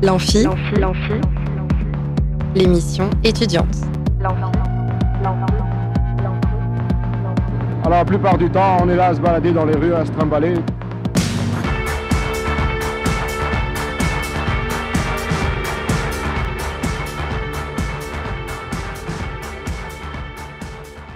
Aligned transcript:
L'amphi, 0.00 0.46
l'émission 2.54 3.10
étudiante. 3.24 3.66
Alors 7.84 7.90
la 7.90 8.04
plupart 8.04 8.38
du 8.38 8.48
temps, 8.48 8.76
on 8.80 8.88
est 8.88 8.94
là 8.94 9.06
à 9.08 9.14
se 9.16 9.20
balader 9.20 9.50
dans 9.50 9.64
les 9.64 9.74
rues, 9.74 9.92
à 9.92 10.06
se 10.06 10.12
trimballer. 10.12 10.54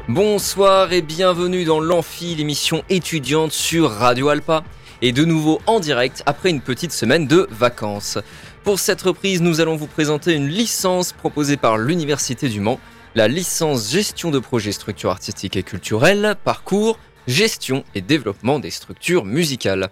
Bonsoir 0.08 0.92
et 0.92 1.02
bienvenue 1.02 1.64
dans 1.64 1.78
l'Amphi, 1.78 2.34
l'émission 2.34 2.82
étudiante 2.90 3.52
sur 3.52 3.92
Radio 3.92 4.28
Alpa. 4.28 4.64
Et 5.04 5.10
de 5.10 5.24
nouveau 5.24 5.60
en 5.66 5.80
direct 5.80 6.22
après 6.26 6.50
une 6.50 6.60
petite 6.60 6.92
semaine 6.92 7.26
de 7.26 7.48
vacances. 7.50 8.18
Pour 8.64 8.78
cette 8.78 9.02
reprise, 9.02 9.42
nous 9.42 9.60
allons 9.60 9.74
vous 9.74 9.88
présenter 9.88 10.34
une 10.34 10.46
licence 10.46 11.12
proposée 11.12 11.56
par 11.56 11.78
l'Université 11.78 12.48
du 12.48 12.60
Mans, 12.60 12.78
la 13.16 13.26
licence 13.26 13.90
gestion 13.90 14.30
de 14.30 14.38
projets 14.38 14.70
structures 14.70 15.10
artistiques 15.10 15.56
et 15.56 15.64
culturelles, 15.64 16.36
parcours, 16.44 16.96
gestion 17.26 17.82
et 17.96 18.00
développement 18.00 18.60
des 18.60 18.70
structures 18.70 19.24
musicales. 19.24 19.88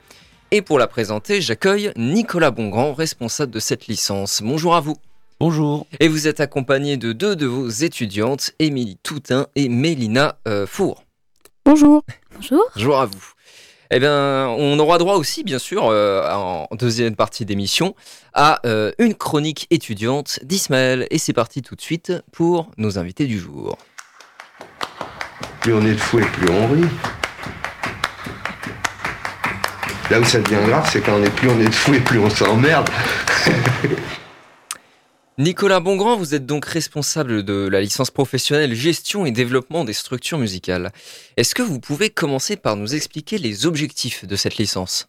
Et 0.53 0.63
pour 0.63 0.79
la 0.79 0.87
présenter, 0.87 1.41
j'accueille 1.41 1.93
Nicolas 1.97 2.53
Bongrand, 2.53 2.95
responsable 2.95 3.51
de 3.51 3.59
cette 3.59 3.89
licence. 3.89 4.41
Bonjour 4.41 4.77
à 4.77 4.81
vous. 4.81 4.97
Bonjour. 5.41 5.89
Et 5.99 6.07
vous 6.07 6.29
êtes 6.29 6.39
accompagné 6.39 6.97
de 6.97 7.13
deux 7.13 7.35
de 7.35 7.47
vos 7.47 7.69
étudiantes, 7.69 8.53
Émilie 8.61 8.99
Toutin 9.03 9.49
et 9.57 9.69
Mélina 9.69 10.39
euh, 10.47 10.65
Four. 10.65 11.03
Bonjour. 11.65 12.05
Bonjour. 12.37 12.63
Bonjour 12.77 13.01
à 13.01 13.07
vous. 13.07 13.33
Eh 13.93 13.99
bien, 13.99 14.47
on 14.57 14.79
aura 14.79 14.99
droit 14.99 15.17
aussi, 15.17 15.43
bien 15.43 15.59
sûr, 15.59 15.89
euh, 15.89 16.25
en 16.33 16.69
deuxième 16.77 17.17
partie 17.17 17.45
d'émission, 17.45 17.97
à 18.35 18.61
euh, 18.65 18.93
une 19.01 19.15
chronique 19.15 19.67
étudiante 19.71 20.39
d'Ismaël. 20.45 21.09
Et 21.11 21.19
c'est 21.19 21.33
parti 21.33 21.61
tout 21.61 21.75
de 21.75 21.81
suite 21.81 22.13
pour 22.31 22.71
nos 22.77 22.99
invités 22.99 23.27
du 23.27 23.41
jour. 23.41 23.77
Plus 25.61 25.75
on 25.75 25.85
est 25.85 25.95
de 25.95 25.97
fou 25.97 26.21
et 26.21 26.25
plus 26.25 26.49
on 26.51 26.69
rit. 26.69 26.85
Là 30.09 30.21
où 30.21 30.25
ça 30.25 30.39
devient 30.39 30.67
grave, 30.67 30.89
c'est 30.93 31.01
quand 31.01 31.15
on 31.15 31.25
est 31.25 31.31
plus 31.31 31.49
on 31.49 31.61
est 31.61 31.69
de 31.69 31.75
fou 31.75 31.93
et 31.93 32.01
plus 32.01 32.21
on 32.21 32.31
s'emmerde. 32.31 32.89
Nicolas 35.41 35.81
Bongrand, 35.81 36.19
vous 36.19 36.35
êtes 36.35 36.45
donc 36.45 36.67
responsable 36.67 37.43
de 37.43 37.67
la 37.67 37.81
licence 37.81 38.11
professionnelle 38.11 38.75
gestion 38.75 39.25
et 39.25 39.31
développement 39.31 39.85
des 39.85 39.95
structures 39.95 40.37
musicales. 40.37 40.93
Est-ce 41.39 41.55
que 41.55 41.63
vous 41.63 41.81
pouvez 41.81 42.11
commencer 42.11 42.57
par 42.57 42.77
nous 42.77 42.95
expliquer 42.95 43.39
les 43.39 43.65
objectifs 43.65 44.27
de 44.27 44.37
cette 44.37 44.59
licence? 44.59 45.09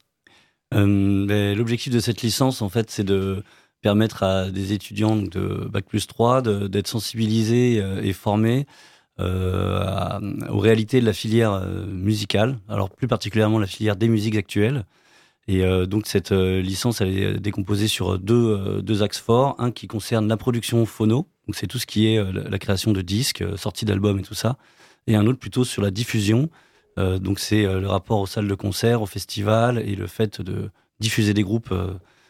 Euh, 0.73 1.25
ben, 1.27 1.57
L'objectif 1.57 1.91
de 1.91 1.99
cette 1.99 2.21
licence, 2.21 2.61
en 2.61 2.69
fait, 2.69 2.89
c'est 2.89 3.03
de 3.03 3.43
permettre 3.81 4.23
à 4.23 4.49
des 4.49 4.71
étudiants 4.71 5.17
de 5.17 5.67
Bac 5.69 5.83
plus 5.83 6.07
3 6.07 6.41
d'être 6.69 6.87
sensibilisés 6.87 7.81
euh, 7.81 8.01
et 8.01 8.13
formés 8.13 8.67
euh, 9.19 10.17
aux 10.47 10.59
réalités 10.59 11.01
de 11.01 11.05
la 11.05 11.11
filière 11.11 11.61
musicale, 11.89 12.57
alors 12.69 12.89
plus 12.89 13.09
particulièrement 13.09 13.59
la 13.59 13.67
filière 13.67 13.97
des 13.97 14.07
musiques 14.07 14.37
actuelles, 14.37 14.85
et 15.47 15.63
euh, 15.63 15.85
donc 15.85 16.07
cette 16.07 16.31
euh, 16.31 16.61
licence, 16.61 17.01
elle 17.01 17.17
est 17.17 17.39
décomposée 17.39 17.87
sur 17.87 18.19
deux, 18.19 18.35
euh, 18.35 18.81
deux 18.81 19.03
axes 19.03 19.19
forts. 19.19 19.55
Un 19.59 19.71
qui 19.71 19.87
concerne 19.87 20.27
la 20.27 20.37
production 20.37 20.85
phono, 20.85 21.27
donc 21.47 21.55
c'est 21.55 21.67
tout 21.67 21.79
ce 21.79 21.85
qui 21.85 22.07
est 22.07 22.23
la, 22.31 22.59
création 22.59 22.91
de 22.91 23.01
disques, 23.01 23.43
sortie 23.57 23.85
d'albums 23.85 24.19
et 24.19 24.23
tout 24.23 24.35
ça. 24.35 24.57
Et 25.07 25.15
un 25.15 25.25
autre 25.25 25.39
plutôt 25.39 25.65
sur 25.65 25.81
la 25.81 25.91
diffusion. 25.91 26.49
donc 26.97 27.39
c'est 27.39 27.63
le 27.63 27.87
rapport 27.87 28.19
aux 28.19 28.27
salles 28.27 28.47
de 28.47 28.53
concert, 28.53 29.01
aux 29.01 29.07
festivals 29.07 29.79
et 29.79 29.95
le 29.95 30.05
fait 30.05 30.41
de 30.41 30.69
diffuser 30.99 31.33
des 31.33 31.41
groupes 31.41 31.73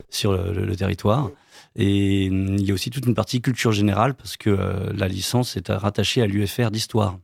sur 0.09 0.31
le, 0.31 0.75
territoire. 0.75 1.29
Et 1.75 2.25
il 2.25 2.65
y 2.65 2.71
a 2.71 2.73
aussi 2.73 2.89
toute 2.89 3.05
une 3.05 3.13
partie 3.13 3.41
culture 3.41 3.73
générale 3.73 4.13
parce 4.13 4.37
que 4.37 4.57
la 4.95 5.07
licence 5.09 5.57
est 5.57 5.69
rattachée 5.69 6.21
à 6.21 6.27
l'UFR 6.27 6.71
d'histoire. 6.71 7.19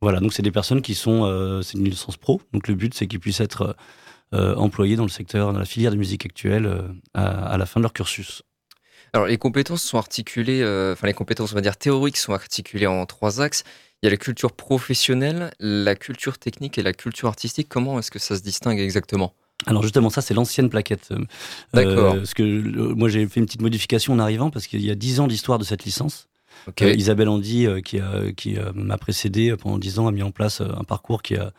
Voilà, 0.00 0.20
donc 0.20 0.32
c'est 0.32 0.42
des 0.42 0.52
personnes 0.52 0.80
qui 0.80 0.94
sont, 0.94 1.60
c'est 1.62 1.76
une 1.76 1.84
licence 1.84 2.16
pro, 2.16 2.40
donc 2.52 2.68
le 2.68 2.76
but 2.76 2.94
c'est 2.94 3.08
qu'ils 3.08 3.20
puissent 3.20 3.40
être 3.40 3.74
employés 4.34 4.96
dans 4.96 5.04
le 5.04 5.10
secteur, 5.10 5.52
dans 5.52 5.58
la 5.58 5.64
filière 5.64 5.92
de 5.92 5.96
musique 5.96 6.26
actuelle 6.26 6.66
euh, 6.66 6.82
à, 7.14 7.56
la 7.56 7.66
fin 7.66 7.80
de 7.80 7.82
leur 7.82 7.92
cursus. 7.92 8.42
Alors 9.12 9.26
les 9.26 9.38
compétences 9.38 9.82
sont 9.82 9.98
articulées, 9.98 10.62
euh, 10.62 10.92
enfin 10.92 11.06
les 11.06 11.14
compétences 11.14 11.52
on 11.52 11.54
va 11.54 11.60
dire 11.60 11.76
théoriques 11.76 12.16
sont 12.16 12.32
articulées 12.32 12.86
en 12.86 13.06
trois 13.06 13.40
axes. 13.40 13.64
Il 14.02 14.06
y 14.06 14.08
a 14.08 14.10
la 14.10 14.16
culture 14.16 14.52
professionnelle, 14.52 15.52
la 15.60 15.94
culture 15.94 16.36
technique 16.38 16.78
et 16.78 16.82
la 16.82 16.92
culture 16.92 17.28
artistique. 17.28 17.68
Comment 17.68 17.98
est-ce 17.98 18.10
que 18.10 18.18
ça 18.18 18.36
se 18.36 18.42
distingue 18.42 18.80
exactement? 18.80 19.34
Alors 19.66 19.82
justement, 19.82 20.10
ça 20.10 20.20
c'est 20.20 20.34
l'ancienne 20.34 20.68
plaquette. 20.68 21.10
D'accord. 21.72 22.16
parce 22.16 22.34
que 22.34 22.42
moi 22.42 23.08
j'ai 23.08 23.26
fait 23.28 23.40
une 23.40 23.46
petite 23.46 23.62
modification 23.62 24.12
en 24.12 24.18
arrivant 24.18 24.50
parce 24.50 24.66
qu'il 24.66 24.84
y 24.84 24.90
a 24.90 24.94
dix 24.94 25.20
ans 25.20 25.28
d'histoire 25.28 25.58
de 25.58 25.64
cette 25.64 25.84
licence. 25.84 26.28
Isabelle 26.80 27.28
Andy, 27.28 27.66
qui, 27.84 28.00
qui 28.36 28.56
m'a 28.74 28.98
précédé 28.98 29.54
pendant 29.56 29.78
dix 29.78 29.98
ans, 29.98 30.06
a 30.06 30.12
mis 30.12 30.22
en 30.22 30.30
place 30.32 30.60
un 30.60 30.84
parcours 30.84 31.22
qui 31.22 31.36
a, 31.36 31.52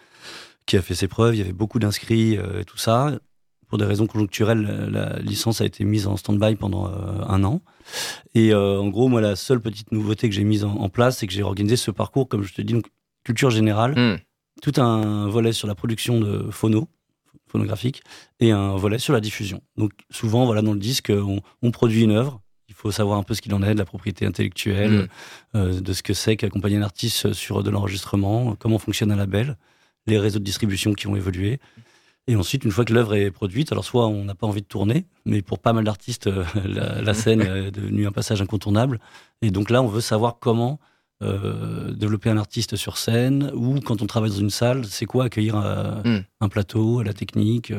qui 0.66 0.78
a 0.78 0.82
fait 0.82 0.96
ses 0.96 1.08
preuves. 1.08 1.36
Il 1.36 1.40
y 1.40 1.42
avait 1.42 1.54
beaucoup 1.54 1.80
d'inscrits 1.80 2.38
euh, 2.38 2.62
et 2.62 2.66
tout 2.66 2.78
ça. 2.78 3.20
Pour 3.68 3.78
des 3.80 3.86
raisons 3.86 4.06
conjoncturelles, 4.06 4.62
la 4.92 5.20
licence 5.20 5.60
a 5.60 5.66
été 5.66 5.84
mise 5.86 6.06
en 6.06 6.18
stand-by 6.18 6.56
pendant 6.56 6.88
euh, 6.88 7.24
un 7.28 7.44
an. 7.44 7.62
Et 8.36 8.54
euh, 8.54 8.80
en 8.80 8.90
gros, 8.90 9.08
moi, 9.08 9.22
la 9.22 9.36
seule 9.36 9.60
petite 9.60 9.92
nouveauté 9.92 10.30
que 10.30 10.36
j'ai 10.36 10.44
mise 10.44 10.64
en, 10.64 10.88
place, 10.90 11.18
c'est 11.18 11.28
que 11.28 11.34
j'ai 11.34 11.42
organisé 11.42 11.76
ce 11.76 11.90
parcours, 11.90 12.30
comme 12.30 12.44
je 12.44 12.54
te 12.54 12.62
dis, 12.62 12.74
donc, 12.74 12.86
culture 13.24 13.50
générale, 13.50 13.96
hmm. 13.98 14.20
tout 14.62 14.80
un 14.80 15.28
volet 15.28 15.52
sur 15.52 15.68
la 15.68 15.74
production 15.74 16.20
de 16.20 16.52
phono, 16.52 16.88
phonographique, 17.48 18.04
et 18.40 18.52
un 18.52 18.76
volet 18.76 19.00
sur 19.00 19.14
la 19.14 19.20
diffusion. 19.20 19.62
Donc 19.78 19.94
souvent, 20.12 20.46
voilà, 20.46 20.62
dans 20.62 20.74
le 20.74 20.80
disque, 20.80 21.12
on, 21.12 21.72
produit 21.72 22.04
une 22.04 22.12
œuvre, 22.12 22.42
il 22.70 22.76
faut 22.76 22.92
savoir 22.92 23.18
un 23.18 23.24
peu 23.24 23.34
ce 23.34 23.42
qu'il 23.42 23.54
en 23.56 23.64
est 23.64 23.74
de 23.74 23.80
la 23.80 23.86
propriété 23.86 24.28
intellectuelle, 24.28 25.10
hmm. 25.56 25.82
de 25.82 25.94
ce 25.94 26.04
que 26.04 26.14
c'est 26.14 26.38
qu'accompagner 26.38 26.78
un 26.78 26.84
artiste 26.84 27.34
sur 27.34 27.64
de 27.64 27.72
l'enregistrement, 27.72 28.56
comment 28.60 28.78
fonctionne 28.78 29.12
un 29.12 29.16
label 29.16 29.58
les 30.08 30.20
réseaux 30.20 30.40
de 30.40 30.44
distribution 30.44 30.94
qui 30.94 31.08
ont 31.08 31.16
évolué. 31.16 31.60
Et 32.28 32.36
ensuite, 32.36 32.64
une 32.64 32.72
fois 32.72 32.86
que 32.86 32.94
l'œuvre 32.94 33.14
est 33.16 33.30
produite, 33.30 33.72
alors 33.72 33.86
soit 33.86 34.08
on 34.08 34.24
n'a 34.24 34.34
pas 34.34 34.48
envie 34.48 34.62
de 34.62 34.68
tourner, 34.68 35.06
mais 35.26 35.42
pour 35.42 35.60
pas 35.60 35.74
mal 35.74 35.84
d'artistes, 35.84 36.28
euh, 36.28 36.44
la, 36.66 37.14
scène 37.14 37.42
est 37.42 37.72
devenue 37.72 38.08
un 38.08 38.12
passage 38.12 38.42
incontournable. 38.42 39.00
Et 39.42 39.52
donc 39.52 39.70
là, 39.70 39.84
on 39.84 39.88
veut 39.88 40.02
savoir 40.02 40.40
comment 40.40 40.80
euh, 41.22 41.92
développer 41.94 42.30
un 42.30 42.38
artiste 42.38 42.76
sur 42.76 42.98
scène, 42.98 43.52
ou 43.54 43.80
quand 43.80 44.02
on 44.02 44.08
travaille 44.08 44.32
dans 44.32 44.38
une 44.38 44.50
salle, 44.50 44.86
c'est 44.86 45.06
quoi 45.06 45.26
accueillir 45.26 45.56
euh, 45.56 46.02
hmm. 46.04 46.24
un 46.42 46.50
plateau, 46.50 47.04
la 47.04 47.14
technique, 47.14 47.72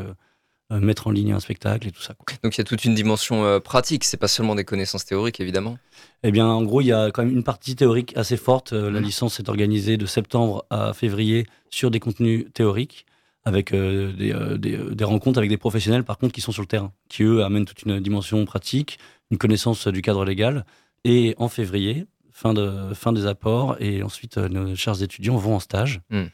mettre 0.71 1.06
en 1.06 1.10
ligne 1.10 1.32
un 1.32 1.41
spectacle 1.41 1.87
et 1.88 1.93
tout 1.93 2.03
ça. 2.03 2.15
Donc 2.43 2.56
il 2.56 2.59
y 2.59 2.60
a 2.60 2.65
toute 2.65 2.84
une 2.84 2.94
dimension 2.94 3.60
pratique, 3.60 4.04
c'est 4.04 4.16
pas 4.16 4.28
seulement 4.28 4.54
des 4.54 4.65
connaissances 4.65 5.04
théoriques, 5.04 5.41
évidemment. 5.41 5.78
Eh 6.22 6.32
bien, 6.32 6.47
en 6.47 6.62
gros, 6.62 6.81
il 6.81 6.87
y 6.87 6.93
a 6.93 7.10
quand 7.10 7.22
même 7.25 7.32
une 7.32 7.44
partie 7.44 7.77
théorique 7.77 8.16
assez 8.16 8.37
forte. 8.37 8.72
Euh, 8.72 8.91
la 8.91 9.00
mmh. 9.00 9.05
licence 9.05 9.38
est 9.41 9.49
organisée 9.49 9.97
de 9.97 10.06
septembre 10.06 10.65
à 10.71 10.93
février 10.93 11.47
sur 11.71 11.91
des 11.91 12.00
contenus 12.00 12.47
théoriques, 12.53 13.06
avec 13.44 13.72
euh, 13.72 14.12
euh, 14.21 14.56
des, 14.56 15.05
rencontres 15.05 15.38
avec 15.38 15.50
des 15.50 15.56
professionnels, 15.56 16.05
par 16.05 16.19
contre, 16.19 16.32
qui 16.32 16.41
sont 16.41 16.53
sur 16.53 16.62
le 16.62 16.66
terrain, 16.66 16.93
qui, 17.09 17.22
eux, 17.22 17.44
amènent 17.44 17.65
toute 17.65 17.82
une 17.82 18.00
dimension 18.00 18.44
pratique, 18.44 18.99
une 19.31 19.38
connaissance 19.38 19.87
du 19.88 20.03
cadre 20.03 20.25
légal. 20.25 20.65
Et 21.05 21.34
en 21.38 21.49
février, 21.49 22.06
fin, 22.32 22.55
de, 22.55 22.93
fin 22.94 23.12
des 23.12 23.26
apports, 23.26 23.76
et 23.78 24.03
ensuite, 24.03 24.38
nos 24.38 24.75
chers 24.75 25.03
étudiants 25.03 25.37
vont 25.37 25.55
en 25.55 25.60
stage. 25.60 26.00
Mmh. 26.10 26.25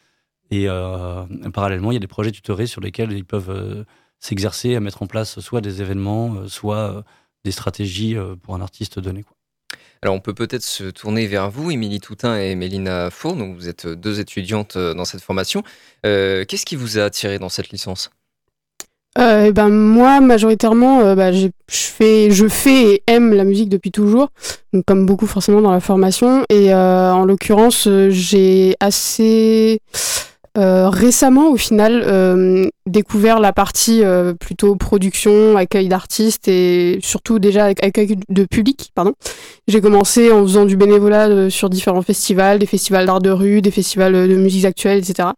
Et 0.53 0.67
parallèlement, 1.53 1.93
il 1.93 1.95
y 1.95 1.97
a 1.97 2.01
des 2.01 2.07
projets 2.07 2.31
tutorés 2.31 2.67
sur 2.67 2.81
lesquels 2.81 3.13
ils 3.13 3.25
peuvent 3.25 3.85
s'exercer 4.23 4.75
à 4.75 4.81
mettre 4.81 5.03
en 5.03 5.07
place 5.07 5.41
soit 5.41 5.61
des 5.61 5.83
événements, 5.83 6.49
soit 6.49 7.05
des 7.45 7.53
stratégies 7.53 8.17
pour 8.43 8.55
un 8.55 8.61
artiste 8.61 8.99
donné. 8.99 9.23
Quoi. 9.23 9.37
Alors 10.05 10.17
on 10.17 10.21
peut 10.21 10.35
peut-être 10.35 10.65
se 10.65 10.85
tourner 10.85 11.29
vers 11.29 11.49
vous, 11.49 11.71
Émilie 11.71 12.01
Toutin 12.01 12.37
et 12.37 12.57
Mélina 12.57 13.09
Four, 13.11 13.37
donc 13.37 13.55
vous 13.55 13.69
êtes 13.69 13.87
deux 13.87 14.19
étudiantes 14.19 14.75
euh, 14.75 14.95
dans 14.95 15.05
cette 15.05 15.21
formation. 15.21 15.63
Euh, 16.05 16.45
qu'est-ce 16.45 16.67
qui 16.67 16.75
vous 16.75 16.99
a 16.99 17.05
attiré 17.05 17.39
dans 17.39 17.49
cette 17.49 17.71
licence? 17.71 18.11
Euh, 19.19 19.45
eh 19.49 19.53
ben 19.53 19.69
moi 19.69 20.21
majoritairement 20.21 21.15
bah, 21.15 21.33
je 21.33 21.49
fais 21.69 22.31
je 22.31 22.49
fais 22.49 22.95
et 22.95 23.03
aime 23.07 23.35
la 23.35 23.45
musique 23.45 23.69
depuis 23.69 23.91
toujours 23.91 24.31
donc 24.73 24.87
comme 24.87 25.05
beaucoup 25.05 25.27
forcément 25.27 25.61
dans 25.61 25.71
la 25.71 25.81
formation 25.81 26.47
et 26.49 26.73
en 26.73 27.27
l'occurrence 27.27 27.87
j'ai 28.09 28.75
assez 28.81 29.81
euh, 30.59 30.91
récemment, 30.91 31.51
au 31.51 31.57
final, 31.57 32.03
euh, 32.07 32.69
découvert 32.87 33.41
la 33.41 33.55
partie 33.55 34.05
euh, 34.05 34.35
plutôt 34.35 34.77
production, 34.77 35.57
accueil 35.57 35.89
d'artistes 35.89 36.47
et 36.47 36.99
surtout 37.03 37.39
déjà 37.39 37.67
accueil 37.67 38.19
de 38.29 38.45
public. 38.45 38.91
Pardon. 38.95 39.15
J'ai 39.67 39.81
commencé 39.81 40.31
en 40.31 40.43
faisant 40.43 40.67
du 40.67 40.77
bénévolat 40.77 41.49
sur 41.49 41.71
différents 41.71 42.03
festivals, 42.03 42.59
des 42.59 42.67
festivals 42.67 43.07
d'art 43.07 43.21
de 43.21 43.31
rue, 43.31 43.63
des 43.63 43.71
festivals 43.71 44.29
de 44.29 44.37
musique 44.37 44.67
actuelle, 44.67 44.99
etc. 44.99 45.31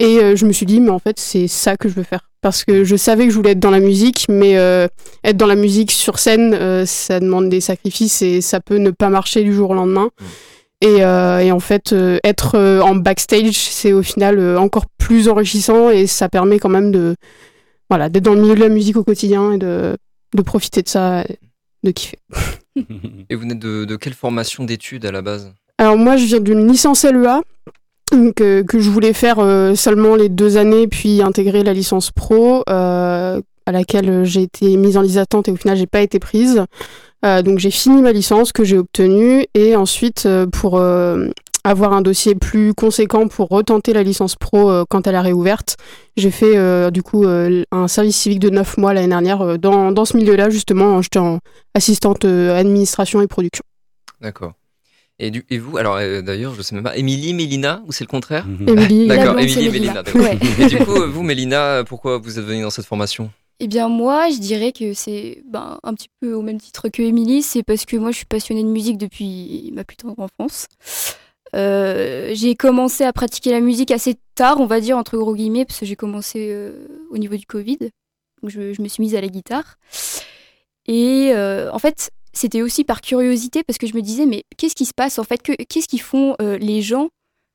Et 0.00 0.36
je 0.36 0.46
me 0.46 0.52
suis 0.52 0.66
dit, 0.66 0.80
mais 0.80 0.90
en 0.90 1.00
fait, 1.00 1.18
c'est 1.18 1.48
ça 1.48 1.76
que 1.76 1.88
je 1.88 1.94
veux 1.94 2.04
faire. 2.04 2.30
Parce 2.40 2.64
que 2.64 2.84
je 2.84 2.94
savais 2.94 3.24
que 3.24 3.30
je 3.30 3.36
voulais 3.36 3.50
être 3.50 3.60
dans 3.60 3.72
la 3.72 3.80
musique, 3.80 4.26
mais 4.28 4.52
être 4.52 5.36
dans 5.36 5.46
la 5.46 5.56
musique 5.56 5.90
sur 5.90 6.18
scène, 6.18 6.86
ça 6.86 7.20
demande 7.20 7.48
des 7.48 7.60
sacrifices 7.60 8.22
et 8.22 8.40
ça 8.40 8.60
peut 8.60 8.78
ne 8.78 8.90
pas 8.90 9.08
marcher 9.08 9.42
du 9.42 9.52
jour 9.52 9.70
au 9.70 9.74
lendemain. 9.74 10.08
Mmh. 10.20 10.24
Et, 10.80 11.02
euh, 11.04 11.40
et, 11.40 11.50
en 11.50 11.58
fait, 11.58 11.92
euh, 11.92 12.18
être 12.22 12.54
euh, 12.54 12.80
en 12.80 12.94
backstage, 12.94 13.54
c'est 13.54 13.92
au 13.92 14.02
final 14.02 14.56
encore 14.56 14.86
plus 14.86 15.28
enrichissant 15.28 15.90
et 15.90 16.06
ça 16.06 16.28
permet 16.28 16.58
quand 16.60 16.68
même 16.68 16.92
de 16.92 17.16
voilà 17.90 18.08
d'être 18.08 18.24
dans 18.24 18.34
le 18.34 18.42
milieu 18.42 18.54
de 18.54 18.60
la 18.60 18.68
musique 18.68 18.96
au 18.96 19.02
quotidien 19.02 19.52
et 19.52 19.58
de, 19.58 19.96
de 20.34 20.42
profiter 20.42 20.82
de 20.82 20.88
ça 20.88 21.24
de 21.82 21.90
kiffer. 21.90 22.18
Et 23.28 23.34
vous 23.34 23.40
venez 23.40 23.54
de, 23.56 23.84
de 23.84 23.96
quelle 23.96 24.14
formation 24.14 24.62
d'études 24.62 25.04
à 25.04 25.10
la 25.10 25.20
base? 25.20 25.52
Alors 25.78 25.96
moi, 25.96 26.16
je 26.16 26.26
viens 26.26 26.40
d'une 26.40 26.66
licence 26.70 27.04
LEA. 27.04 27.40
que 28.36 28.64
je 28.72 28.90
voulais 28.90 29.12
faire 29.12 29.38
seulement 29.76 30.14
les 30.14 30.28
deux 30.28 30.56
années, 30.56 30.86
puis 30.86 31.22
intégrer 31.22 31.64
la 31.64 31.72
licence 31.72 32.12
pro, 32.12 32.62
à 32.66 33.40
laquelle 33.66 34.24
j'ai 34.24 34.42
été 34.42 34.76
mise 34.76 34.96
en 34.96 35.02
liste 35.02 35.16
d'attente 35.16 35.48
et 35.48 35.50
au 35.50 35.56
final 35.56 35.76
j'ai 35.76 35.86
pas 35.86 36.00
été 36.00 36.18
prise. 36.20 36.64
Donc 37.22 37.58
j'ai 37.58 37.70
fini 37.70 38.02
ma 38.02 38.12
licence 38.12 38.52
que 38.52 38.64
j'ai 38.64 38.78
obtenue 38.78 39.46
et 39.54 39.74
ensuite 39.74 40.28
pour 40.52 40.78
avoir 41.68 41.92
un 41.92 42.02
dossier 42.02 42.34
plus 42.34 42.74
conséquent 42.74 43.28
pour 43.28 43.48
retenter 43.48 43.92
la 43.92 44.02
licence 44.02 44.36
pro 44.36 44.70
euh, 44.70 44.84
quand 44.88 45.06
elle 45.06 45.14
a 45.14 45.22
réouverte. 45.22 45.76
J'ai 46.16 46.30
fait 46.30 46.56
euh, 46.56 46.90
du 46.90 47.02
coup 47.02 47.24
euh, 47.24 47.64
un 47.70 47.88
service 47.88 48.16
civique 48.16 48.40
de 48.40 48.50
9 48.50 48.78
mois 48.78 48.94
l'année 48.94 49.08
dernière 49.08 49.58
dans, 49.58 49.92
dans, 49.92 50.04
ce 50.04 50.16
milieu-là 50.16 50.50
justement. 50.50 51.02
J'étais 51.02 51.18
en 51.18 51.38
assistante 51.74 52.24
administration 52.24 53.20
et 53.20 53.26
production. 53.26 53.62
D'accord. 54.20 54.52
Et, 55.20 55.32
du, 55.32 55.44
et, 55.50 55.58
vous, 55.58 55.76
alors 55.78 55.98
d'ailleurs, 56.22 56.54
je 56.54 56.62
sais 56.62 56.76
même 56.76 56.84
pas, 56.84 56.96
Émilie, 56.96 57.34
Mélina, 57.34 57.82
ou 57.86 57.92
c'est 57.92 58.04
le 58.04 58.08
contraire? 58.08 58.46
Mhm. 58.46 58.68
Émilie, 58.68 59.08
D'accord, 59.08 59.38
Émilie, 59.38 59.68
Mélina. 59.68 60.04
Et 60.60 60.66
du 60.66 60.78
coup, 60.78 60.94
vous, 61.10 61.22
Mélina, 61.24 61.82
pourquoi 61.84 62.18
vous 62.18 62.38
êtes 62.38 62.44
venue 62.44 62.62
dans 62.62 62.70
cette 62.70 62.86
formation? 62.86 63.28
Eh 63.60 63.66
bien 63.66 63.88
moi, 63.88 64.30
je 64.30 64.38
dirais 64.38 64.72
que 64.72 64.92
c'est 64.94 65.42
ben, 65.46 65.80
un 65.82 65.94
petit 65.94 66.08
peu 66.20 66.32
au 66.32 66.42
même 66.42 66.60
titre 66.60 66.88
que 66.88 67.02
Émilie, 67.02 67.42
c'est 67.42 67.62
parce 67.62 67.84
que 67.86 67.96
moi 67.96 68.12
je 68.12 68.18
suis 68.18 68.26
passionnée 68.26 68.62
de 68.62 68.68
musique 68.68 68.98
depuis 68.98 69.72
ma 69.74 69.84
plus 69.84 69.96
tendre 69.96 70.18
enfance. 70.18 70.68
Euh, 71.56 72.30
j'ai 72.34 72.54
commencé 72.54 73.04
à 73.04 73.12
pratiquer 73.12 73.50
la 73.50 73.60
musique 73.60 73.90
assez 73.90 74.16
tard, 74.34 74.60
on 74.60 74.66
va 74.66 74.80
dire, 74.80 74.96
entre 74.96 75.16
gros 75.16 75.34
guillemets, 75.34 75.64
parce 75.64 75.80
que 75.80 75.86
j'ai 75.86 75.96
commencé 75.96 76.48
euh, 76.50 76.86
au 77.10 77.18
niveau 77.18 77.36
du 77.36 77.46
Covid. 77.46 77.78
Donc 78.42 78.50
je, 78.50 78.80
me 78.80 78.88
suis 78.88 79.02
mise 79.02 79.14
à 79.14 79.20
la 79.20 79.28
guitare. 79.28 79.78
Et 80.86 81.32
euh, 81.34 81.70
en 81.72 81.78
fait, 81.78 82.10
c'était 82.32 82.62
aussi 82.62 82.84
par 82.84 83.00
curiosité, 83.00 83.64
parce 83.64 83.78
que 83.78 83.86
je 83.86 83.94
me 83.94 84.02
disais, 84.02 84.26
mais 84.26 84.44
qu'est-ce 84.56 84.74
qui 84.76 84.84
se 84.84 84.94
passe 84.94 85.18
en 85.18 85.24
fait? 85.24 85.38
Qu'est-ce 85.42 85.88
qu'ils 85.88 86.00
font 86.00 86.36
les 86.38 86.82
gens 86.82 87.08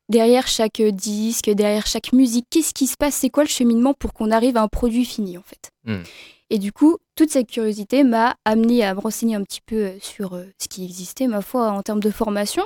derrière 0.10 0.48
chaque 0.48 0.82
disque, 0.82 1.50
derrière 1.50 1.88
chaque 1.88 2.14
musique 2.14 2.46
Qu'est-ce 2.50 2.74
qui 2.74 2.88
se 2.88 2.98
passe? 2.98 3.16
C'est 3.16 3.30
quoi 3.30 3.44
le 3.44 3.50
cheminement 3.50 3.94
pour 3.94 4.14
qu'on 4.14 4.32
arrive 4.32 4.58
à 4.58 4.62
un 4.62 4.68
produit 4.68 5.06
fini, 5.06 5.38
en 5.38 5.44
fait? 5.44 5.72
Hmm. 5.86 6.04
Et 6.50 6.60
du 6.60 6.72
coup, 6.72 6.98
toute 7.16 7.32
cette 7.32 7.50
curiosité 7.50 8.04
m'a 8.04 8.36
amené 8.46 8.84
à 8.84 8.94
me 8.94 9.00
renseigner 9.00 9.36
un 9.36 9.44
petit 9.44 9.62
peu 9.66 9.92
sur 10.02 10.40
ce 10.62 10.68
qui 10.68 10.84
existait, 10.86 11.28
ma 11.28 11.42
foi, 11.42 11.72
en 11.72 11.82
termes 11.82 12.00
de 12.00 12.12
formation. 12.12 12.66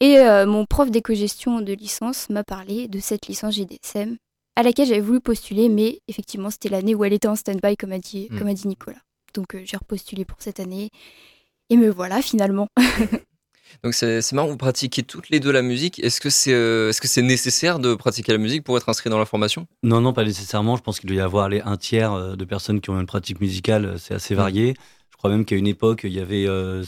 Et 0.00 0.18
euh, 0.18 0.44
mon 0.44 0.66
prof 0.66 0.90
d'éco-gestion 0.90 1.60
de 1.60 1.72
licence 1.72 2.28
m'a 2.28 2.44
parlé 2.44 2.88
de 2.88 2.98
cette 2.98 3.26
licence 3.26 3.54
GDSM 3.54 4.16
à 4.56 4.62
laquelle 4.62 4.86
j'avais 4.86 5.00
voulu 5.00 5.20
postuler, 5.20 5.68
mais 5.68 6.00
effectivement, 6.08 6.50
c'était 6.50 6.68
l'année 6.68 6.94
où 6.94 7.04
elle 7.04 7.12
était 7.12 7.28
en 7.28 7.36
stand-by, 7.36 7.76
comme, 7.76 7.92
a 7.92 7.98
dit, 7.98 8.28
hmm. 8.30 8.38
comme 8.38 8.48
a 8.48 8.54
dit 8.54 8.68
Nicolas. 8.68 9.00
Donc 9.34 9.54
euh, 9.54 9.62
j'ai 9.64 9.76
repostulé 9.76 10.24
pour 10.24 10.40
cette 10.40 10.60
année. 10.60 10.90
Et 11.70 11.76
me 11.76 11.88
voilà 11.88 12.22
finalement. 12.22 12.68
Donc 13.82 13.94
c'est 13.94 14.32
marrant, 14.32 14.48
vous 14.48 14.56
pratiquez 14.56 15.02
toutes 15.02 15.30
les 15.30 15.40
deux 15.40 15.50
la 15.50 15.62
musique. 15.62 15.98
Est-ce 15.98 16.20
que 16.20 16.30
c'est 16.30 16.52
euh, 16.52 16.90
est 16.90 16.92
-ce 16.92 17.06
c'est 17.06 17.22
nécessaire 17.22 17.78
de 17.78 17.94
pratiquer 17.94 18.32
la 18.32 18.38
musique 18.38 18.64
pour 18.64 18.76
être 18.76 18.88
inscrit 18.88 19.10
dans 19.10 19.18
la 19.18 19.26
formation? 19.26 19.66
Non, 19.82 20.00
non, 20.00 20.12
pas 20.12 20.24
nécessairement. 20.24 20.76
Je 20.76 20.82
pense 20.82 21.00
qu'il 21.00 21.08
doit 21.08 21.18
y 21.18 21.20
avoir 21.20 21.48
les 21.48 21.60
un 21.60 21.76
tiers 21.76 22.36
de 22.36 22.44
personnes 22.44 22.80
qui 22.80 22.90
ont 22.90 23.00
une 23.00 23.06
pratique 23.06 23.40
musicale, 23.40 23.96
c'est 23.98 24.14
assez 24.14 24.34
hmm. 24.34 24.38
varié 24.38 24.74
crois 25.24 25.34
même 25.34 25.46
qu'à 25.46 25.56
une 25.56 25.66
époque, 25.66 26.02
il 26.04 26.12
y 26.12 26.20
avait 26.20 26.44
euh, 26.46 26.84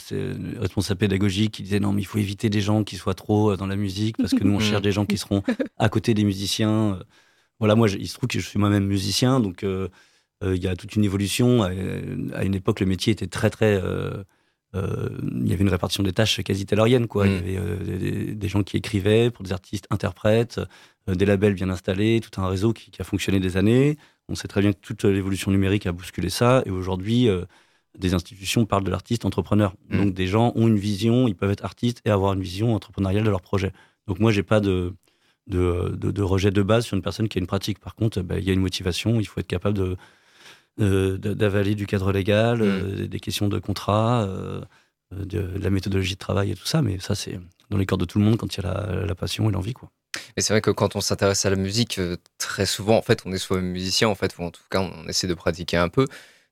responsable 0.59 0.99
pédagogique 0.99 1.53
qui 1.53 1.63
disait 1.63 1.81
non, 1.81 1.95
mais 1.95 2.03
il 2.03 2.05
faut 2.05 2.19
éviter 2.19 2.51
des 2.51 2.61
gens 2.61 2.85
qui 2.85 2.97
soient 2.97 3.15
trop 3.15 3.53
euh, 3.53 3.57
dans 3.57 3.67
la 3.67 3.77
musique 3.77 4.19
parce 4.19 4.35
que 4.35 4.45
nous, 4.45 4.53
on 4.53 4.59
cherche 4.61 4.83
des 4.83 4.93
gens 4.93 5.07
qui 5.07 5.17
seront 5.17 5.43
à 5.79 5.89
côté 5.89 6.13
des 6.13 6.23
musiciens. 6.23 6.99
Voilà, 7.61 7.77
moi, 7.77 7.89
il 7.89 8.07
se 8.07 8.13
trouve 8.13 8.29
que 8.29 8.39
je 8.39 8.47
suis 8.47 8.59
moi-même 8.59 8.85
musicien, 8.85 9.41
donc 9.41 9.65
euh, 9.65 9.89
euh, 10.45 10.55
il 10.55 10.63
y 10.63 10.69
a 10.69 10.77
toute 10.77 10.97
une 10.97 11.05
évolution. 11.05 11.63
À, 11.63 11.73
une 12.45 12.55
époque, 12.55 12.81
le 12.81 12.87
métier 12.87 13.11
était 13.11 13.27
très, 13.27 13.49
très. 13.49 13.81
Il 15.23 15.49
y 15.49 15.53
avait 15.53 15.63
une 15.63 15.69
répartition 15.69 16.03
des 16.03 16.13
tâches 16.13 16.43
quasi 16.43 16.67
taylorienne, 16.67 17.07
quoi. 17.07 17.27
Il 17.27 17.51
y 17.51 17.57
mm. 17.57 17.61
avait 17.61 18.35
des, 18.35 18.49
gens 18.49 18.63
qui 18.63 18.77
écrivaient 18.77 19.31
pour 19.31 19.45
des 19.45 19.53
artistes 19.53 19.87
interprètes, 19.91 20.61
des 21.09 21.25
labels 21.25 21.55
bien 21.55 21.71
installés, 21.71 22.21
tout 22.21 22.41
un 22.41 22.49
réseau 22.49 22.73
qui, 22.73 22.91
qui, 22.91 23.01
a 23.01 23.05
fonctionné 23.05 23.41
des 23.41 23.57
années. 23.57 23.97
On 24.29 24.35
sait 24.35 24.49
très 24.49 24.61
bien 24.61 24.73
que 24.73 24.81
toute 24.81 25.05
l'évolution 25.05 25.51
numérique 25.51 25.87
a 25.87 25.93
bousculé 25.93 26.31
ça, 26.31 26.63
et 26.67 26.71
aujourd'hui 26.71 27.29
des 27.99 28.15
institutions 28.15 28.67
parlent 28.67 28.85
de 28.85 28.91
l'artiste 28.91 29.25
entrepreneur. 29.25 29.75
Mm. 29.89 29.99
Donc 29.99 30.15
des 30.15 30.27
gens 30.27 30.53
ont 30.55 30.69
une 30.69 30.79
vision, 30.79 31.29
ils 31.29 31.35
peuvent 31.35 31.51
être 31.51 31.65
artistes 31.65 32.01
et 32.05 32.11
avoir 32.11 32.33
une 32.33 32.43
vision 32.43 32.75
entrepreneuriale 32.75 33.25
de 33.25 33.31
leur 33.31 33.43
projet. 33.43 33.73
Donc 34.07 34.21
moi, 34.21 34.33
j'ai 34.33 34.43
pas 34.43 34.61
de, 34.61 34.95
de, 35.47 35.97
de, 35.97 36.23
rejet 36.23 36.51
de 36.51 36.63
base 36.63 36.87
sur 36.87 36.97
une 36.97 37.03
personne 37.03 37.29
qui 37.29 37.39
a 37.39 37.41
une 37.41 37.47
pratique. 37.47 37.79
Par 37.79 37.95
contre, 37.95 38.21
bah, 38.23 38.39
il 38.39 38.45
y 38.45 38.51
a 38.51 38.53
une 38.53 38.61
motivation, 38.61 39.21
il 39.21 39.27
faut 39.27 39.41
être 39.41 39.47
capable 39.47 39.77
de 39.77 39.97
d'avaler 40.79 41.75
du 41.75 41.87
cadre 41.87 42.13
légal, 42.13 42.59
mm. 42.59 42.63
euh, 42.63 43.07
des 43.07 43.21
questions 43.21 43.49
de 43.49 43.59
contrat, 43.59 44.25
euh, 44.25 44.61
de, 45.13 45.51
la 45.59 45.71
méthodologie 45.71 46.15
de 46.15 46.19
travail 46.19 46.51
et 46.51 46.55
tout 46.55 46.67
ça. 46.67 46.83
Mais 46.83 46.99
ça, 46.99 47.15
c'est 47.15 47.39
dans 47.71 47.79
les 47.79 47.87
corps 47.87 47.99
de 47.99 48.05
tout 48.05 48.19
le 48.19 48.25
monde 48.25 48.37
quand 48.37 48.55
il 48.57 48.63
y 48.63 48.67
a 48.67 49.05
la, 49.07 49.15
passion 49.15 49.49
et 49.49 49.53
l'envie, 49.53 49.73
quoi. 49.73 49.91
Mais 50.37 50.43
c'est 50.43 50.53
vrai 50.53 50.61
que 50.63 50.71
quand 50.71 50.97
on 50.97 51.01
s'intéresse 51.01 51.45
à 51.47 51.51
la 51.51 51.57
musique, 51.57 51.99
euh, 51.99 52.17
très 52.39 52.67
souvent, 52.67 52.97
en 52.97 53.03
fait, 53.03 53.23
on 53.27 53.33
est 53.33 53.39
soit 53.39 53.61
musicien, 53.61 54.09
en 54.09 54.15
fait, 54.15 54.37
ou 54.39 54.43
en 54.45 54.51
tout 54.51 54.63
cas, 54.71 54.81
on 54.81 55.09
essaie 55.09 55.27
de 55.27 55.35
pratiquer 55.35 55.77
un 55.77 55.89
peu. 55.89 56.07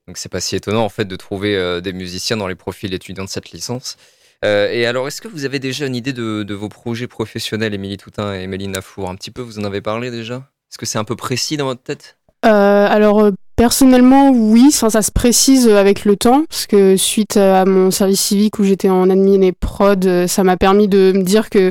Donc 0.07 0.19
c'est 0.19 0.29
pas 0.29 0.41
si 0.41 0.55
étonnant 0.55 0.85
en 0.85 0.89
fait 0.89 1.07
de 1.07 1.17
trouver 1.17 1.57
euh, 1.57 1.81
des 1.81 1.93
musiciens 1.93 2.37
dans 2.37 2.47
les 2.47 2.55
profils 2.55 2.93
étudiants 2.93 3.25
de 3.25 3.29
cette 3.29 3.51
licence. 3.53 3.97
Euh, 4.45 4.71
et 4.71 4.85
alors, 4.85 5.09
est-ce 5.09 5.23
que 5.23 5.29
vous 5.29 5.47
avez 5.47 5.59
déjà 5.59 5.87
une 5.87 5.97
idée 5.97 6.13
de, 6.13 6.53
vos 6.53 6.69
projets 6.69 7.07
professionnels, 7.07 7.73
Émilie 7.73 7.97
Toutin 7.97 8.35
et 8.35 8.47
Méline 8.47 8.73
Nafour 8.73 9.09
Un 9.09 9.15
petit 9.15 9.31
peu, 9.31 9.41
vous 9.41 9.59
en 9.59 9.65
avez 9.65 9.81
parlé 9.81 10.11
déjà? 10.11 10.37
Est-ce 10.71 10.77
que 10.77 10.85
c'est 10.85 10.99
un 10.99 11.05
peu 11.05 11.17
précis 11.17 11.57
dans 11.57 11.65
votre 11.65 11.83
tête? 11.83 12.19
Euh, 12.45 12.87
Alors, 12.87 13.31
personnellement, 13.57 14.31
oui, 14.31 14.71
ça, 14.71 14.91
se 14.91 15.11
précise 15.11 15.69
avec 15.69 16.05
le 16.05 16.17
temps, 16.17 16.45
parce 16.49 16.67
que 16.67 16.97
suite 16.97 17.37
à 17.37 17.65
mon 17.65 17.91
service 17.91 18.21
civique 18.21 18.59
où 18.59 18.65
j'étais 18.65 18.89
en 18.89 19.11
admin 19.11 19.43
et 19.43 19.53
prod, 19.53 20.27
ça 20.27 20.45
m'a 20.45 20.57
permis 20.57 20.89
de 20.89 21.13
me 21.15 21.23
dire 21.23 21.51
que 21.51 21.71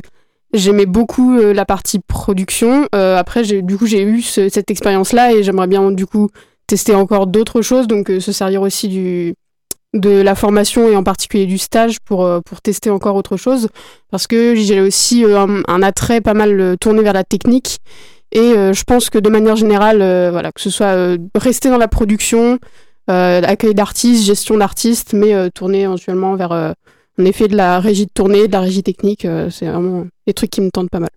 j'aimais 0.53 0.85
beaucoup 0.85 1.37
la 1.37 1.65
partie 1.65 1.99
production. 1.99 2.87
après, 2.91 3.43
du 3.43 3.77
coup, 3.77 3.85
j'ai 3.85 4.03
eu 4.03 4.21
cette 4.21 4.71
expérience-là 4.71 5.33
et 5.33 5.43
j'aimerais 5.43 5.67
bien, 5.67 5.91
du 5.91 6.05
coup, 6.05 6.29
tester 6.67 6.95
encore 6.95 7.27
d'autres 7.27 7.61
choses, 7.61 7.87
donc 7.87 8.09
euh, 8.09 8.19
se 8.19 8.31
servir 8.31 8.61
aussi 8.61 8.87
du, 8.87 9.35
de 9.93 10.09
la 10.09 10.35
formation 10.35 10.89
et 10.89 10.95
en 10.95 11.03
particulier 11.03 11.45
du 11.45 11.57
stage 11.57 11.99
pour, 11.99 12.25
euh, 12.25 12.39
tester 12.63 12.89
encore 12.89 13.15
autre 13.15 13.37
chose. 13.37 13.69
Parce 14.11 14.27
que 14.27 14.55
j'ai 14.55 14.81
aussi 14.81 15.25
euh, 15.25 15.61
un, 15.67 15.83
attrait 15.83 16.21
pas 16.21 16.33
mal 16.33 16.77
tourné 16.79 17.01
vers 17.01 17.13
la 17.13 17.23
technique. 17.23 17.79
Et 18.33 18.53
je 18.73 18.83
pense 18.83 19.11
que 19.11 19.19
de 19.19 19.29
manière 19.29 19.55
générale, 19.55 19.99
voilà, 20.31 20.51
que 20.51 20.59
ce 20.59 20.71
soit 20.71 21.17
rester 21.35 21.69
dans 21.69 21.77
la 21.77 21.87
production, 21.87 22.57
accueil 23.07 23.75
d'artistes, 23.75 24.25
gestion 24.25 24.57
d'artistes, 24.57 25.13
mais 25.13 25.51
tourner 25.51 25.81
éventuellement 25.81 26.35
vers 26.35 26.51
en 26.51 27.25
effet 27.25 27.47
de 27.47 27.55
la 27.55 27.79
régie 27.79 28.07
de 28.07 28.11
tournée, 28.11 28.47
de 28.47 28.51
la 28.51 28.61
régie 28.61 28.81
technique, 28.81 29.27
c'est 29.51 29.67
vraiment 29.67 30.07
des 30.25 30.33
trucs 30.33 30.49
qui 30.49 30.61
me 30.61 30.71
tentent 30.71 30.89
pas 30.89 30.99
mal. 30.99 31.11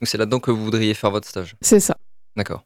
Donc 0.00 0.06
c'est 0.08 0.18
là-dedans 0.18 0.40
que 0.40 0.50
vous 0.50 0.64
voudriez 0.64 0.94
faire 0.94 1.10
votre 1.10 1.28
stage? 1.28 1.56
C'est 1.60 1.80
ça. 1.80 1.96
D'accord. 2.36 2.64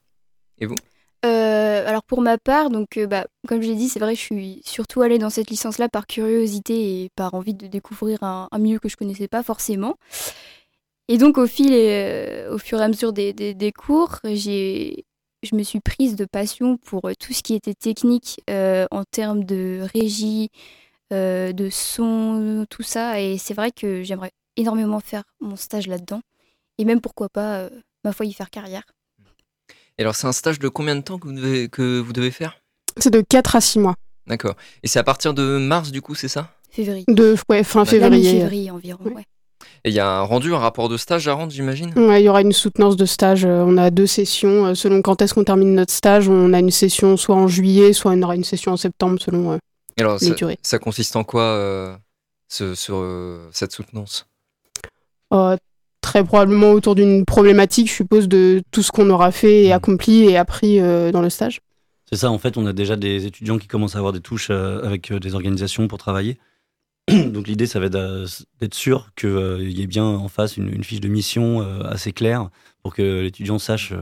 Et 0.58 0.66
vous? 0.66 0.76
Euh, 1.24 1.88
alors 1.88 2.02
pour 2.02 2.20
ma 2.20 2.36
part, 2.36 2.68
donc 2.68 2.96
euh, 2.96 3.06
bah, 3.06 3.26
comme 3.46 3.62
je 3.62 3.68
l'ai 3.68 3.76
dit, 3.76 3.88
c'est 3.88 4.00
vrai, 4.00 4.14
je 4.14 4.20
suis 4.20 4.60
surtout 4.64 5.02
allée 5.02 5.18
dans 5.18 5.30
cette 5.30 5.50
licence-là 5.50 5.88
par 5.88 6.06
curiosité 6.06 7.04
et 7.04 7.10
par 7.14 7.34
envie 7.34 7.54
de 7.54 7.68
découvrir 7.68 8.22
un, 8.22 8.48
milieu 8.58 8.80
que 8.80 8.88
je 8.88 8.96
connaissais 8.96 9.28
pas 9.28 9.42
forcément. 9.42 9.96
Et 11.12 11.18
donc 11.18 11.36
au 11.36 11.46
fil 11.46 11.74
et 11.74 11.90
euh, 11.90 12.54
au 12.54 12.56
fur 12.56 12.80
et 12.80 12.84
à 12.84 12.88
mesure 12.88 13.12
des, 13.12 13.34
des, 13.34 13.72
cours, 13.72 14.16
j'ai, 14.24 15.04
je 15.42 15.54
me 15.54 15.62
suis 15.62 15.80
prise 15.80 16.16
de 16.16 16.24
passion 16.24 16.78
pour 16.78 17.02
tout 17.20 17.34
ce 17.34 17.42
qui 17.42 17.52
était 17.52 17.74
technique 17.74 18.40
en 18.48 19.04
termes 19.10 19.44
de 19.44 19.86
régie, 19.92 20.48
de 21.10 21.68
son, 21.70 22.64
tout 22.70 22.82
ça. 22.82 23.20
Et 23.20 23.36
c'est 23.36 23.52
vrai 23.52 23.72
que 23.72 24.02
j'aimerais 24.02 24.30
énormément 24.56 25.00
faire 25.00 25.24
mon 25.38 25.56
stage 25.56 25.86
là-dedans. 25.86 26.22
Et 26.78 26.86
même 26.86 27.02
pourquoi 27.02 27.28
pas, 27.28 27.68
ma 28.04 28.12
foi, 28.14 28.24
y 28.24 28.32
faire 28.32 28.48
carrière. 28.48 28.84
Et 29.98 30.02
alors, 30.04 30.16
c'est 30.16 30.26
un 30.26 30.32
stage 30.32 30.60
de 30.60 30.68
combien 30.70 30.96
de 30.96 31.02
temps 31.02 31.18
que 31.18 31.28
vous 31.28 31.34
devez, 31.34 31.68
que 31.68 32.00
vous 32.00 32.14
devez 32.14 32.30
faire? 32.30 32.56
C'est 32.96 33.12
de 33.12 33.20
4 33.20 33.56
à 33.56 33.60
6 33.60 33.80
mois. 33.80 33.96
D'accord. 34.26 34.54
Et 34.82 34.88
c'est 34.88 34.98
à 34.98 35.04
partir 35.04 35.34
de 35.34 35.58
mars, 35.58 35.90
du 35.90 36.00
coup, 36.00 36.14
c'est 36.14 36.28
ça? 36.28 36.54
Février. 36.70 37.04
De, 37.06 37.36
ouais, 37.50 37.64
fin 37.64 37.84
février. 37.84 38.40
février 38.40 38.70
environ, 38.70 39.04
ouais. 39.04 39.26
Et 39.84 39.90
il 39.90 39.94
y 39.94 40.00
a 40.00 40.08
un 40.08 40.22
rendu, 40.22 40.54
un 40.54 40.58
rapport 40.58 40.88
de 40.88 40.96
stage 40.96 41.26
à 41.26 41.34
rendre, 41.34 41.52
j'imagine? 41.52 41.92
Ouais, 41.96 42.22
il 42.22 42.24
y 42.24 42.28
aura 42.28 42.42
une 42.42 42.52
soutenance 42.52 42.96
de 42.96 43.04
stage. 43.04 43.44
Euh, 43.44 43.64
on 43.66 43.76
a 43.76 43.90
deux 43.90 44.06
sessions. 44.06 44.66
Euh, 44.66 44.74
selon 44.74 45.02
quand 45.02 45.20
est-ce 45.22 45.34
qu'on 45.34 45.44
termine 45.44 45.74
notre 45.74 45.92
stage, 45.92 46.28
on 46.28 46.52
a 46.52 46.60
une 46.60 46.70
session 46.70 47.16
soit 47.16 47.34
en 47.34 47.48
juillet, 47.48 47.92
soit 47.92 48.12
on 48.12 48.22
aura 48.22 48.36
une 48.36 48.44
session 48.44 48.72
en 48.72 48.76
septembre, 48.76 49.18
selon 49.20 49.52
euh, 49.52 49.58
alors, 49.98 50.18
les 50.20 50.28
ça, 50.28 50.34
durées. 50.34 50.58
Ça 50.62 50.78
consiste 50.78 51.16
en 51.16 51.24
quoi, 51.24 51.98
ce, 52.48 52.74
cette 53.52 53.72
soutenance? 53.72 54.26
Très 56.02 56.24
probablement 56.24 56.72
autour 56.72 56.96
d'une 56.96 57.24
problématique, 57.24 57.88
je 57.88 57.94
suppose, 57.94 58.28
de 58.28 58.60
tout 58.72 58.82
ce 58.82 58.90
qu'on 58.90 59.08
aura 59.08 59.30
fait 59.30 59.64
et 59.64 59.68
mm. 59.70 59.72
accompli 59.72 60.24
et 60.24 60.36
appris 60.36 60.80
euh, 60.80 61.12
dans 61.12 61.22
le 61.22 61.30
stage. 61.30 61.60
C'est 62.10 62.18
ça, 62.18 62.30
en 62.30 62.38
fait, 62.38 62.58
on 62.58 62.66
a 62.66 62.72
déjà 62.72 62.96
des 62.96 63.24
étudiants 63.24 63.56
qui 63.56 63.68
commencent 63.68 63.94
à 63.94 63.98
avoir 63.98 64.12
des 64.12 64.20
touches 64.20 64.48
euh, 64.50 64.82
avec 64.82 65.12
euh, 65.12 65.20
des 65.20 65.34
organisations 65.34 65.86
pour 65.88 65.98
travailler. 65.98 66.38
Donc 67.32 67.48
l'idée, 67.48 67.66
ça 67.66 67.80
va 67.80 67.86
être 67.86 68.44
d'être 68.60 68.74
sûr 68.74 69.10
qu'il 69.16 69.70
y 69.72 69.82
ait 69.82 69.86
bien 69.86 70.04
en 70.04 70.28
face 70.28 70.56
une, 70.56 70.84
fiche 70.84 71.00
de 71.00 71.08
mission 71.08 71.60
assez 71.84 72.12
claire 72.12 72.48
pour 72.82 72.94
que 72.94 73.20
l'étudiant 73.22 73.58
sache 73.58 73.92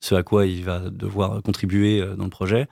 ce 0.00 0.14
à 0.14 0.22
quoi 0.22 0.46
il 0.46 0.62
va 0.64 0.90
devoir 0.90 1.42
contribuer 1.42 2.04
dans 2.16 2.24
le 2.24 2.30
projet. 2.30 2.68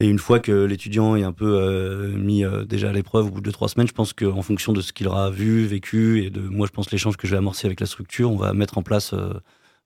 Et 0.00 0.08
une 0.08 0.18
fois 0.18 0.40
que 0.40 0.64
l'étudiant 0.64 1.14
est 1.14 1.22
un 1.22 1.32
peu 1.32 2.12
mis 2.16 2.42
déjà 2.66 2.88
à 2.88 2.92
l'épreuve 2.92 3.26
au 3.26 3.30
bout 3.30 3.40
de 3.40 3.50
trois 3.50 3.68
semaines, 3.68 3.86
je 3.86 3.92
pense 3.92 4.12
qu'en 4.12 4.42
fonction 4.42 4.72
de 4.72 4.80
ce 4.80 4.92
qu'il 4.92 5.06
aura 5.06 5.30
vu, 5.30 5.66
vécu, 5.66 6.24
et 6.24 6.30
de 6.30 6.40
moi, 6.40 6.66
je 6.66 6.72
pense 6.72 6.90
l'échange 6.90 7.16
que 7.16 7.26
je 7.26 7.32
vais 7.32 7.38
amorcer 7.38 7.66
avec 7.66 7.78
la 7.80 7.86
structure, 7.86 8.32
on 8.32 8.36
va 8.36 8.52
mettre 8.52 8.78
en 8.78 8.82
place 8.82 9.14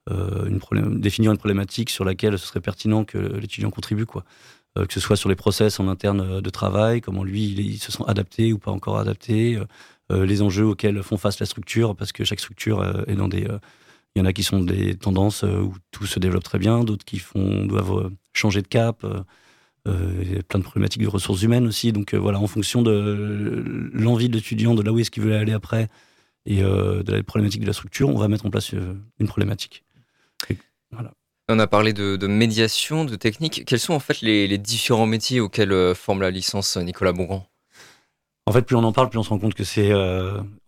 une 0.09 0.61
définir 1.01 1.33
une 1.33 1.39
problématique 1.39 1.91
sur 1.91 2.05
laquelle 2.05 2.39
ce 2.39 2.47
serait 2.47 2.61
pertinent 2.61 3.05
que 3.05 3.19
l'étudiant 3.19 3.71
contribue, 3.71 4.07
quoi. 4.07 4.25
Que 4.77 4.93
ce 4.93 5.01
soit 5.01 5.17
sur 5.17 5.29
les 5.29 5.37
process 5.37 5.79
en 5.79 5.89
interne 5.89 6.41
de 6.41 6.51
travail, 6.51 7.01
comment 7.01 7.23
lui, 7.23 7.45
il, 7.45 7.79
se 7.79 7.93
sent 7.93 8.03
adapté 8.07 8.53
ou 8.53 8.59
pas 8.59 8.73
encore 8.73 8.99
adapté, 8.99 9.59
les 10.11 10.43
enjeux 10.43 10.67
auxquels 10.67 11.03
font 11.03 11.17
face 11.17 11.39
la 11.39 11.47
structure, 11.47 11.95
parce 11.95 12.13
que 12.13 12.25
chaque 12.25 12.41
structure 12.41 12.85
est 13.07 13.15
dans 13.15 13.29
des 13.29 13.47
il 14.15 14.21
y 14.21 14.23
en 14.23 14.27
a 14.27 14.33
qui 14.33 14.45
sont 14.45 14.61
des 14.61 14.95
tendances 14.97 15.45
euh, 15.45 15.61
où 15.61 15.75
tout 15.91 16.07
se 16.07 16.21
développe 16.21 16.45
très 16.45 16.59
bien, 16.59 16.85
d'autres 16.85 17.05
qui 17.05 17.19
font, 17.19 17.67
doivent 17.67 17.99
euh, 17.99 18.11
changer 18.33 18.63
de 18.63 18.69
cap. 18.69 19.05
Euh, 19.05 20.23
il 20.23 20.33
y 20.33 20.39
a 20.39 20.43
plein 20.43 20.61
de 20.61 20.65
problématiques 20.65 21.03
de 21.03 21.09
ressources 21.09 21.43
humaines 21.43 21.67
aussi. 21.67 21.93
Donc 21.93 22.15
voilà, 22.15 22.41
en 22.41 22.47
fonction 22.47 22.83
de 22.83 23.91
l'envie 23.93 24.29
de 24.29 24.35
l'étudiant, 24.35 24.75
de 24.75 24.83
là 24.83 24.93
où 24.93 24.99
est-ce 24.99 25.11
qu'il 25.11 25.23
veut 25.23 25.37
aller 25.37 25.53
après, 25.53 25.89
et 26.47 26.63
de 26.63 27.13
la 27.13 27.23
problématique 27.23 27.61
de 27.61 27.67
la 27.67 27.75
structure, 27.75 28.09
on 28.09 28.17
va 28.17 28.29
mettre 28.29 28.47
en 28.47 28.51
place 28.51 28.73
une 28.73 29.29
problématique. 29.29 29.85
On 31.49 31.59
a 31.59 31.67
parlé 31.67 31.93
de, 31.93 32.27
médiation, 32.27 33.05
de 33.05 33.17
technique. 33.17 33.65
Quels 33.67 33.79
sont 33.79 33.95
en 33.95 34.01
fait 34.01 34.21
les, 34.23 34.59
différents 34.59 35.07
métiers 35.07 35.41
auxquels 35.41 35.95
forme 35.95 36.23
la 36.23 36.31
licence 36.31 36.77
Nicolas 36.77 37.13
Bongrand? 37.13 37.47
En 38.47 38.53
fait, 38.53 38.63
plus 38.63 38.77
on 38.77 38.85
en 38.85 38.93
parle, 38.93 39.11
plus 39.11 39.19
on 39.19 39.23
se 39.23 39.31
rend 39.31 39.39
compte 39.39 39.55
que 39.55 39.65
c'est 39.65 39.93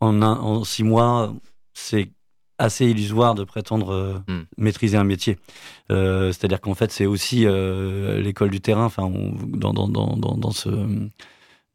en, 0.01 0.23
en, 0.23 0.65
six 0.65 0.83
mois, 0.83 1.35
c'est 1.73 2.11
assez 2.59 2.87
illusoire 2.87 3.35
de 3.35 3.45
prétendre 3.45 3.91
euh, 3.91 4.15
hmm. 4.29 4.45
maîtriser 4.59 4.97
un 4.97 5.05
métier. 5.05 5.39
Euh, 5.91 6.29
c'est-à-dire 6.29 6.61
qu'en 6.61 6.75
fait, 6.75 6.91
c'est 6.91 7.07
aussi 7.07 7.47
euh, 7.47 8.21
l'école 8.21 8.51
du 8.51 8.61
terrain. 8.61 8.85
Enfin, 8.85 9.11
dans, 9.11 9.73
dans, 9.73 9.89
dans, 9.89 10.17
dans, 10.17 10.51
ce 10.51 10.71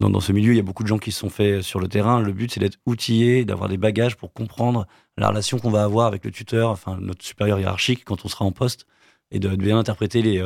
dans, 0.10 0.20
ce 0.20 0.31
milieu, 0.31 0.53
il 0.53 0.58
y 0.58 0.60
a 0.60 0.63
beaucoup 0.63 0.84
de 0.84 0.88
gens 0.88 0.98
qui 0.98 1.12
se 1.12 1.20
sont 1.20 1.29
faits 1.29 1.62
sur 1.62 1.79
le 1.79 1.88
terrain. 1.88 2.20
Le 2.20 2.34
but, 2.34 2.51
c'est 2.51 2.60
d'être 2.60 2.79
outillé, 2.86 3.46
d'avoir 3.46 3.70
des 3.70 3.77
bagages 3.77 4.17
pour 4.17 4.34
comprendre 4.34 4.88
la 5.17 5.29
relation 5.29 5.60
qu'on 5.60 5.72
va 5.72 5.84
avoir 5.84 6.08
avec 6.08 6.25
le 6.25 6.31
tuteur, 6.31 6.70
enfin 6.70 6.98
notre 7.00 7.24
supérieur 7.24 7.60
hiérarchique 7.60 8.03
quand 8.03 8.25
on 8.25 8.27
sera 8.27 8.46
en 8.46 8.51
poste, 8.51 8.86
et 9.31 9.39
de, 9.39 9.55
bien 9.55 9.77
interpréter 9.77 10.22
les, 10.22 10.43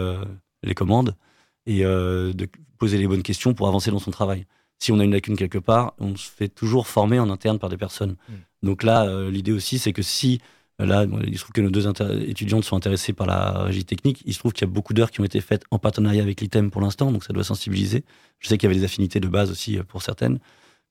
les 0.64 0.74
commandes 0.76 1.16
et 1.66 1.84
de 1.84 2.48
poser 2.78 2.98
les 2.98 3.08
bonnes 3.08 3.24
questions 3.24 3.54
pour 3.54 3.68
avancer 3.68 3.92
dans 3.92 4.00
son 4.00 4.12
travail. 4.12 4.46
Si 4.80 4.92
on 4.92 5.00
a 5.00 5.04
une 5.04 5.14
lacune 5.14 5.38
quelque 5.38 5.58
part, 5.58 5.94
on 6.00 6.16
se 6.16 6.30
fait 6.30 6.50
toujours 6.50 6.88
former 6.88 7.20
en 7.20 7.30
interne 7.30 7.60
par 7.60 7.70
des 7.70 7.78
personnes. 7.78 8.16
Hmm. 8.30 8.34
Donc 8.64 8.84
là, 8.84 9.06
euh, 9.06 9.32
l'idée 9.32 9.52
aussi, 9.52 9.80
c'est 9.80 9.94
que 9.94 10.02
si 10.02 10.42
euh, 10.82 10.86
Là, 10.86 11.06
il 11.26 11.36
se 11.38 11.44
trouve 11.44 11.54
que 11.54 11.62
nos 11.62 11.70
deux 11.70 11.88
étudiantes 12.28 12.64
sont 12.64 12.76
intéressées 12.76 13.14
par 13.14 13.28
la 13.28 13.64
régie 13.64 13.86
technique. 13.86 14.22
Il 14.26 14.34
se 14.34 14.40
trouve 14.40 14.54
qu'il 14.54 14.68
y 14.68 14.70
a 14.70 14.74
beaucoup 14.74 14.94
d'heures 14.94 15.12
qui 15.12 15.22
ont 15.22 15.26
été 15.26 15.42
faites 15.42 15.64
en 15.72 15.80
partenariat 15.80 16.22
avec 16.22 16.42
l'ITEM 16.42 16.72
pour 16.72 16.82
l'instant, 16.82 17.12
donc 17.12 17.24
ça 17.24 17.34
doit 17.34 17.44
sensibiliser. 17.44 18.04
Je 18.40 18.48
sais 18.48 18.58
qu'il 18.58 18.70
y 18.70 18.72
avait 18.72 18.80
des 18.80 18.86
affinités 18.86 19.20
de 19.20 19.28
base 19.28 19.52
aussi 19.52 19.78
euh, 19.78 19.84
pour 19.84 20.02
certaines. 20.02 20.40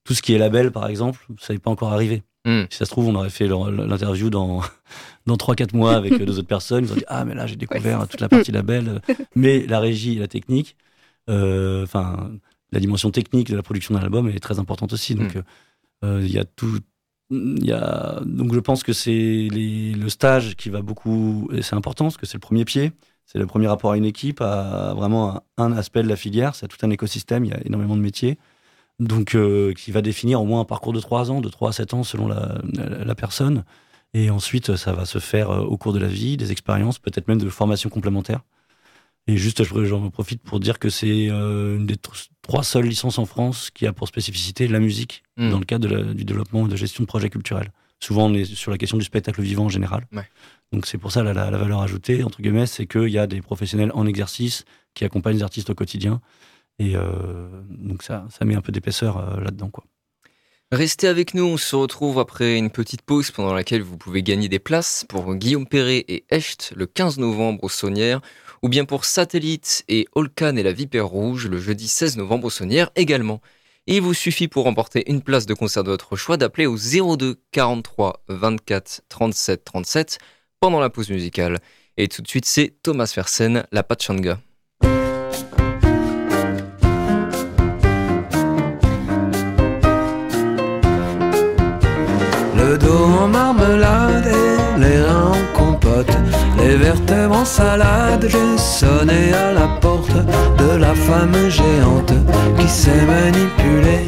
Tout 0.03 0.13
ce 0.13 0.21
qui 0.21 0.33
est 0.33 0.37
label, 0.37 0.71
par 0.71 0.87
exemple, 0.87 1.25
ça 1.39 1.53
n'est 1.53 1.59
pas 1.59 1.71
encore 1.71 1.91
arrivé. 1.93 2.23
Hmm. 2.45 2.65
Si 2.69 2.77
ça 2.77 2.85
se 2.85 2.91
trouve, 2.91 3.07
on 3.07 3.15
aurait 3.15 3.31
fait 3.31 3.47
l'interview 3.47 4.29
dans, 4.29 4.61
dans 5.25 5.35
3-4 5.35 5.75
mois 5.75 5.95
avec 5.95 6.23
deux 6.23 6.37
autres 6.37 6.47
personnes. 6.47 6.85
Ils 6.85 6.91
ont 6.91 6.95
dit 6.95 7.05
Ah, 7.07 7.25
mais 7.25 7.33
là, 7.33 7.47
j'ai 7.47 7.55
découvert 7.55 8.07
toute 8.07 8.21
la 8.21 8.29
partie 8.29 8.51
label. 8.51 9.01
Mais 9.35 9.65
la 9.65 9.79
régie 9.79 10.17
et 10.17 10.19
la 10.19 10.27
technique, 10.27 10.75
enfin, 11.27 12.31
la 12.71 12.79
dimension 12.79 13.09
technique 13.09 13.49
de 13.49 13.55
la 13.55 13.63
production 13.63 13.95
d'un 13.95 14.01
album 14.01 14.29
est 14.29 14.39
très 14.39 14.59
importante 14.59 14.93
aussi. 14.93 15.15
Donc, 15.15 15.35
hmm. 16.03 16.19
il 16.21 16.31
y 16.31 16.37
a 16.37 16.45
tout 16.45 16.81
donc 17.31 18.53
je 18.53 18.59
pense 18.59 18.83
que 18.83 18.93
c'est 18.93 19.47
le 19.51 20.09
stage 20.09 20.55
qui 20.55 20.69
va 20.69 20.81
beaucoup, 20.81 21.49
c'est 21.61 21.75
important 21.75 22.05
parce 22.05 22.17
que 22.17 22.25
c'est 22.25 22.35
le 22.35 22.41
premier 22.41 22.65
pied, 22.65 22.91
c'est 23.25 23.39
le 23.39 23.47
premier 23.47 23.67
rapport 23.67 23.91
à 23.91 23.97
une 23.97 24.05
équipe, 24.05 24.41
à 24.41 24.93
vraiment 24.95 25.43
un, 25.57 25.71
aspect 25.71 26.03
de 26.03 26.07
la 26.07 26.15
filière, 26.15 26.55
c'est 26.55 26.67
tout 26.67 26.77
un 26.83 26.89
écosystème, 26.91 27.45
il 27.45 27.51
y 27.51 27.53
a 27.53 27.59
énormément 27.65 27.95
de 27.95 28.01
métiers, 28.01 28.37
donc 28.99 29.35
euh, 29.35 29.73
qui 29.73 29.91
va 29.91 30.01
définir 30.01 30.41
au 30.41 30.45
moins 30.45 30.61
un 30.61 30.65
parcours 30.65 30.93
de 30.93 30.99
3 30.99 31.31
ans, 31.31 31.41
de 31.41 31.49
3 31.49 31.69
à 31.69 31.71
7 31.73 31.93
ans 31.95 32.03
selon 32.03 32.27
la, 32.27 32.59
la, 32.73 33.15
personne, 33.15 33.63
et 34.13 34.29
ensuite 34.29 34.75
ça 34.75 34.93
va 34.93 35.05
se 35.05 35.19
faire 35.19 35.49
euh, 35.49 35.61
au 35.61 35.77
cours 35.77 35.93
de 35.93 35.99
la 35.99 36.07
vie, 36.07 36.37
des 36.37 36.51
expériences, 36.51 36.99
peut-être 36.99 37.27
même 37.27 37.41
de 37.41 37.49
formations 37.49 37.89
complémentaires. 37.89 38.41
Et 39.27 39.37
juste, 39.37 39.63
j'en 39.63 40.11
profite 40.11 40.43
pour 40.43 40.59
dire 40.59 40.77
que 40.77 40.89
c'est 40.89 41.29
euh, 41.31 41.77
une 41.77 41.87
des 41.87 41.97
trois 42.45 42.63
seules 42.63 42.85
licences 42.85 43.17
en 43.17 43.25
France 43.25 43.71
qui 43.71 43.87
a 43.87 43.93
pour 43.93 44.07
spécificité 44.07 44.67
la 44.67 44.79
musique 44.79 45.23
hmm. 45.37 45.49
dans 45.49 45.57
le 45.57 45.65
cadre 45.65 46.13
du 46.13 46.25
développement 46.25 46.67
et 46.67 46.69
de 46.69 46.75
gestion 46.75 47.03
de 47.03 47.07
projets 47.07 47.31
culturels. 47.31 47.71
Souvent, 47.99 48.27
on 48.27 48.33
est 48.35 48.45
sur 48.45 48.69
la 48.69 48.77
question 48.77 48.97
du 48.97 49.03
spectacle 49.03 49.41
vivant 49.41 49.65
en 49.65 49.69
général. 49.69 50.05
Donc 50.71 50.85
c'est 50.85 50.99
pour 50.99 51.11
ça 51.11 51.23
la, 51.23 51.33
la, 51.33 51.49
valeur 51.57 51.81
ajoutée, 51.81 52.23
entre 52.23 52.41
guillemets, 52.41 52.67
c'est 52.67 52.85
qu'il 52.85 53.09
y 53.09 53.17
a 53.17 53.25
des 53.25 53.41
professionnels 53.41 53.91
en 53.95 54.05
exercice 54.05 54.63
qui 54.93 55.05
accompagnent 55.05 55.37
les 55.37 55.43
artistes 55.43 55.71
au 55.71 55.75
quotidien. 55.75 56.21
Et 56.77 56.95
euh, 56.95 57.47
donc 57.69 58.03
ça, 58.03 58.27
ça 58.29 58.45
met 58.45 58.55
un 58.55 58.61
peu 58.61 58.71
d'épaisseur 58.71 59.17
euh, 59.17 59.39
là-dedans. 59.39 59.69
quoi. 59.69 59.83
Restez 60.71 61.07
avec 61.07 61.35
nous, 61.35 61.43
on 61.43 61.57
se 61.57 61.75
retrouve 61.75 62.17
après 62.17 62.57
une 62.57 62.71
petite 62.71 63.03
pause 63.03 63.29
pendant 63.29 63.53
laquelle 63.53 63.83
vous 63.83 63.97
pouvez 63.97 64.23
gagner 64.23 64.49
des 64.49 64.57
places 64.57 65.05
pour 65.07 65.35
Guillaume 65.35 65.67
Perret 65.67 66.03
et 66.07 66.25
Echt 66.31 66.73
le 66.75 66.87
15 66.87 67.19
novembre 67.19 67.63
au 67.63 67.69
Saunière 67.69 68.19
ou 68.63 68.69
bien 68.69 68.83
pour 68.83 69.05
Satellite 69.05 69.85
et 69.87 70.07
Holkan 70.15 70.55
et 70.55 70.63
la 70.63 70.71
Vipère 70.71 71.05
Rouge 71.05 71.47
le 71.47 71.59
jeudi 71.59 71.87
16 71.87 72.17
novembre 72.17 72.45
au 72.47 72.49
Saunière 72.49 72.89
également. 72.95 73.41
il 73.85 74.01
vous 74.01 74.15
suffit 74.15 74.47
pour 74.47 74.63
remporter 74.63 75.09
une 75.09 75.21
place 75.21 75.45
de 75.45 75.53
concert 75.53 75.83
de 75.83 75.91
votre 75.91 76.15
choix 76.15 76.35
d'appeler 76.35 76.65
au 76.65 76.77
02 76.77 77.39
43 77.51 78.23
24 78.27 79.03
37 79.07 79.63
37 79.63 80.17
pendant 80.59 80.79
la 80.79 80.89
pause 80.89 81.11
musicale. 81.11 81.59
Et 81.97 82.07
tout 82.07 82.23
de 82.23 82.27
suite, 82.27 82.45
c'est 82.45 82.73
Thomas 82.81 83.07
Fersen, 83.07 83.65
la 83.71 83.83
Pachanga. 83.83 84.39
Le 92.65 92.77
dos 92.77 93.05
en 93.21 93.27
marmelade 93.27 94.27
et 94.27 94.79
les 94.79 95.01
reins 95.01 95.33
en 95.33 95.57
compote 95.57 96.15
les 96.57 96.77
vertèbres 96.77 97.37
en 97.37 97.45
salade, 97.45 98.25
j'ai 98.27 98.57
sonné 98.57 99.33
à 99.33 99.53
la 99.53 99.67
porte 99.81 100.15
de 100.57 100.77
la 100.77 100.95
femme 100.95 101.35
géante 101.49 102.13
qui 102.57 102.67
sait 102.67 103.05
manipuler 103.05 104.07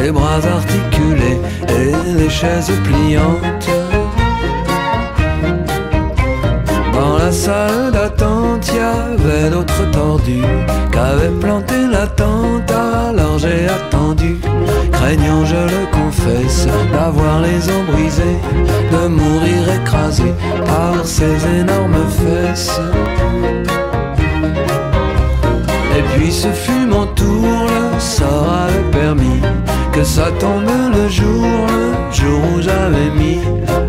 les 0.00 0.10
bras 0.10 0.40
articulés 0.58 1.38
et 1.68 2.18
les 2.18 2.30
chaises 2.30 2.72
pliantes. 2.84 3.68
Dans 6.94 7.18
la 7.18 7.32
salle 7.32 7.92
d'attente, 7.92 8.72
y 8.74 8.78
avait 8.78 9.50
d'autres 9.50 9.90
tordus 9.90 10.44
qu'avaient 10.90 11.36
planté 11.40 11.74
la 11.90 12.06
tente, 12.06 12.70
alors 12.70 13.38
j'ai 13.38 13.66
attendu 13.68 14.38
craignant, 15.00 15.44
je 15.44 15.56
le 15.56 15.86
confesse, 15.90 16.66
d'avoir 16.92 17.40
les 17.40 17.68
os 17.68 17.84
brisés, 17.90 18.38
de 18.92 19.08
mourir 19.08 19.62
écrasé 19.80 20.34
par 20.66 21.04
ces 21.04 21.36
énormes 21.60 22.04
fesses. 22.18 22.80
Et 25.96 26.02
puis 26.12 26.32
ce 26.32 26.48
fut 26.48 26.86
mon 26.86 27.06
tour, 27.06 27.46
le 27.76 28.00
sort 28.00 28.52
avait 28.66 28.98
permis 28.98 29.40
que 29.92 30.04
ça 30.04 30.30
tombe 30.38 30.70
le 30.94 31.08
jour, 31.08 31.46
le 31.68 32.14
jour 32.14 32.40
où 32.54 32.60
j'avais 32.60 33.10
mis 33.22 33.40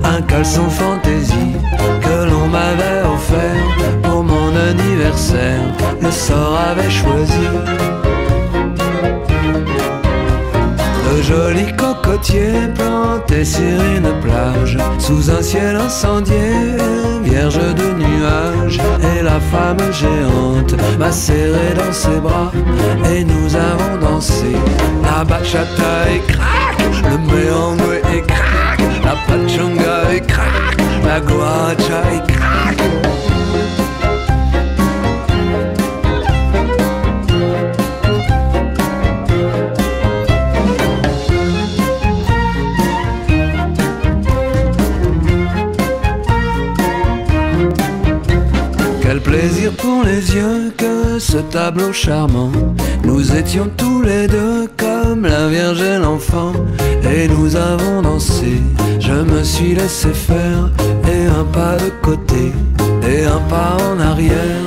un 0.03 0.21
caleçon 0.21 0.69
fantaisie 0.69 1.55
que 2.01 2.29
l'on 2.29 2.47
m'avait 2.47 3.01
offert 3.15 4.01
pour 4.03 4.23
mon 4.23 4.49
anniversaire. 4.69 5.65
Le 6.01 6.11
sort 6.11 6.57
avait 6.71 6.89
choisi 6.89 7.47
joli 11.31 11.73
cocotier 11.75 12.67
planté 12.75 13.45
sur 13.45 13.79
une 13.95 14.11
plage, 14.21 14.77
sous 14.99 15.29
un 15.31 15.41
ciel 15.41 15.75
incendié, 15.75 16.35
vierge 17.23 17.59
de 17.81 17.87
nuages. 18.03 18.79
Et 19.09 19.23
la 19.23 19.39
femme 19.39 19.81
géante 19.91 20.75
m'a 20.99 21.11
serré 21.11 21.73
dans 21.75 21.93
ses 21.93 22.19
bras, 22.19 22.51
et 23.13 23.23
nous 23.23 23.55
avons 23.55 23.97
dansé. 23.99 24.55
La 25.03 25.23
bachata 25.23 25.93
et 26.13 26.21
crac, 26.31 26.77
le 27.09 27.17
merengue 27.29 28.01
et 28.13 28.21
crac, 28.21 28.79
la 29.05 29.15
pachanga 29.27 30.13
et 30.13 30.21
crac, 30.21 30.77
la 31.05 31.19
guacha 31.19 32.01
et 32.15 32.31
crac. 32.31 32.77
Pour 49.69 50.03
les 50.03 50.33
yeux 50.33 50.71
que 50.77 51.19
ce 51.19 51.37
tableau 51.37 51.93
charmant. 51.93 52.51
Nous 53.03 53.35
étions 53.35 53.69
tous 53.77 54.01
les 54.01 54.27
deux 54.27 54.67
comme 54.77 55.23
la 55.23 55.47
Vierge 55.47 55.81
et 55.81 55.97
l'enfant, 55.97 56.53
et 57.03 57.27
nous 57.27 57.55
avons 57.55 58.01
dansé. 58.01 58.61
Je 58.99 59.13
me 59.13 59.43
suis 59.43 59.75
laissé 59.75 60.09
faire, 60.13 60.69
et 61.07 61.25
un 61.27 61.43
pas 61.43 61.75
de 61.77 61.91
côté, 62.01 62.51
et 63.07 63.25
un 63.25 63.41
pas 63.49 63.77
en 63.91 63.99
arrière. 63.99 64.60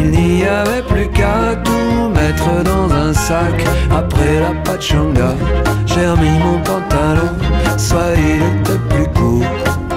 Il 0.00 0.10
n'y 0.12 0.44
avait 0.44 0.82
plus 0.82 1.08
qu'à 1.08 1.56
tout 1.64 2.08
mettre 2.14 2.62
dans 2.62 2.88
un 2.94 3.12
sac. 3.12 3.56
Après 3.90 4.34
la 4.44 4.52
pachanga, 4.62 5.34
j'ai 5.86 6.06
remis 6.06 6.38
mon 6.38 6.58
pantalon. 6.60 7.32
Soit 7.76 8.14
il 8.16 8.42
était 8.60 8.80
plus 8.90 9.08
court, 9.18 9.42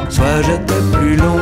soit 0.09 0.41
j'étais 0.47 0.83
plus 0.91 1.15
long. 1.17 1.41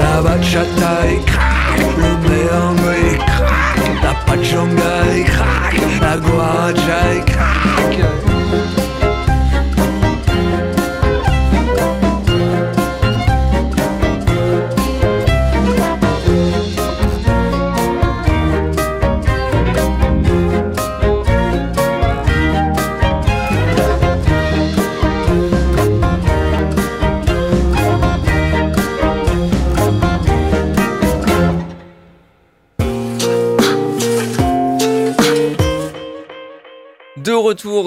La 0.00 0.22
bachata 0.22 0.94
est 1.12 1.24
craque, 1.26 1.80
le 2.02 2.10
merengue 2.28 2.94
est 3.08 3.18
craque, 3.32 3.90
la 4.04 4.14
pachanga 4.26 4.94
est 5.16 5.24
craque, 5.24 5.80
la 6.00 6.16
guaracha 6.18 6.98
est 7.16 7.24
craque. 7.32 7.69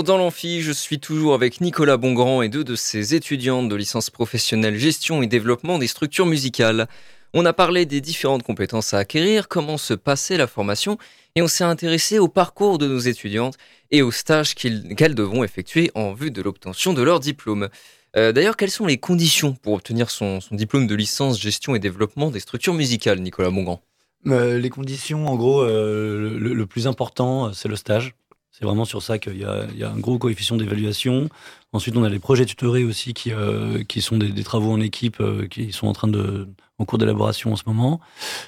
Dans 0.04 0.18
l'amphi, 0.18 0.62
je 0.62 0.72
suis 0.72 1.00
toujours 1.00 1.34
avec 1.34 1.62
Nicolas 1.62 1.98
Bongrand 1.98 2.42
et 2.42 2.50
deux 2.50 2.64
de 2.64 2.76
ses 2.76 3.16
étudiantes 3.16 3.70
de 3.70 3.76
licence 3.76 4.10
professionnelle 4.10 4.78
gestion 4.78 5.22
et 5.22 5.28
développement 5.28 5.80
des 5.80 5.88
structures 5.88 6.26
musicales. 6.26 6.88
On 7.34 7.46
a 7.46 7.54
parlé 7.54 7.86
des 7.86 8.02
différentes 8.02 8.44
compétences 8.44 8.94
à 8.94 9.00
acquérir, 9.00 9.48
comment 9.48 9.78
se 9.78 9.94
passait 9.94 10.38
la 10.38 10.48
formation, 10.48 10.98
et 11.36 11.42
on 11.42 11.48
s'est 11.48 11.64
intéressé 11.64 12.20
au 12.20 12.28
parcours 12.28 12.78
de 12.78 12.88
nos 12.88 13.00
étudiantes 13.00 13.56
et 13.92 14.02
aux 14.02 14.12
stages 14.12 14.56
qu'elles 14.56 15.16
devront 15.16 15.44
effectuer 15.44 15.90
en 15.96 16.14
vue 16.14 16.32
de 16.32 16.42
l'obtention 16.42 16.94
de 16.94 17.02
leur 17.02 17.20
diplôme. 17.20 17.70
Euh, 18.16 18.32
d'ailleurs, 18.34 18.58
quelles 18.58 18.72
sont 18.72 18.86
les 18.86 18.98
conditions 18.98 19.54
pour 19.54 19.74
obtenir 19.74 20.10
son, 20.10 20.40
diplôme 20.52 20.86
de 20.86 20.96
licence 20.96 21.40
gestion 21.40 21.76
et 21.76 21.80
développement 21.80 22.30
des 22.30 22.42
structures 22.42 22.74
musicales, 22.74 23.20
Nicolas 23.20 23.50
Bongrand? 23.50 23.82
Euh, 24.28 24.60
Les 24.60 24.70
conditions, 24.70 25.28
en 25.28 25.36
gros, 25.36 25.62
euh, 25.62 26.38
le, 26.38 26.66
plus 26.66 26.88
important, 26.88 27.54
c'est 27.54 27.70
le 27.70 27.76
stage. 27.76 28.16
C'est 28.54 28.66
vraiment 28.66 28.86
sur 28.86 29.02
ça 29.02 29.18
qu'il 29.18 29.38
y, 29.38 29.44
a 29.44 29.90
un 29.90 29.98
gros 29.98 30.20
coefficient 30.20 30.58
d'évaluation. 30.58 31.28
Ensuite, 31.72 31.98
on 31.98 32.04
a 32.04 32.10
les 32.10 32.20
projets 32.20 32.46
tutorés 32.46 32.84
aussi 32.84 33.16
qui, 33.16 33.34
euh, 33.34 33.84
qui 33.84 34.00
sont 34.00 34.20
des, 34.20 34.44
travaux 34.44 34.72
en 34.72 34.80
équipe 34.80 35.20
euh, 35.22 35.48
qui 35.48 35.72
sont 35.72 35.88
en 35.88 35.94
train 35.94 36.08
de 36.08 36.48
en 36.78 36.86
cours 36.86 37.00
d'élaboration 37.00 37.54
en 37.54 37.56
ce 37.56 37.64
moment. 37.66 38.00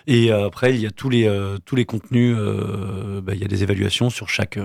Et 0.05 0.31
euh, 0.31 0.45
après, 0.45 0.75
il 0.75 0.79
y 0.79 0.85
a 0.85 0.91
tous 0.91 1.09
les 1.09 1.27
tous 1.65 1.75
les 1.75 1.85
contenus. 1.85 2.37
Bah, 3.23 3.33
il 3.33 3.41
y 3.41 3.43
a 3.43 3.47
des 3.47 3.63
évaluations 3.63 4.11
sur 4.11 4.29
chaque 4.29 4.59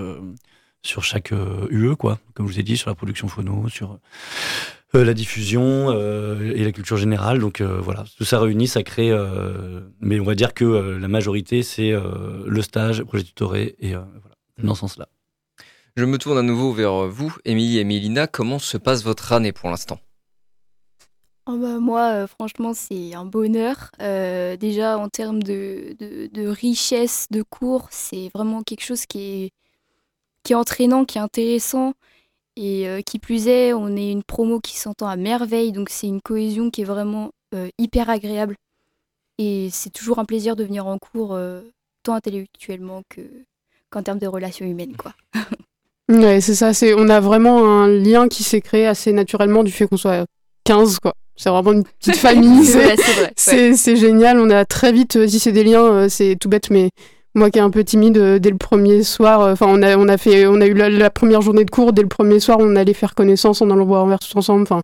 sur 0.83 1.03
chaque 1.03 1.33
UE, 1.71 1.95
quoi. 1.95 2.19
Comme 2.35 2.47
je 2.47 2.53
vous 2.53 2.59
ai 2.59 2.63
dit, 2.63 2.77
sur 2.77 2.91
la 2.91 2.95
production 2.95 3.27
phono, 3.27 3.67
sur 3.67 3.97
la 4.93 5.13
diffusion 5.15 5.91
et 5.91 6.63
la 6.63 6.71
culture 6.71 6.97
générale. 6.97 7.39
Donc 7.39 7.61
voilà, 7.61 8.03
tout 8.15 8.25
ça 8.25 8.39
réuni, 8.39 8.67
ça 8.67 8.83
crée. 8.83 9.11
mais 10.01 10.19
on 10.19 10.23
va 10.23 10.35
dire 10.35 10.53
que 10.53 10.65
la 11.01 11.07
majorité, 11.07 11.63
c'est 11.63 11.93
le 11.93 12.61
stage, 12.61 13.01
projet 13.03 13.23
tutoré 13.23 13.75
et 13.79 13.93
voilà, 13.93 14.35
dans 14.59 14.75
ce 14.75 14.81
sens-là. 14.81 15.07
Je 15.97 16.05
me 16.05 16.17
tourne 16.17 16.37
à 16.37 16.41
nouveau 16.41 16.71
vers 16.71 17.07
vous, 17.07 17.35
Émilie 17.43 17.79
et 17.79 17.83
Mélina. 17.83 18.25
Comment 18.25 18.59
se 18.59 18.77
passe 18.77 19.03
votre 19.03 19.33
année 19.33 19.51
pour 19.51 19.69
l'instant? 19.69 19.99
Oh 21.45 21.57
bah, 21.57 21.79
Moi, 21.79 22.01
euh, 22.13 22.27
franchement, 22.27 22.73
c'est 22.73 23.13
un 23.13 23.25
bonheur. 23.25 23.91
Euh, 24.01 24.55
déjà, 24.55 24.97
en 24.97 25.09
termes 25.09 25.43
de, 25.43 25.97
richesse 26.47 27.27
de 27.29 27.41
cours, 27.41 27.87
c'est 27.91 28.29
vraiment 28.33 28.63
quelque 28.63 28.83
chose 28.83 29.05
qui 29.05 29.51
est, 30.49 30.55
entraînant, 30.55 31.03
qui 31.03 31.17
est 31.17 31.21
intéressant. 31.21 31.93
Et 32.55 32.87
euh, 32.87 33.01
qui 33.01 33.19
plus 33.19 33.47
est, 33.47 33.73
on 33.73 33.95
est 33.97 34.11
une 34.11 34.23
promo 34.23 34.61
qui 34.61 34.77
s'entend 34.77 35.07
à 35.07 35.15
merveille, 35.17 35.71
donc 35.71 35.89
c'est 35.89 36.07
une 36.07 36.21
cohésion 36.21 36.69
qui 36.69 36.81
est 36.81 36.85
vraiment 36.85 37.31
hyper 37.77 38.09
agréable. 38.09 38.55
Et 39.37 39.69
c'est 39.71 39.89
toujours 39.89 40.19
un 40.19 40.25
plaisir 40.25 40.55
de 40.55 40.63
venir 40.63 40.87
en 40.87 40.97
cours, 40.99 41.37
tant 42.03 42.13
intellectuellement 42.13 43.03
que 43.09 43.21
qu'en 43.89 44.03
termes 44.03 44.19
de 44.19 44.27
relations 44.27 44.65
humaines, 44.65 44.95
quoi. 44.95 45.13
Ouais, 46.11 46.41
c'est 46.41 46.55
ça. 46.55 46.73
C'est, 46.73 46.93
on 46.93 47.09
a 47.09 47.19
vraiment 47.19 47.81
un 47.81 47.87
lien 47.87 48.27
qui 48.27 48.43
s'est 48.43 48.61
créé 48.61 48.85
assez 48.85 49.13
naturellement 49.13 49.63
du 49.63 49.71
fait 49.71 49.87
qu'on 49.87 49.97
soit 49.97 50.25
15, 50.65 50.99
quoi. 50.99 51.13
C'est 51.35 51.49
vraiment 51.49 51.71
une 51.71 51.83
petite 51.83 52.15
famille. 52.17 52.65
c'est, 53.35 53.75
c'est, 53.75 53.95
génial. 53.95 54.39
On 54.39 54.49
a 54.49 54.65
très 54.65 54.91
vite 54.91 55.15
euh, 55.15 55.25
tissé 55.25 55.51
des 55.51 55.63
liens. 55.63 55.85
Euh, 55.85 56.09
c'est 56.09 56.35
tout 56.39 56.49
bête, 56.49 56.69
mais 56.69 56.89
moi 57.33 57.49
qui 57.49 57.59
est 57.59 57.61
un 57.61 57.69
peu 57.69 57.83
timide, 57.83 58.17
euh, 58.17 58.39
dès 58.39 58.49
le 58.49 58.57
premier 58.57 59.03
soir, 59.03 59.51
enfin, 59.51 59.67
on 59.69 59.81
a, 59.81 59.97
on 59.97 60.07
a 60.07 60.17
fait, 60.17 60.45
on 60.47 60.59
a 60.59 60.67
eu 60.67 60.73
la, 60.73 61.09
première 61.09 61.41
journée 61.41 61.65
de 61.65 61.71
cours. 61.71 61.93
Dès 61.93 62.01
le 62.01 62.09
premier 62.09 62.39
soir, 62.39 62.57
on 62.59 62.75
allait 62.75 62.93
faire 62.93 63.15
connaissance, 63.15 63.61
en 63.61 63.69
allant 63.71 63.85
boire 63.85 64.05
un 64.05 64.09
verre 64.09 64.19
tous 64.19 64.35
ensemble. 64.35 64.63
Enfin, 64.63 64.81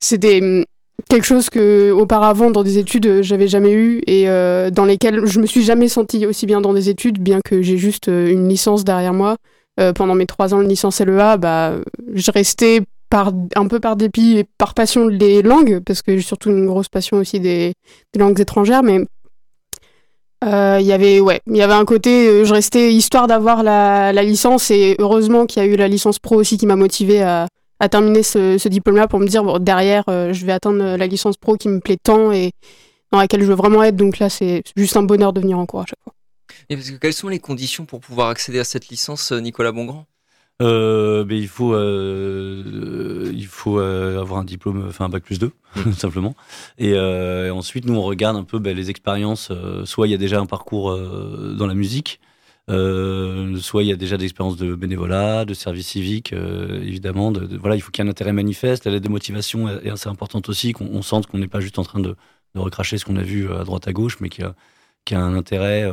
c'était 0.00 0.40
hum, 0.40 0.64
quelque 1.10 1.26
chose 1.26 1.50
que 1.50 1.90
auparavant 1.90 2.50
dans 2.50 2.62
des 2.62 2.78
études 2.78 3.22
j'avais 3.22 3.48
jamais 3.48 3.72
eu 3.72 4.00
et 4.06 4.26
dans 4.26 4.84
lesquelles 4.84 5.26
je 5.26 5.40
me 5.40 5.46
suis 5.46 5.62
jamais 5.62 5.88
sentie 5.88 6.26
aussi 6.26 6.46
bien 6.46 6.60
dans 6.60 6.72
des 6.72 6.88
études, 6.88 7.18
bien 7.18 7.40
que 7.44 7.62
j'ai 7.62 7.76
juste 7.76 8.06
une 8.06 8.48
licence 8.48 8.84
derrière 8.84 9.12
moi. 9.12 9.36
Euh, 9.78 9.92
pendant 9.92 10.14
mes 10.14 10.24
trois 10.24 10.54
ans 10.54 10.62
de 10.62 10.68
licence 10.68 11.00
LEA, 11.00 11.36
bah, 11.36 11.74
je 12.14 12.30
restais 12.30 12.80
par, 13.10 13.32
un 13.56 13.68
peu 13.68 13.78
par 13.78 13.96
dépit 13.96 14.38
et 14.38 14.44
par 14.56 14.72
passion 14.72 15.06
des 15.06 15.42
langues, 15.42 15.80
parce 15.84 16.00
que 16.00 16.16
j'ai 16.16 16.22
surtout 16.22 16.48
une 16.48 16.66
grosse 16.66 16.88
passion 16.88 17.18
aussi 17.18 17.40
des, 17.40 17.74
langues 18.16 18.40
étrangères, 18.40 18.82
mais 18.82 19.00
euh, 20.44 20.78
il 20.80 20.86
y 20.86 20.92
avait 20.92 21.20
ouais 21.20 21.40
il 21.46 21.56
y 21.56 21.62
avait 21.62 21.72
un 21.72 21.86
côté 21.86 22.28
euh, 22.28 22.44
je 22.44 22.52
restais 22.52 22.92
histoire 22.92 23.26
d'avoir 23.26 23.62
la, 23.62 24.12
licence 24.22 24.70
et 24.70 24.94
heureusement 24.98 25.46
qu'il 25.46 25.62
y 25.62 25.66
a 25.66 25.68
eu 25.68 25.76
la 25.76 25.88
licence 25.88 26.18
pro 26.18 26.36
aussi 26.36 26.58
qui 26.58 26.66
m'a 26.66 26.76
motivé 26.76 27.22
à, 27.22 27.48
terminer 27.90 28.22
ce, 28.22 28.68
diplôme 28.68 28.96
là 28.96 29.08
pour 29.08 29.18
me 29.18 29.26
dire 29.26 29.44
bon, 29.44 29.58
derrière 29.58 30.04
je 30.06 30.46
vais 30.46 30.52
atteindre 30.52 30.96
la 30.96 31.06
licence 31.06 31.36
pro 31.36 31.56
qui 31.56 31.68
me 31.68 31.80
plaît 31.80 31.98
tant 32.02 32.32
et 32.32 32.52
dans 33.12 33.18
laquelle 33.18 33.42
je 33.42 33.46
veux 33.46 33.54
vraiment 33.54 33.82
être. 33.82 33.96
Donc 33.96 34.18
là 34.18 34.30
c'est 34.30 34.62
juste 34.76 34.96
un 34.96 35.02
bonheur 35.02 35.32
de 35.32 35.40
venir 35.40 35.58
en 35.58 35.66
cours 35.66 35.80
à 35.80 35.86
chaque 35.86 36.02
fois 36.02 36.15
et 36.68 36.76
parce 36.76 36.90
que 36.90 36.96
quelles 36.96 37.12
sont 37.12 37.28
les 37.28 37.38
conditions 37.38 37.86
pour 37.86 38.00
pouvoir 38.00 38.28
accéder 38.28 38.58
à 38.58 38.64
cette 38.64 38.88
licence, 38.88 39.32
euh, 39.32 39.40
Nicolas 39.40 39.72
Bongrand? 39.72 40.06
Euh, 40.62 41.24
ben, 41.24 41.36
il 41.36 41.48
faut 41.48 41.74
euh, 41.74 43.30
il 43.34 43.46
faut 43.46 43.78
avoir 43.78 44.40
un 44.40 44.44
diplôme, 44.44 44.86
enfin 44.88 45.04
un 45.04 45.08
bac 45.10 45.22
plus 45.22 45.38
2, 45.38 45.52
tout 45.74 45.92
simplement. 45.98 46.34
Et 46.78 46.98
ensuite, 47.50 47.84
nous 47.84 47.94
on 47.94 48.02
regarde 48.02 48.36
un 48.36 48.44
peu 48.44 48.58
ben, 48.58 48.74
les 48.74 48.90
expériences. 48.90 49.52
soit 49.84 50.08
il 50.08 50.10
y 50.12 50.14
a 50.14 50.18
déjà 50.18 50.40
un 50.40 50.46
parcours 50.46 50.96
dans 50.96 51.66
la 51.66 51.74
musique, 51.74 52.20
soit 52.68 53.82
il 53.82 53.88
y 53.88 53.92
a 53.92 53.96
déjà 53.96 54.16
des 54.16 54.24
expériences 54.24 54.56
de 54.56 54.74
bénévolat, 54.74 55.44
de 55.44 55.52
service 55.52 55.88
civique, 55.88 56.32
évidemment. 56.32 57.32
De, 57.32 57.56
voilà, 57.58 57.76
il 57.76 57.82
faut 57.82 57.90
qu'il 57.90 58.02
y 58.02 58.06
ait 58.06 58.08
un 58.08 58.10
intérêt 58.10 58.32
manifeste. 58.32 58.86
La 58.86 58.92
lettre 58.92 59.04
de 59.04 59.10
motivation 59.10 59.68
est, 59.68 59.90
assez 59.90 60.08
importante 60.08 60.48
aussi, 60.48 60.72
qu'on 60.72 61.02
sente 61.02 61.26
qu'on 61.26 61.38
n'est 61.38 61.48
pas 61.48 61.60
juste 61.60 61.78
en 61.78 61.84
train 61.84 62.00
de, 62.00 62.16
de 62.54 62.60
recracher 62.60 62.96
ce 62.96 63.04
qu'on 63.04 63.16
a 63.16 63.22
vu 63.22 63.52
à 63.52 63.64
droite 63.64 63.86
à 63.88 63.92
gauche, 63.92 64.20
mais 64.20 64.30
qu'il 64.30 64.44
y 64.44 64.46
a, 64.46 64.54
y 65.10 65.14
a 65.14 65.20
un 65.20 65.34
intérêt 65.34 65.84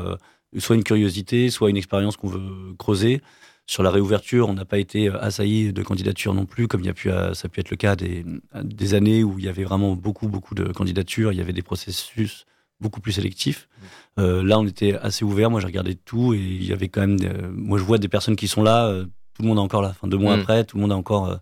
soit 0.58 0.76
une 0.76 0.84
curiosité, 0.84 1.50
soit 1.50 1.70
une 1.70 1.78
expérience 1.78 2.18
qu'on 2.18 2.30
veut 2.30 2.74
creuser. 2.78 3.22
Sur 3.66 3.82
la 3.82 3.92
réouverture, 3.92 4.50
on 4.50 4.54
n'a 4.54 4.66
pas 4.66 4.78
été 4.78 5.08
euh, 5.08 5.18
assailli 5.22 5.72
de 5.72 5.84
candidatures 5.84 6.34
non 6.34 6.46
plus, 6.46 6.68
comme 6.68 6.82
il 6.82 6.88
y 6.88 6.90
a 6.90 6.94
pu, 6.94 7.10
euh, 7.10 7.34
ça 7.34 7.46
a 7.46 7.50
pu 7.50 7.62
être 7.62 7.70
le 7.70 7.78
cas 7.78 7.96
des, 7.96 8.26
des 8.62 8.94
années 8.94 9.24
où 9.24 9.40
il 9.40 9.46
y 9.46 9.48
avait 9.48 9.64
vraiment 9.64 9.96
beaucoup, 9.96 10.28
beaucoup 10.28 10.54
de 10.54 10.66
candidatures, 10.66 11.32
il 11.32 11.38
y 11.38 11.42
avait 11.42 11.54
des 11.54 11.62
processus 11.62 12.46
beaucoup 12.82 13.00
plus 13.00 13.14
sélectifs. 13.14 13.70
Mmh. 13.70 13.86
Euh, 14.20 14.44
là, 14.44 14.60
on 14.60 14.68
était 14.68 14.96
assez 14.96 15.24
ouvert. 15.24 15.50
Moi, 15.50 15.62
j'ai 15.62 15.68
regardé 15.68 15.96
tout 15.96 16.34
et 16.34 16.40
il 16.40 16.66
y 16.66 16.74
avait 16.74 16.90
quand 16.90 17.08
même. 17.08 17.18
moi, 17.56 17.78
je 17.78 17.84
vois 17.84 17.98
des 17.98 18.10
personnes 18.10 18.36
qui 18.36 18.50
sont 18.50 18.64
là. 18.64 18.94
tout 19.34 19.42
le 19.42 19.48
monde 19.48 19.58
est 19.58 19.62
encore 19.62 19.82
là. 19.82 19.90
Enfin, 19.92 20.10
deux 20.10 20.18
mois 20.18 20.36
mmh. 20.36 20.40
après, 20.42 20.64
tout 20.66 20.76
le 20.76 20.82
monde 20.82 20.92
est 20.92 20.96
encore 20.96 21.40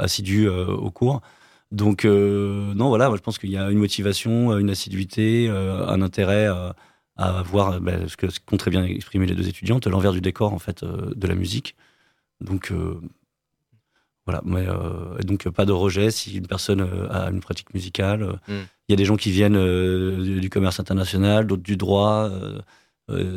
assidu 0.00 0.48
au 0.48 0.90
cours. 0.90 1.20
Donc, 1.70 2.04
non, 2.04 2.88
voilà. 2.88 3.08
Moi, 3.08 3.18
je 3.18 3.22
pense 3.22 3.36
qu'il 3.36 3.50
y 3.50 3.58
a 3.58 3.70
une 3.70 3.78
motivation, 3.78 4.56
une 4.58 4.70
assiduité, 4.70 5.50
un 5.50 6.00
intérêt 6.00 6.48
à 7.16 7.42
voir 7.42 7.80
ben, 7.80 8.08
ce 8.08 8.16
que 8.16 8.26
qu'ont 8.44 8.56
très 8.56 8.70
bien 8.70 8.84
exprimé 8.84 9.26
les 9.26 9.34
deux 9.34 9.48
étudiantes, 9.48 9.86
l'envers 9.86 10.12
du 10.12 10.20
décor 10.20 10.52
en 10.52 10.58
fait 10.58 10.82
euh, 10.82 11.12
de 11.14 11.26
la 11.26 11.34
musique. 11.34 11.76
Donc 12.40 12.72
euh, 12.72 13.00
voilà, 14.26 14.42
mais 14.44 14.66
euh, 14.66 15.18
donc 15.22 15.48
pas 15.50 15.64
de 15.64 15.72
rejet 15.72 16.10
si 16.10 16.36
une 16.36 16.46
personne 16.46 16.80
a 17.10 17.30
une 17.30 17.40
pratique 17.40 17.72
musicale. 17.74 18.40
Mm. 18.48 18.52
Il 18.88 18.92
y 18.92 18.94
a 18.94 18.96
des 18.96 19.04
gens 19.04 19.16
qui 19.16 19.30
viennent 19.30 20.40
du 20.40 20.50
commerce 20.50 20.80
international, 20.80 21.46
d'autres 21.46 21.62
du 21.62 21.76
droit. 21.76 22.30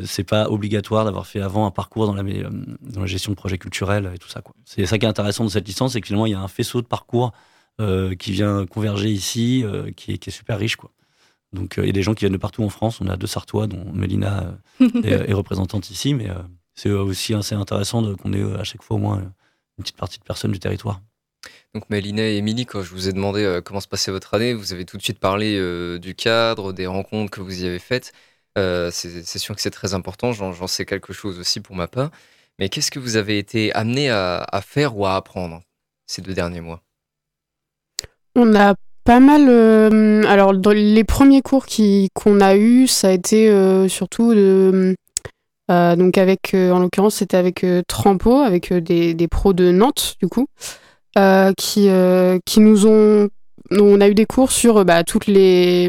c'est 0.04 0.24
pas 0.24 0.48
obligatoire 0.50 1.04
d'avoir 1.04 1.26
fait 1.26 1.40
avant 1.40 1.66
un 1.66 1.70
parcours 1.70 2.06
dans 2.06 2.14
la, 2.14 2.22
dans 2.22 3.00
la 3.00 3.06
gestion 3.06 3.32
de 3.32 3.36
projets 3.36 3.58
culturels 3.58 4.10
et 4.14 4.18
tout 4.18 4.28
ça. 4.28 4.42
C'est 4.64 4.84
ça 4.86 4.98
qui 4.98 5.06
est 5.06 5.08
intéressant 5.08 5.44
de 5.44 5.50
cette 5.50 5.66
licence, 5.66 5.92
c'est 5.92 6.00
que 6.00 6.06
finalement 6.06 6.26
il 6.26 6.32
y 6.32 6.34
a 6.34 6.40
un 6.40 6.48
faisceau 6.48 6.82
de 6.82 6.86
parcours 6.86 7.32
qui 8.18 8.32
vient 8.32 8.66
converger 8.66 9.08
ici, 9.08 9.64
qui, 9.96 10.12
est, 10.12 10.18
qui, 10.18 10.30
est, 10.30 10.32
super 10.32 10.58
riche. 10.58 10.76
Quoi. 10.76 10.90
Donc 11.52 11.74
il 11.78 11.86
y 11.86 11.88
a 11.88 11.92
des 11.92 12.02
gens 12.02 12.14
qui 12.14 12.20
viennent 12.20 12.32
de 12.32 12.38
partout 12.38 12.62
en 12.62 12.68
France. 12.68 13.00
On 13.00 13.08
a 13.08 13.16
deux 13.16 13.26
Sartois, 13.26 13.66
dont 13.66 13.92
Mélina 13.92 14.58
est, 14.80 15.30
est, 15.30 15.32
représentante 15.32 15.90
ici, 15.90 16.14
mais 16.14 16.28
c'est 16.74 16.90
aussi 16.90 17.34
assez 17.34 17.54
intéressant 17.54 18.14
qu'on 18.16 18.32
ait 18.32 18.58
à 18.58 18.64
chaque 18.64 18.82
fois 18.82 18.96
au 18.96 19.00
moins 19.00 19.18
une 19.78 19.84
petite 19.84 19.96
partie 19.96 20.18
de 20.18 20.24
personnes 20.24 20.52
du 20.52 20.58
territoire. 20.58 21.00
Donc 21.74 21.88
Mélina 21.90 22.22
et 22.22 22.36
Émilie, 22.36 22.66
quand 22.66 22.82
je 22.82 22.90
vous 22.90 23.08
ai 23.08 23.12
demandé 23.12 23.44
euh, 23.44 23.60
comment 23.60 23.80
se 23.80 23.88
passait 23.88 24.10
votre 24.10 24.34
année, 24.34 24.54
vous 24.54 24.72
avez 24.72 24.84
tout 24.84 24.96
de 24.96 25.02
suite 25.02 25.18
parlé 25.18 25.56
euh, 25.56 25.98
du 25.98 26.14
cadre, 26.14 26.72
des 26.72 26.86
rencontres 26.86 27.30
que 27.30 27.40
vous 27.40 27.62
y 27.62 27.66
avez 27.66 27.78
faites. 27.78 28.12
Euh, 28.56 28.90
c'est 28.90 29.38
sûr 29.38 29.54
que 29.54 29.60
c'est 29.60 29.70
très 29.70 29.94
important, 29.94 30.32
j'en 30.32 30.66
sais 30.66 30.84
quelque 30.84 31.12
chose 31.12 31.38
aussi 31.38 31.60
pour 31.60 31.76
ma 31.76 31.86
part. 31.86 32.10
Mais 32.58 32.68
qu'est-ce 32.68 32.90
que 32.90 32.98
vous 32.98 33.16
avez 33.16 33.38
été 33.38 33.72
amené 33.72 34.10
à, 34.10 34.60
faire 34.64 34.96
ou 34.96 35.06
à 35.06 35.14
apprendre 35.14 35.62
ces 36.06 36.22
deux 36.22 36.34
derniers 36.34 36.60
mois? 36.60 36.82
On 38.34 38.56
a 38.56 38.74
pas 39.08 39.20
mal. 39.20 39.48
alors, 40.26 40.54
dans 40.54 40.72
les 40.72 41.04
premiers 41.04 41.42
cours 41.42 41.66
qu'on 42.14 42.40
a 42.40 42.56
eus, 42.56 42.86
ça 42.86 43.08
a 43.08 43.12
été 43.12 43.50
surtout 43.88 44.34
de. 44.34 44.94
donc 45.68 46.18
avec, 46.18 46.54
en 46.54 46.78
l'occurrence, 46.78 47.16
c'était 47.16 47.38
avec 47.38 47.64
Trampo, 47.88 48.36
avec 48.36 48.72
des, 48.72 49.14
des, 49.14 49.28
pros 49.28 49.52
de 49.52 49.72
Nantes, 49.72 50.16
du 50.20 50.28
coup. 50.28 50.46
Euh, 51.18 51.52
qui, 51.56 51.88
euh, 51.88 52.38
qui 52.44 52.60
nous 52.60 52.86
ont. 52.86 53.28
On 53.72 54.00
a 54.00 54.08
eu 54.08 54.14
des 54.14 54.26
cours 54.26 54.52
sur 54.52 54.84
bah, 54.84 55.02
toutes 55.02 55.26
les, 55.26 55.88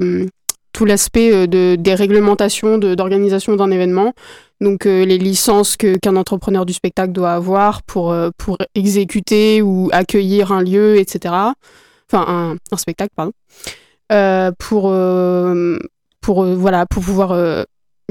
tout 0.73 0.85
l'aspect 0.85 1.31
euh, 1.31 1.45
de, 1.45 1.75
des 1.77 1.93
réglementations 1.93 2.79
d'organisation 2.79 3.55
d'un 3.55 3.69
événement. 3.69 4.13
Donc 4.59 4.83
les 4.83 5.17
licences 5.17 5.77
que, 5.77 5.95
qu'un 5.97 6.17
entrepreneur 6.17 6.65
du 6.65 6.73
spectacle 6.73 7.13
doit 7.13 7.31
avoir 7.31 7.81
pour, 7.83 8.13
pour 8.37 8.57
exécuter 8.75 9.61
ou 9.61 9.89
accueillir 9.93 10.51
un 10.51 10.61
lieu, 10.61 10.97
etc. 10.97 11.33
Enfin, 12.11 12.57
un, 12.71 12.77
spectacle, 12.77 13.13
pardon. 13.15 13.33
pour, 14.57 14.93
pour, 16.21 16.45
voilà, 16.45 16.85
pour 16.85 17.03
pouvoir 17.03 17.65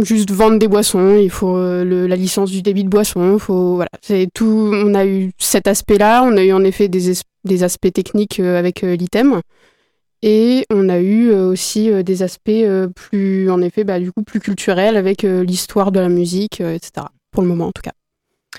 juste 0.05 0.31
vendre 0.31 0.59
des 0.59 0.69
boissons, 0.69 1.17
il 1.17 1.31
faut 1.31 1.57
euh, 1.57 2.07
la 2.07 2.17
licence 2.17 2.51
du 2.51 2.63
débit 2.63 2.85
de 2.85 2.89
boisson, 2.89 3.39
faut 3.39 3.75
voilà, 3.75 3.91
c'est 4.01 4.29
tout. 4.33 4.71
On 4.73 4.95
a 4.95 5.07
eu 5.07 5.33
cet 5.39 5.67
aspect-là, 5.67 6.23
on 6.25 6.37
a 6.37 6.45
eu 6.45 6.53
en 6.53 6.65
effet 6.65 6.89
des, 6.89 7.13
des 7.45 7.63
aspects 7.63 7.93
techniques 7.93 8.41
euh, 8.41 8.59
avec 8.59 8.85
euh, 8.85 8.97
l'item, 8.97 9.41
et 10.23 10.65
on 10.71 10.89
a 10.89 10.99
eu 10.99 11.31
aussi 11.31 11.91
des 12.03 12.23
aspects 12.25 12.51
plus, 12.97 13.49
en 13.53 13.63
effet, 13.63 13.85
bah, 13.85 14.01
du 14.01 14.11
coup 14.11 14.25
plus 14.25 14.41
culturels 14.41 14.97
avec 14.97 15.23
l'histoire 15.23 15.93
de 15.93 16.01
la 16.01 16.09
musique, 16.09 16.61
etc. 16.61 17.07
Pour 17.31 17.45
le 17.45 17.49
moment, 17.49 17.69
en 17.69 17.73
tout 17.73 17.83
cas. 17.83 17.93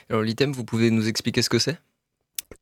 Alors 0.09 0.21
l'item, 0.21 0.53
vous 0.53 0.63
pouvez 0.63 0.89
nous 0.89 1.09
expliquer 1.09 1.41
ce 1.41 1.49
que 1.49 1.59
c'est? 1.59 1.77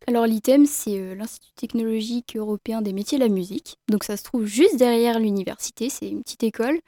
Alors 0.05 0.25
l'ITEM, 0.25 0.65
c'est 0.65 1.15
l'Institut 1.15 1.53
technologique 1.55 2.35
européen 2.37 2.81
des 2.81 2.93
métiers 2.93 3.17
de 3.17 3.23
la 3.23 3.29
musique. 3.29 3.77
Donc 3.89 4.03
ça 4.03 4.15
se 4.15 4.23
trouve 4.23 4.45
juste 4.45 4.77
derrière 4.77 5.19
l'université, 5.19 5.89
c'est 5.89 6.09
une 6.09 6.21
petite 6.21 6.43
école, 6.43 6.79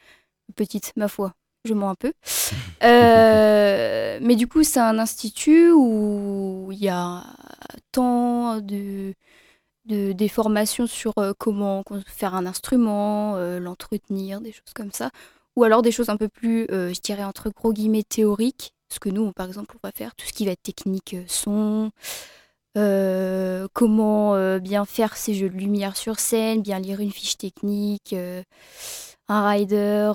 petite 0.56 0.93
ma 0.95 1.08
foi, 1.08 1.34
je 1.65 1.74
mens 1.74 1.89
un 1.89 1.95
peu. 1.95 2.13
Euh, 2.82 4.19
mais 4.22 4.38
du 4.38 4.48
coup, 4.48 4.63
c'est 4.63 4.80
un 4.80 5.00
institut 5.00 5.69
où 5.72 6.69
il 6.72 6.80
y 6.80 6.88
a 6.88 7.26
tant 7.91 8.62
de, 8.62 9.13
de 9.84 10.13
des 10.13 10.30
formations 10.30 10.88
sur 10.88 11.12
euh, 11.17 11.34
comment 11.38 11.84
faire 12.08 12.36
un 12.36 12.45
instrument, 12.45 13.36
euh, 13.36 13.60
l'entretenir, 13.60 14.39
des 14.39 14.54
choses 14.54 14.74
comme 14.74 14.93
ça. 14.93 15.12
Ou 15.58 15.65
alors 15.65 15.82
des 15.82 15.91
choses 15.91 16.08
un 16.08 16.15
peu 16.15 16.30
plus, 16.30 16.67
je 16.69 17.02
dirais, 17.02 17.26
entre 17.26 17.50
gros 17.50 17.74
guillemets, 17.74 18.04
théoriques. 18.04 18.72
Ce 18.88 19.00
que 19.00 19.10
nous, 19.10 19.34
par 19.34 19.48
exemple, 19.48 19.76
on 19.76 19.86
va 19.86 19.91
faire 19.91 20.15
tout 20.15 20.26
ce 20.26 20.32
qui 20.32 20.45
va 20.45 20.54
être 20.54 20.63
technique 20.63 21.17
son, 21.28 21.91
comment 22.75 24.60
bien 24.60 24.86
faire 24.86 25.17
ses 25.17 25.34
jeux 25.34 25.49
de 25.49 25.58
lumière 25.58 25.95
sur 25.97 26.19
scène, 26.19 26.62
bien 26.62 26.79
lire 26.79 26.99
une 26.99 27.12
fiche 27.12 27.38
technique, 27.38 28.15
un 29.27 29.49
rider 29.49 30.12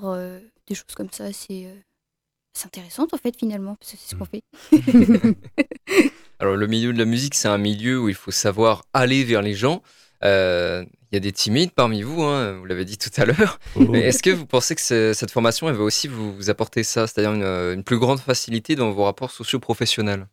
des 0.67 0.75
choses 0.75 0.95
comme 0.95 1.11
ça. 1.11 1.33
C'est 1.33 1.67
euh, 1.67 2.65
intéressant 2.65 3.07
en 3.13 3.17
fait 3.17 3.37
finalement, 3.37 3.77
parce 3.77 3.93
que 3.93 3.99
c'est 3.99 4.11
ce 4.11 4.17
qu'on 4.17 4.25
fait. 4.25 4.43
Alors 6.39 6.57
le 6.57 6.67
milieu 6.67 6.93
de 6.93 6.99
la 6.99 7.05
musique, 7.05 7.35
c'est 7.35 7.49
un 7.49 7.59
milieu 7.59 8.01
où 8.01 8.09
il 8.09 8.15
faut 8.15 8.31
savoir 8.31 8.85
aller 8.93 9.25
vers 9.25 9.43
les 9.43 9.55
gens. 9.55 9.83
Euh, 10.25 10.85
il 11.11 11.15
y 11.15 11.19
a 11.19 11.21
des 11.21 11.33
timides 11.33 11.73
parmi 11.73 12.03
vous, 12.03 12.23
hein, 12.23 12.59
vous 12.59 12.65
l'avez 12.65 12.85
dit 12.85 12.99
tout 12.99 13.11
à 13.17 13.25
l'heure. 13.25 13.59
Oh. 13.77 13.95
Est-ce 13.95 14.23
que 14.23 14.31
vous 14.31 14.47
pensez 14.47 14.75
que 14.75 14.81
cette 14.81 15.31
formation 15.31 15.69
elle 15.69 15.77
va 15.77 15.85
aussi 15.85 16.09
vous, 16.09 16.51
apporter 16.51 16.83
ça, 16.83 17.07
c'est-à-dire 17.07 17.33
une, 17.33 17.85
plus 17.85 17.99
grande 17.99 18.21
facilité 18.21 18.75
dans 18.75 18.91
vos 18.91 19.05
rapports 19.05 19.31
socio-professionnels 19.31 20.27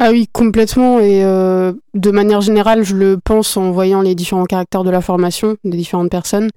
ah 0.00 0.10
oui, 0.10 0.28
complètement. 0.32 0.98
Et 0.98 1.22
euh, 1.24 1.72
de 1.94 2.10
manière 2.10 2.40
générale, 2.40 2.82
je 2.82 2.96
le 2.96 3.18
pense 3.22 3.56
en 3.56 3.70
voyant 3.70 4.00
les 4.00 4.14
différents 4.14 4.46
caractères 4.46 4.82
de 4.82 4.90
la 4.90 5.02
formation 5.02 5.56
des 5.62 5.76
différentes 5.76 6.10
personnes. 6.10 6.48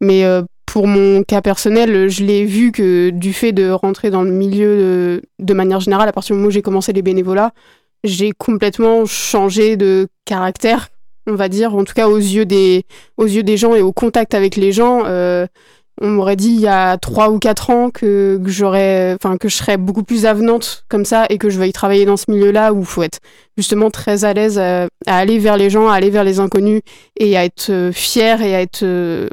Mais 0.00 0.24
pour 0.66 0.86
mon 0.86 1.22
cas 1.22 1.40
personnel, 1.40 2.08
je 2.08 2.24
l'ai 2.24 2.44
vu 2.44 2.72
que 2.72 3.10
du 3.10 3.32
fait 3.32 3.52
de 3.52 3.70
rentrer 3.70 4.10
dans 4.10 4.22
le 4.22 4.30
milieu 4.30 5.20
de, 5.38 5.54
manière 5.54 5.80
générale, 5.80 6.08
à 6.08 6.12
partir 6.12 6.34
du 6.34 6.38
moment 6.38 6.48
où 6.48 6.50
j'ai 6.50 6.62
commencé 6.62 6.92
les 6.92 7.02
bénévolats, 7.02 7.52
j'ai 8.04 8.32
complètement 8.32 9.04
changé 9.04 9.76
de 9.76 10.08
caractère, 10.24 10.88
on 11.26 11.34
va 11.34 11.48
dire, 11.48 11.74
en 11.74 11.84
tout 11.84 11.94
cas 11.94 12.08
aux 12.08 12.16
yeux 12.16 12.46
des, 12.46 12.84
yeux 13.18 13.42
des 13.42 13.56
gens 13.56 13.74
et 13.74 13.82
au 13.82 13.92
contact 13.92 14.34
avec 14.34 14.56
les 14.56 14.72
gens. 14.72 15.02
Euh, 15.06 15.46
on 16.00 16.08
m'aurait 16.08 16.36
dit 16.36 16.48
il 16.48 16.60
y 16.60 16.66
a 16.66 16.96
trois 16.96 17.30
ou 17.30 17.38
quatre 17.38 17.70
ans 17.70 17.90
que, 17.90 18.40
j'aurais, 18.46 19.14
enfin 19.14 19.36
que 19.36 19.48
je 19.48 19.56
serais 19.56 19.76
beaucoup 19.76 20.02
plus 20.02 20.26
avenante 20.26 20.84
comme 20.88 21.04
ça 21.04 21.26
et 21.28 21.38
que 21.38 21.50
je 21.50 21.58
veuille 21.58 21.72
travailler 21.72 22.06
dans 22.06 22.16
ce 22.16 22.30
milieu-là 22.30 22.72
où 22.72 22.80
il 22.80 22.86
faut 22.86 23.02
être 23.02 23.20
justement 23.56 23.90
très 23.90 24.24
à 24.24 24.32
l'aise 24.32 24.58
à, 24.58 24.88
aller 25.06 25.38
vers 25.38 25.56
les 25.56 25.68
gens, 25.68 25.88
à 25.88 25.94
aller 25.94 26.10
vers 26.10 26.24
les 26.24 26.40
inconnus 26.40 26.80
et 27.18 27.36
à 27.36 27.44
être 27.44 27.70
euh, 27.70 27.92
fier 27.92 28.40
et 28.42 28.54
à 28.54 28.62
être 28.62 28.82
euh, 28.82 29.28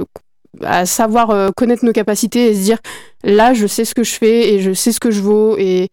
à 0.63 0.85
savoir 0.85 1.29
euh, 1.29 1.49
connaître 1.55 1.85
nos 1.85 1.93
capacités 1.93 2.49
et 2.49 2.55
se 2.55 2.61
dire 2.61 2.79
là 3.23 3.53
je 3.53 3.67
sais 3.67 3.85
ce 3.85 3.95
que 3.95 4.03
je 4.03 4.13
fais 4.13 4.53
et 4.53 4.61
je 4.61 4.73
sais 4.73 4.91
ce 4.91 4.99
que 4.99 5.11
je 5.11 5.21
vaux 5.21 5.57
et, 5.57 5.89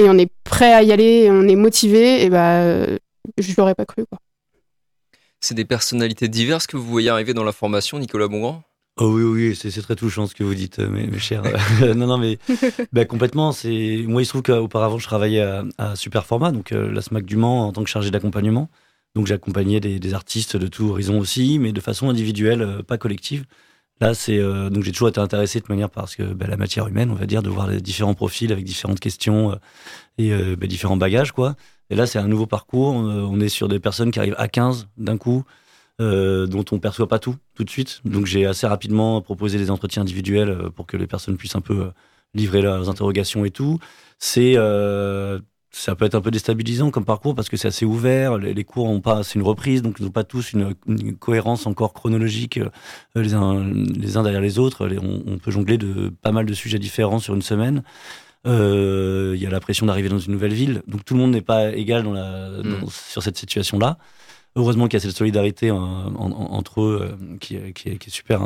on 0.00 0.16
est 0.16 0.30
prêt 0.44 0.72
à 0.72 0.84
y 0.84 0.92
aller 0.92 1.24
et 1.24 1.30
on 1.30 1.48
est 1.48 1.56
motivé 1.56 2.22
et 2.22 2.30
bah 2.30 2.60
euh, 2.60 2.98
je 3.36 3.52
l'aurais 3.58 3.74
pas 3.74 3.84
cru 3.84 4.04
quoi. 4.06 4.20
C'est 5.40 5.54
des 5.56 5.64
personnalités 5.64 6.28
diverses 6.28 6.68
que 6.68 6.76
vous 6.76 6.86
voyez 6.86 7.08
arriver 7.08 7.34
dans 7.34 7.42
la 7.42 7.50
formation, 7.50 7.98
Nicolas 7.98 8.28
Bongrand? 8.28 8.62
Oh 9.00 9.12
oui, 9.12 9.22
oui, 9.22 9.56
c'est 9.56 9.70
très 9.82 9.94
touchant 9.94 10.26
ce 10.26 10.34
que 10.34 10.42
vous 10.42 10.54
dites, 10.54 10.80
mes, 10.80 11.06
mes 11.06 11.18
chers. 11.18 11.42
non, 11.94 12.06
non, 12.06 12.18
mais 12.18 12.38
bah, 12.92 13.04
complètement. 13.04 13.52
C'est 13.52 14.04
moi, 14.06 14.22
il 14.22 14.24
se 14.24 14.30
trouve 14.30 14.42
qu'auparavant, 14.42 14.98
je 14.98 15.06
travaillais 15.06 15.40
à, 15.40 15.64
à 15.78 15.96
Superformat, 15.96 16.52
donc 16.52 16.72
euh, 16.72 16.90
la 16.90 17.00
SMAC 17.00 17.24
du 17.24 17.36
Mans, 17.36 17.68
en 17.68 17.72
tant 17.72 17.84
que 17.84 17.90
chargé 17.90 18.10
d'accompagnement. 18.10 18.68
Donc 19.14 19.26
j'accompagnais 19.26 19.80
des, 19.80 19.98
des, 19.98 20.14
artistes 20.14 20.56
de 20.56 20.66
tout 20.66 20.90
horizon 20.90 21.18
aussi, 21.18 21.58
mais 21.58 21.72
de 21.72 21.80
façon 21.80 22.10
individuelle, 22.10 22.82
pas 22.86 22.98
collective. 22.98 23.44
Là, 24.00 24.14
c'est 24.14 24.38
euh, 24.38 24.70
donc 24.70 24.84
j'ai 24.84 24.92
toujours 24.92 25.08
été 25.08 25.18
intéressé 25.20 25.58
de 25.58 25.64
manière 25.68 25.90
parce 25.90 26.14
que 26.14 26.22
bah, 26.22 26.46
la 26.46 26.56
matière 26.56 26.86
humaine, 26.86 27.10
on 27.10 27.14
va 27.14 27.26
dire, 27.26 27.42
de 27.42 27.48
voir 27.48 27.66
les 27.66 27.80
différents 27.80 28.14
profils 28.14 28.52
avec 28.52 28.64
différentes 28.64 29.00
questions 29.00 29.52
euh, 29.52 29.56
et 30.18 30.32
euh, 30.32 30.56
bah, 30.56 30.68
différents 30.68 30.96
bagages, 30.96 31.32
quoi. 31.32 31.56
Et 31.90 31.96
là, 31.96 32.06
c'est 32.06 32.18
un 32.18 32.28
nouveau 32.28 32.46
parcours. 32.46 32.94
On 32.94 33.40
est 33.40 33.48
sur 33.48 33.66
des 33.66 33.80
personnes 33.80 34.10
qui 34.10 34.18
arrivent 34.18 34.36
à 34.38 34.46
15 34.46 34.88
d'un 34.98 35.16
coup, 35.16 35.44
dont 35.98 36.64
on 36.70 36.78
perçoit 36.78 37.08
pas 37.08 37.18
tout 37.18 37.36
tout 37.54 37.64
de 37.64 37.70
suite. 37.70 38.00
Donc, 38.04 38.26
j'ai 38.26 38.46
assez 38.46 38.66
rapidement 38.66 39.20
proposé 39.20 39.58
des 39.58 39.70
entretiens 39.70 40.02
individuels 40.02 40.70
pour 40.76 40.86
que 40.86 40.96
les 40.96 41.06
personnes 41.06 41.36
puissent 41.36 41.56
un 41.56 41.60
peu 41.60 41.90
livrer 42.34 42.62
leurs 42.62 42.88
interrogations 42.88 43.44
et 43.44 43.50
tout. 43.50 43.78
C'est 44.18 44.56
ça 45.70 45.94
peut 45.94 46.04
être 46.04 46.14
un 46.14 46.20
peu 46.20 46.30
déstabilisant 46.30 46.90
comme 46.90 47.04
parcours 47.04 47.34
parce 47.34 47.48
que 47.48 47.56
c'est 47.56 47.68
assez 47.68 47.84
ouvert. 47.84 48.38
Les, 48.38 48.64
cours 48.64 48.86
ont 48.86 49.00
pas, 49.00 49.22
c'est 49.22 49.34
une 49.34 49.42
reprise, 49.42 49.82
donc 49.82 49.96
ils 49.98 50.04
n'ont 50.04 50.10
pas 50.10 50.24
tous 50.24 50.52
une, 50.52 50.74
cohérence 51.18 51.66
encore 51.66 51.92
chronologique 51.92 52.58
euh, 52.58 52.70
les 53.14 53.34
uns, 53.34 53.64
les 53.64 54.16
uns 54.16 54.22
derrière 54.22 54.40
les 54.40 54.58
autres. 54.58 54.88
On, 55.02 55.38
peut 55.38 55.50
jongler 55.50 55.78
de 55.78 56.10
pas 56.22 56.32
mal 56.32 56.46
de 56.46 56.54
sujets 56.54 56.78
différents 56.78 57.18
sur 57.18 57.34
une 57.34 57.42
semaine. 57.42 57.82
Euh, 58.46 59.32
il 59.36 59.42
y 59.42 59.46
a 59.46 59.50
la 59.50 59.60
pression 59.60 59.86
d'arriver 59.86 60.08
dans 60.08 60.18
une 60.18 60.32
nouvelle 60.32 60.54
ville, 60.54 60.82
donc 60.86 61.04
tout 61.04 61.14
le 61.14 61.20
monde 61.20 61.32
n'est 61.32 61.42
pas 61.42 61.72
égal 61.72 62.02
dans 62.02 62.12
la, 62.12 62.48
mm. 62.62 62.86
sur 62.88 63.22
cette 63.22 63.36
situation-là. 63.36 63.98
Heureusement 64.58 64.88
qu'il 64.88 64.98
y 64.98 65.02
a 65.02 65.06
cette 65.06 65.16
solidarité 65.16 65.70
entre 65.70 66.82
eux 66.82 67.16
euh, 67.18 67.36
qui, 67.38 67.72
qui, 67.72 67.88
est, 67.88 68.10
super. 68.10 68.42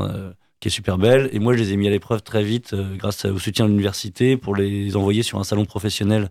qui 0.61 0.68
est 0.68 0.70
super 0.70 0.98
belle. 0.98 1.29
Et 1.33 1.40
moi, 1.40 1.55
je 1.55 1.59
les 1.59 1.72
ai 1.72 1.77
mis 1.77 1.88
à 1.88 1.90
l'épreuve 1.90 2.22
très 2.22 2.44
vite 2.44 2.75
grâce 2.98 3.25
au 3.25 3.38
soutien 3.38 3.64
de 3.64 3.70
l'université 3.70 4.37
pour 4.37 4.55
les 4.55 4.94
envoyer 4.94 5.25
sur 5.25 5.40
un 5.40 5.44
salon 5.44 5.64
professionnel 5.64 6.29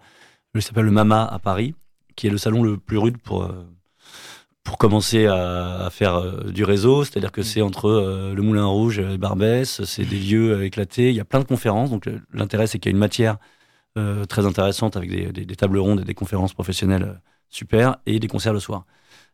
qui 0.59 0.61
s'appelle 0.61 0.85
le 0.85 0.91
MAMA 0.91 1.23
à 1.23 1.39
Paris, 1.39 1.75
qui 2.15 2.27
est 2.27 2.29
le 2.29 2.37
salon 2.37 2.63
le 2.63 2.77
plus 2.77 2.97
rude 2.97 3.17
pour, 3.17 3.43
euh, 3.43 3.65
pour 4.63 4.77
commencer 4.77 5.27
à, 5.27 5.89
faire 5.91 6.15
euh, 6.15 6.51
du 6.51 6.63
réseau. 6.63 7.03
C'est-à-dire 7.03 7.31
que 7.31 7.41
c'est 7.41 7.61
entre 7.61 7.85
euh, 7.89 8.33
le 8.33 8.41
Moulin 8.41 8.65
Rouge 8.65 8.99
et 8.99 9.17
Barbès, 9.17 9.83
c'est 9.85 10.05
des 10.05 10.19
lieux 10.19 10.63
éclatés. 10.63 11.09
Il 11.09 11.15
y 11.15 11.19
a 11.19 11.25
plein 11.25 11.39
de 11.39 11.45
conférences. 11.45 11.89
Donc 11.89 12.09
l'intérêt, 12.33 12.67
c'est 12.67 12.79
qu'il 12.79 12.91
y 12.91 12.93
a 12.93 12.95
une 12.95 12.99
matière 12.99 13.37
très 14.29 14.45
intéressante 14.45 14.95
avec 14.95 15.09
des, 15.09 15.45
des, 15.45 15.55
tables 15.57 15.77
rondes 15.77 15.99
et 15.99 16.05
des 16.05 16.13
conférences 16.13 16.53
professionnelles 16.53 17.19
super 17.49 17.97
et 18.05 18.19
des 18.19 18.29
concerts 18.29 18.53
le 18.53 18.61
soir. 18.61 18.85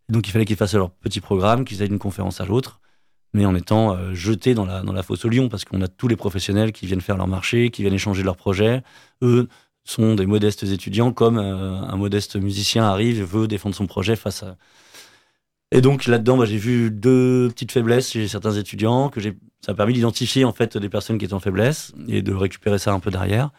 Donc 0.09 0.27
il 0.27 0.31
fallait 0.31 0.45
qu'ils 0.45 0.55
fassent 0.57 0.73
leur 0.73 0.91
petit 0.91 1.21
programme, 1.21 1.65
qu'ils 1.65 1.81
aient 1.81 1.87
d'une 1.87 1.99
conférence 1.99 2.41
à 2.41 2.45
l'autre. 2.45 2.79
mais 3.33 3.45
en 3.45 3.55
étant 3.55 3.95
euh, 3.95 4.13
jeté 4.13 4.53
dans 4.53 4.65
la, 4.65 4.81
dans 4.81 4.93
la 4.93 5.03
fosse 5.03 5.25
au 5.25 5.29
lion, 5.29 5.49
parce 5.49 5.65
qu'on 5.65 5.81
a 5.81 5.87
tous 5.87 6.07
les 6.07 6.15
professionnels 6.15 6.71
qui 6.71 6.85
viennent 6.87 7.01
faire 7.01 7.17
leur 7.17 7.27
marché, 7.27 7.69
qui 7.71 7.81
viennent 7.81 7.93
échanger 7.93 8.23
leurs 8.23 8.37
projets. 8.37 8.83
Eux 9.21 9.47
sont 9.83 10.15
des 10.15 10.25
modestes 10.25 10.63
étudiants, 10.63 11.11
comme 11.13 11.37
euh, 11.37 11.81
un 11.81 11.95
modeste 11.97 12.35
musicien 12.37 12.83
arrive 12.85 13.19
et 13.19 13.23
veut 13.23 13.47
défendre 13.47 13.75
son 13.75 13.87
projet 13.87 14.15
face 14.15 14.43
à... 14.43 14.57
Et 15.71 15.81
donc 15.81 16.05
là-dedans, 16.05 16.43
j'ai 16.45 16.57
vu 16.57 16.91
deux 16.91 17.49
petites 17.49 17.71
faiblesses 17.73 18.11
chez 18.11 18.27
certains 18.27 18.53
étudiants, 18.53 19.09
que 19.09 19.19
ça 19.21 19.73
a 19.73 19.73
permis 19.73 19.93
d'identifier 19.93 20.45
en 20.45 20.53
fait 20.53 20.77
des 20.77 20.89
personnes 20.89 21.17
qui 21.17 21.25
étaient 21.25 21.33
en 21.33 21.41
faiblesse 21.41 21.93
et 22.07 22.21
de 22.21 22.33
récupérer 22.33 22.79
ça 22.79 22.93
un 22.93 22.99
peu 23.01 23.11
derrière. 23.11 23.51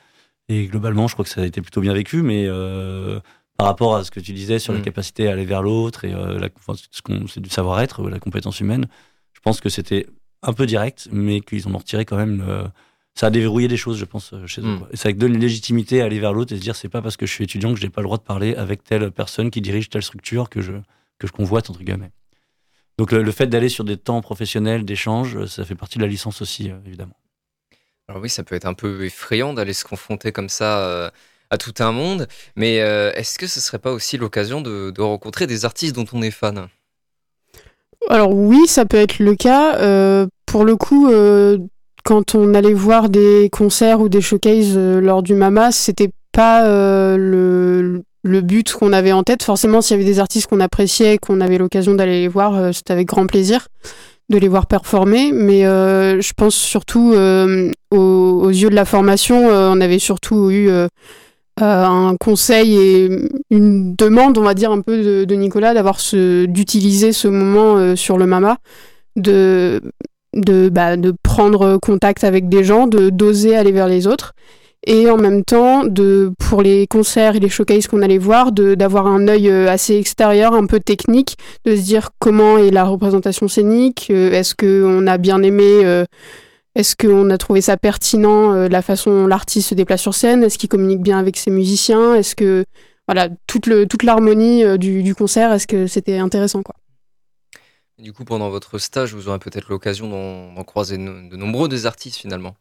Et 0.49 0.67
globalement, 0.67 1.09
je 1.09 1.13
crois 1.15 1.25
que 1.25 1.31
ça 1.31 1.43
a 1.43 1.47
été 1.47 1.61
plutôt 1.61 1.83
bien 1.83 1.93
vécu, 1.93 2.23
mais 2.23 2.47
euh, 2.47 3.21
par 3.59 3.67
rapport 3.67 3.97
à 3.97 4.05
ce 4.05 4.11
que 4.11 4.21
tu 4.21 4.33
disais 4.33 4.59
sur 4.59 4.73
la 4.73 4.79
mm. 4.79 4.83
capacité 4.83 5.29
à 5.29 5.33
aller 5.33 5.45
vers 5.45 5.63
l'autre 5.63 6.05
et 6.05 6.13
la, 6.13 6.49
ce 6.91 7.03
qu'on, 7.03 7.27
c'est 7.27 7.41
du 7.41 7.51
savoir-être, 7.51 8.09
la 8.09 8.19
compétence 8.19 8.61
humaine, 8.61 8.87
je 9.35 9.41
pense 9.41 9.61
que 9.61 9.69
c'était 9.69 10.07
un 10.43 10.53
peu 10.53 10.65
direct, 10.65 11.09
mais 11.13 11.41
qu'ils 11.41 11.67
en 11.69 11.75
ont 11.75 11.79
retiré 11.79 12.05
quand 12.05 12.17
même. 12.17 12.71
ça 13.15 13.27
a 13.27 13.31
déverrouillé 13.31 13.67
des 13.69 13.77
choses, 13.77 13.99
je 13.99 14.05
pense, 14.05 14.33
euh, 14.33 14.47
chez 14.47 14.63
eux. 14.63 14.79
Et 14.93 14.97
ça 14.97 15.13
donne 15.13 15.35
une 15.35 15.41
légitimité 15.41 16.01
à 16.01 16.05
aller 16.05 16.21
vers 16.21 16.33
l'autre 16.33 16.53
et 16.53 16.57
se 16.57 16.63
dire 16.63 16.77
c'est 16.77 16.89
pas 16.89 17.03
parce 17.03 17.17
que 17.17 17.27
je 17.27 17.33
suis 17.33 17.45
étudiant 17.45 17.75
que 17.75 17.81
j'ai 17.81 17.91
pas 17.91 18.01
le 18.01 18.07
droit 18.07 18.19
de 18.19 18.23
parler 18.23 18.55
avec 18.55 18.85
telle 18.85 19.11
personne 19.11 19.51
qui 19.51 19.61
dirige 19.61 19.91
telle 19.91 20.05
structure 20.05 20.49
que 20.49 20.61
je, 20.61 20.73
que 21.19 21.27
je 21.27 21.33
convoite, 21.33 21.69
entre 21.69 21.83
guillemets. 21.83 22.13
Donc 22.99 23.13
le, 23.13 23.31
fait 23.31 23.47
d'aller 23.47 23.69
sur 23.69 23.85
des 23.85 23.97
temps 23.97 24.21
professionnels, 24.21 24.85
d'échange, 24.85 25.47
ça 25.47 25.65
fait 25.65 25.77
partie 25.77 25.99
de 25.99 26.03
la 26.03 26.09
licence 26.09 26.43
aussi, 26.43 26.71
euh, 26.71 26.79
évidemment. 26.85 27.17
Alors 28.09 28.21
oui, 28.23 28.29
ça 28.29 28.43
peut 28.43 28.55
être 28.55 28.67
un 28.67 28.75
peu 28.75 29.05
effrayant 29.05 29.53
d'aller 29.53 29.73
se 29.73 29.85
confronter 29.85 30.33
comme 30.33 30.49
ça 30.49 30.81
euh, 30.81 31.11
à 31.51 31.59
tout 31.59 31.75
un 31.79 31.93
monde, 31.93 32.29
mais 32.57 32.77
est-ce 32.77 33.39
que 33.39 33.47
ce 33.47 33.61
serait 33.61 33.79
pas 33.79 33.93
aussi 33.93 34.17
l'occasion 34.19 34.61
de, 34.61 34.93
rencontrer 35.01 35.47
des 35.47 35.65
artistes 35.65 35.95
dont 35.95 36.07
on 36.13 36.23
est 36.23 36.31
fan? 36.31 36.69
Alors 38.09 38.33
oui, 38.33 38.67
ça 38.67 38.85
peut 38.85 38.97
être 38.97 39.19
le 39.19 39.35
cas. 39.35 39.77
Euh, 39.77 40.27
pour 40.47 40.65
le 40.65 40.77
coup, 40.77 41.11
euh, 41.11 41.59
quand 42.05 42.35
on 42.35 42.55
allait 42.55 42.73
voir 42.73 43.09
des 43.09 43.49
concerts 43.51 44.01
ou 44.01 44.09
des 44.09 44.21
showcases 44.21 44.75
euh, 44.77 45.01
lors 45.01 45.23
du 45.23 45.35
Mama, 45.35 45.73
c'était 45.73 46.11
pas 46.33 46.67
le, 47.17 48.03
but 48.25 48.73
qu'on 48.73 48.93
avait 48.93 49.13
en 49.13 49.25
tête. 49.25 49.43
Forcément, 49.43 49.81
s'il 49.81 49.97
y 49.97 50.01
avait 50.01 50.09
des 50.09 50.21
artistes 50.21 50.47
qu'on 50.47 50.61
appréciait 50.61 51.15
et 51.15 51.19
qu'on 51.19 51.41
avait 51.41 51.59
l'occasion 51.59 51.95
d'aller 51.95 52.21
les 52.21 52.29
voir, 52.29 52.73
c'était 52.73 52.93
avec 52.93 53.09
grand 53.09 53.27
plaisir 53.27 53.69
de 54.29 54.39
les 54.39 54.49
voir 54.49 54.67
performer. 54.67 55.33
Mais 55.33 55.63
je 55.63 56.33
pense 56.35 56.55
surtout 56.55 57.15
aux, 57.91 58.51
yeux 58.51 58.71
de 58.71 58.75
la 58.75 58.85
formation, 58.85 59.49
on 59.49 59.81
avait 59.81 59.99
surtout 59.99 60.51
eu 60.51 60.71
euh, 61.63 61.85
un 61.85 62.17
conseil 62.17 62.77
et 62.77 63.09
une 63.51 63.95
demande, 63.95 64.39
on 64.39 64.43
va 64.43 64.55
dire 64.55 64.71
un 64.71 64.81
peu 64.81 65.25
de, 65.27 65.35
Nicolas, 65.35 65.75
d'avoir 65.75 66.01
ce, 66.01 66.45
d'utiliser 66.47 67.13
ce 67.13 67.29
moment 67.29 67.77
euh, 67.77 67.97
sur 67.97 68.19
le 68.19 68.27
Mama, 68.27 68.59
de 69.17 69.81
bah, 70.35 70.97
de 70.97 71.15
prendre 71.23 71.79
contact 71.79 72.23
avec 72.25 72.49
des 72.49 72.65
gens, 72.65 72.87
de 72.87 73.11
d'oser 73.11 73.57
aller 73.57 73.73
vers 73.73 73.89
les 73.89 74.07
autres, 74.07 74.35
et 74.87 75.11
en 75.11 75.17
même 75.17 75.43
temps 75.43 75.85
de 75.85 76.33
pour 76.39 76.63
les 76.63 76.87
concerts 76.87 77.37
et 77.37 77.41
les 77.41 77.49
showcases 77.49 77.89
qu'on 77.89 78.03
allait 78.03 78.19
voir, 78.19 78.53
de 78.53 78.75
d'avoir 78.75 79.07
un 79.07 79.27
œil 79.27 79.49
euh, 79.49 79.69
assez 79.69 79.97
extérieur, 79.97 80.55
un 80.55 80.67
peu 80.67 80.81
technique, 80.81 81.37
de 81.65 81.75
se 81.75 81.83
dire 81.83 82.11
comment 82.19 82.59
est 82.59 82.71
la 82.71 82.85
représentation 82.85 83.49
scénique, 83.49 84.11
est-ce 84.11 84.55
que 84.55 84.85
on 84.87 85.07
a 85.07 85.19
bien 85.19 85.43
aimé 85.43 86.05
est-ce 86.79 86.95
qu'on 86.95 87.29
a 87.31 87.39
trouvé 87.39 87.61
ça 87.61 87.77
pertinent, 87.77 88.55
euh, 88.55 88.69
la 88.69 88.83
façon 88.83 89.11
dont 89.11 89.27
l'artiste 89.27 89.71
se 89.71 89.75
déplace 89.75 90.01
sur 90.01 90.15
scène? 90.15 90.45
Est-ce 90.45 90.59
qu'il 90.59 90.69
communique 90.69 91.01
bien 91.03 91.19
avec 91.19 91.37
ses 91.37 91.51
musiciens? 91.51 92.15
Est-ce 92.15 92.37
que, 92.37 92.65
voilà, 93.09 93.29
toute, 93.49 93.67
le, 93.67 93.89
toute 93.89 94.05
l'harmonie 94.05 94.65
euh, 94.65 94.77
du, 94.77 95.13
concert, 95.17 95.53
est-ce 95.53 95.67
que 95.67 95.89
c'était 95.89 96.19
intéressant 96.19 96.63
quoi? 96.63 96.77
Du 97.99 98.13
coup, 98.13 98.25
pendant 98.25 98.49
votre 98.49 98.79
stage, 98.79 99.13
vous 99.13 99.29
aurez 99.29 99.41
peut-être 99.41 99.69
l'occasion 99.69 100.09
d'en, 100.09 100.63
croiser 100.63 100.99
de 100.99 101.37
nombreux 101.37 101.69
des 101.69 101.85
artistes 101.85 102.17
finalement. 102.17 102.55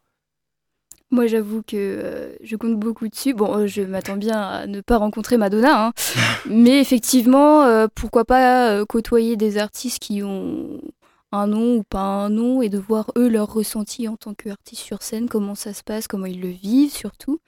Moi, 1.12 1.28
j'avoue 1.28 1.62
que 1.62 1.76
euh, 1.76 2.36
je 2.42 2.56
compte 2.56 2.76
beaucoup 2.76 3.08
dessus. 3.08 3.36
Bon, 3.36 3.68
je 3.68 3.84
m'attends 3.84 4.18
bien 4.18 4.42
à 4.42 4.66
ne 4.66 4.82
pas 4.82 4.98
rencontrer 4.98 5.38
Madonna, 5.38 5.86
hein. 5.86 5.92
mais 6.50 6.82
effectivement, 6.82 7.88
pourquoi 7.94 8.26
pas 8.26 8.84
côtoyer 8.88 9.38
des 9.38 9.60
artistes 9.60 10.00
qui 10.00 10.24
ont 10.24 10.82
un 11.32 11.48
nom 11.48 11.76
ou 11.78 11.84
pas 11.84 12.26
un 12.26 12.30
nom 12.30 12.62
et 12.62 12.70
de 12.70 12.78
voir 12.78 13.12
eux 13.18 13.28
leur 13.28 13.52
ressenti 13.52 14.08
en 14.08 14.16
tant 14.16 14.34
qu'artiste 14.34 14.82
sur 14.82 15.04
scène, 15.04 15.28
comment 15.28 15.56
ça 15.56 15.74
se 15.74 15.84
passe, 15.84 16.08
comment 16.08 16.26
ils 16.26 16.42
le 16.42 16.50
vivent 16.50 16.94
surtout, 16.94 17.40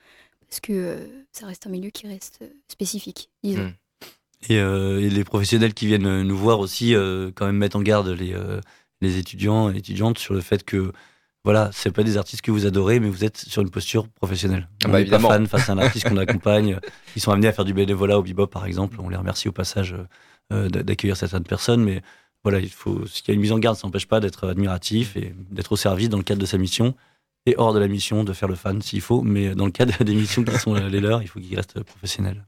parce 0.49 0.59
que 0.59 0.73
euh, 0.73 1.07
ça 1.31 1.45
reste 1.45 1.67
un 1.67 1.69
milieu 1.69 1.89
qui 1.89 2.07
reste 2.07 2.39
euh, 2.41 2.49
spécifique, 2.67 3.29
disons. 3.43 3.63
Hmm. 3.63 3.73
Euh, 4.51 4.99
et, 4.99 5.09
les 5.09 5.23
professionnels 5.23 5.73
qui 5.73 5.85
viennent 5.85 6.21
nous 6.23 6.37
voir 6.37 6.59
aussi, 6.59 6.93
quand 7.35 7.45
même 7.45 7.57
mettre 7.57 7.75
en 7.75 7.81
garde 7.81 8.07
les, 8.07 8.33
les 9.01 9.17
étudiants 9.17 9.69
et 9.69 9.77
étudiantes 9.77 10.17
sur 10.17 10.33
le 10.33 10.39
fait 10.39 10.63
que 10.63 10.93
voilà, 11.43 11.69
c'est 11.73 11.91
pas 11.91 12.03
des 12.03 12.15
artistes 12.15 12.41
que 12.41 12.51
vous 12.51 12.65
adorez, 12.65 13.01
mais 13.01 13.09
vous 13.09 13.25
êtes 13.25 13.37
sur 13.37 13.61
une 13.61 13.69
posture 13.69 14.07
professionnelle. 14.07 14.69
Ah 14.85 14.87
bah, 14.87 14.99
on 15.05 15.09
pas 15.09 15.19
fan 15.19 15.47
face 15.47 15.69
à 15.69 15.73
un 15.73 15.77
artiste 15.77 16.07
qu'on 16.07 16.17
accompagne. 16.17 16.79
Ils 17.17 17.21
sont 17.21 17.31
amenés 17.31 17.47
à 17.47 17.53
faire 17.53 17.65
du 17.65 17.73
bénévolat 17.73 18.17
au 18.17 18.23
bebop, 18.23 18.47
par 18.47 18.65
exemple. 18.65 18.97
On 19.01 19.09
les 19.09 19.17
remercie 19.17 19.49
au 19.49 19.51
passage 19.51 19.93
d'accueillir 20.49 21.17
certaines 21.17 21.43
personnes, 21.43 21.83
mais 21.83 22.01
voilà, 22.43 22.59
il 22.59 22.69
faut, 22.69 23.05
s'il 23.05 23.27
y 23.27 23.31
a 23.31 23.33
une 23.33 23.41
mise 23.41 23.51
en 23.51 23.59
garde, 23.59 23.77
ça 23.77 23.87
n'empêche 23.87 24.07
pas 24.07 24.19
d'être 24.19 24.47
admiratif 24.47 25.17
et 25.17 25.35
d'être 25.51 25.71
au 25.73 25.75
service 25.75 26.09
dans 26.09 26.17
le 26.17 26.23
cadre 26.23 26.41
de 26.41 26.45
sa 26.45 26.57
mission 26.57 26.95
et 27.45 27.55
hors 27.57 27.73
de 27.73 27.79
la 27.79 27.87
mission 27.87 28.23
de 28.23 28.33
faire 28.33 28.47
le 28.47 28.55
fan 28.55 28.81
s'il 28.81 29.01
faut, 29.01 29.21
mais 29.21 29.55
dans 29.55 29.65
le 29.65 29.71
cadre 29.71 30.03
des 30.03 30.15
missions 30.15 30.43
qui 30.43 30.57
sont 30.57 30.73
les 30.73 30.99
leurs, 30.99 31.21
il 31.21 31.27
faut 31.27 31.39
qu'il 31.39 31.55
reste 31.55 31.83
professionnel. 31.83 32.45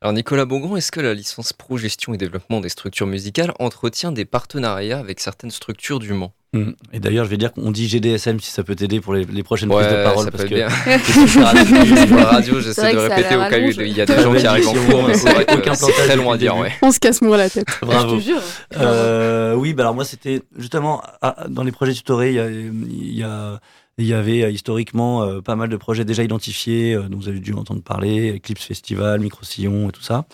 Alors 0.00 0.12
Nicolas 0.12 0.44
Beaugrand, 0.44 0.76
est-ce 0.76 0.92
que 0.92 1.00
la 1.00 1.12
licence 1.12 1.52
Pro 1.52 1.76
Gestion 1.76 2.14
et 2.14 2.18
Développement 2.18 2.60
des 2.60 2.68
structures 2.68 3.08
musicales 3.08 3.52
entretient 3.58 4.12
des 4.12 4.24
partenariats 4.24 5.00
avec 5.00 5.18
certaines 5.18 5.50
structures 5.50 5.98
du 5.98 6.12
Mans? 6.12 6.32
Mmh. 6.52 6.70
Et 6.92 7.00
d'ailleurs, 7.00 7.24
je 7.24 7.30
vais 7.30 7.36
dire 7.36 7.52
qu'on 7.52 7.72
dit 7.72 7.88
GDSM 7.88 8.38
si 8.38 8.52
ça 8.52 8.62
peut 8.62 8.76
t'aider 8.76 9.00
pour 9.00 9.12
les, 9.12 9.42
prochaines 9.42 9.68
prises 9.68 9.88
de 9.88 10.04
parole. 10.04 10.30
parce 10.30 10.44
que 10.44 10.54
bien. 10.54 10.68
la 12.16 12.24
radio, 12.26 12.60
j'essaie 12.60 12.92
de 12.92 12.98
répéter 12.98 13.34
au 13.34 13.40
cas 13.40 13.58
où 13.58 13.82
il 13.82 13.96
y 13.96 14.00
a 14.00 14.06
des 14.06 14.22
gens 14.22 14.34
qui 14.34 14.46
arrivent 14.46 14.68
en 14.68 14.74
cours, 14.74 15.02
mais 15.02 15.14
c'est 15.14 15.92
très 15.92 16.14
loin 16.14 16.36
à 16.36 16.38
dire. 16.38 16.56
Ouais. 16.56 16.70
On 16.80 16.92
se 16.92 17.00
casse 17.00 17.20
moins 17.20 17.36
la 17.36 17.50
tête. 17.50 17.66
Bravo. 17.82 18.20
Je 18.20 18.20
te 18.20 18.24
jure. 18.24 18.42
Euh, 18.76 19.54
oui, 19.54 19.74
bah 19.74 19.82
alors 19.82 19.96
moi, 19.96 20.04
c'était 20.04 20.42
justement 20.56 21.02
dans 21.48 21.64
les 21.64 21.72
projets 21.72 21.92
tutorés, 21.92 22.28
il 22.28 22.34
y, 22.36 22.40
a, 22.40 22.48
il 22.48 23.14
y, 23.18 23.24
a, 23.24 23.58
il 23.98 24.06
y 24.06 24.14
avait 24.14 24.44
euh, 24.44 24.50
historiquement 24.50 25.22
euh, 25.22 25.40
pas 25.40 25.56
mal 25.56 25.68
de 25.68 25.76
projets 25.76 26.04
déjà 26.04 26.22
identifiés, 26.22 26.94
euh, 26.94 27.08
dont 27.08 27.18
vous 27.18 27.28
avez 27.28 27.40
dû 27.40 27.52
entendre 27.52 27.82
parler, 27.82 28.36
Eclipse 28.36 28.64
Festival, 28.64 29.20
Micro 29.20 29.44
Sillon 29.44 29.88
et 29.88 29.92
tout 29.92 30.02
ça. 30.02 30.24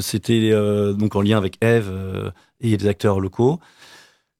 c'était 0.00 0.52
donc 0.94 1.16
en 1.16 1.22
lien 1.22 1.38
avec 1.38 1.56
Eve 1.62 1.90
et 2.60 2.76
des 2.76 2.86
acteurs 2.86 3.18
locaux. 3.18 3.60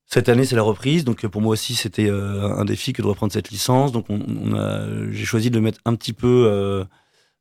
Cette 0.04 0.28
année, 0.28 0.44
c'est 0.44 0.56
la 0.56 0.62
reprise, 0.62 1.04
donc 1.04 1.26
pour 1.26 1.40
moi 1.40 1.52
aussi, 1.52 1.74
c'était 1.74 2.10
un 2.10 2.64
défi 2.66 2.92
que 2.92 3.00
de 3.00 3.06
reprendre 3.06 3.32
cette 3.32 3.50
licence. 3.50 3.90
Donc, 3.92 4.06
on, 4.10 4.54
a, 4.54 5.10
j'ai 5.10 5.24
choisi 5.24 5.50
de 5.50 5.58
mettre 5.58 5.78
un 5.86 5.94
petit 5.94 6.12
peu 6.12 6.84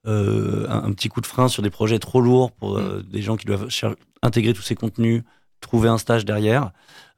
euh, 0.07 0.65
un, 0.69 0.93
petit 0.93 1.09
coup 1.09 1.19
de 1.19 1.25
frein 1.25 1.49
sur 1.49 1.61
des 1.61 1.69
projets 1.69 1.99
trop 1.99 2.21
lourds 2.21 2.51
pour 2.53 2.79
mm. 2.79 3.03
des 3.11 3.21
gens 3.21 3.35
qui 3.35 3.45
doivent 3.45 3.67
intégrer 4.21 4.53
tous 4.53 4.61
ces 4.61 4.75
contenus, 4.75 5.23
trouver 5.59 5.89
un 5.89 5.97
stage 5.97 6.23
derrière. 6.23 6.71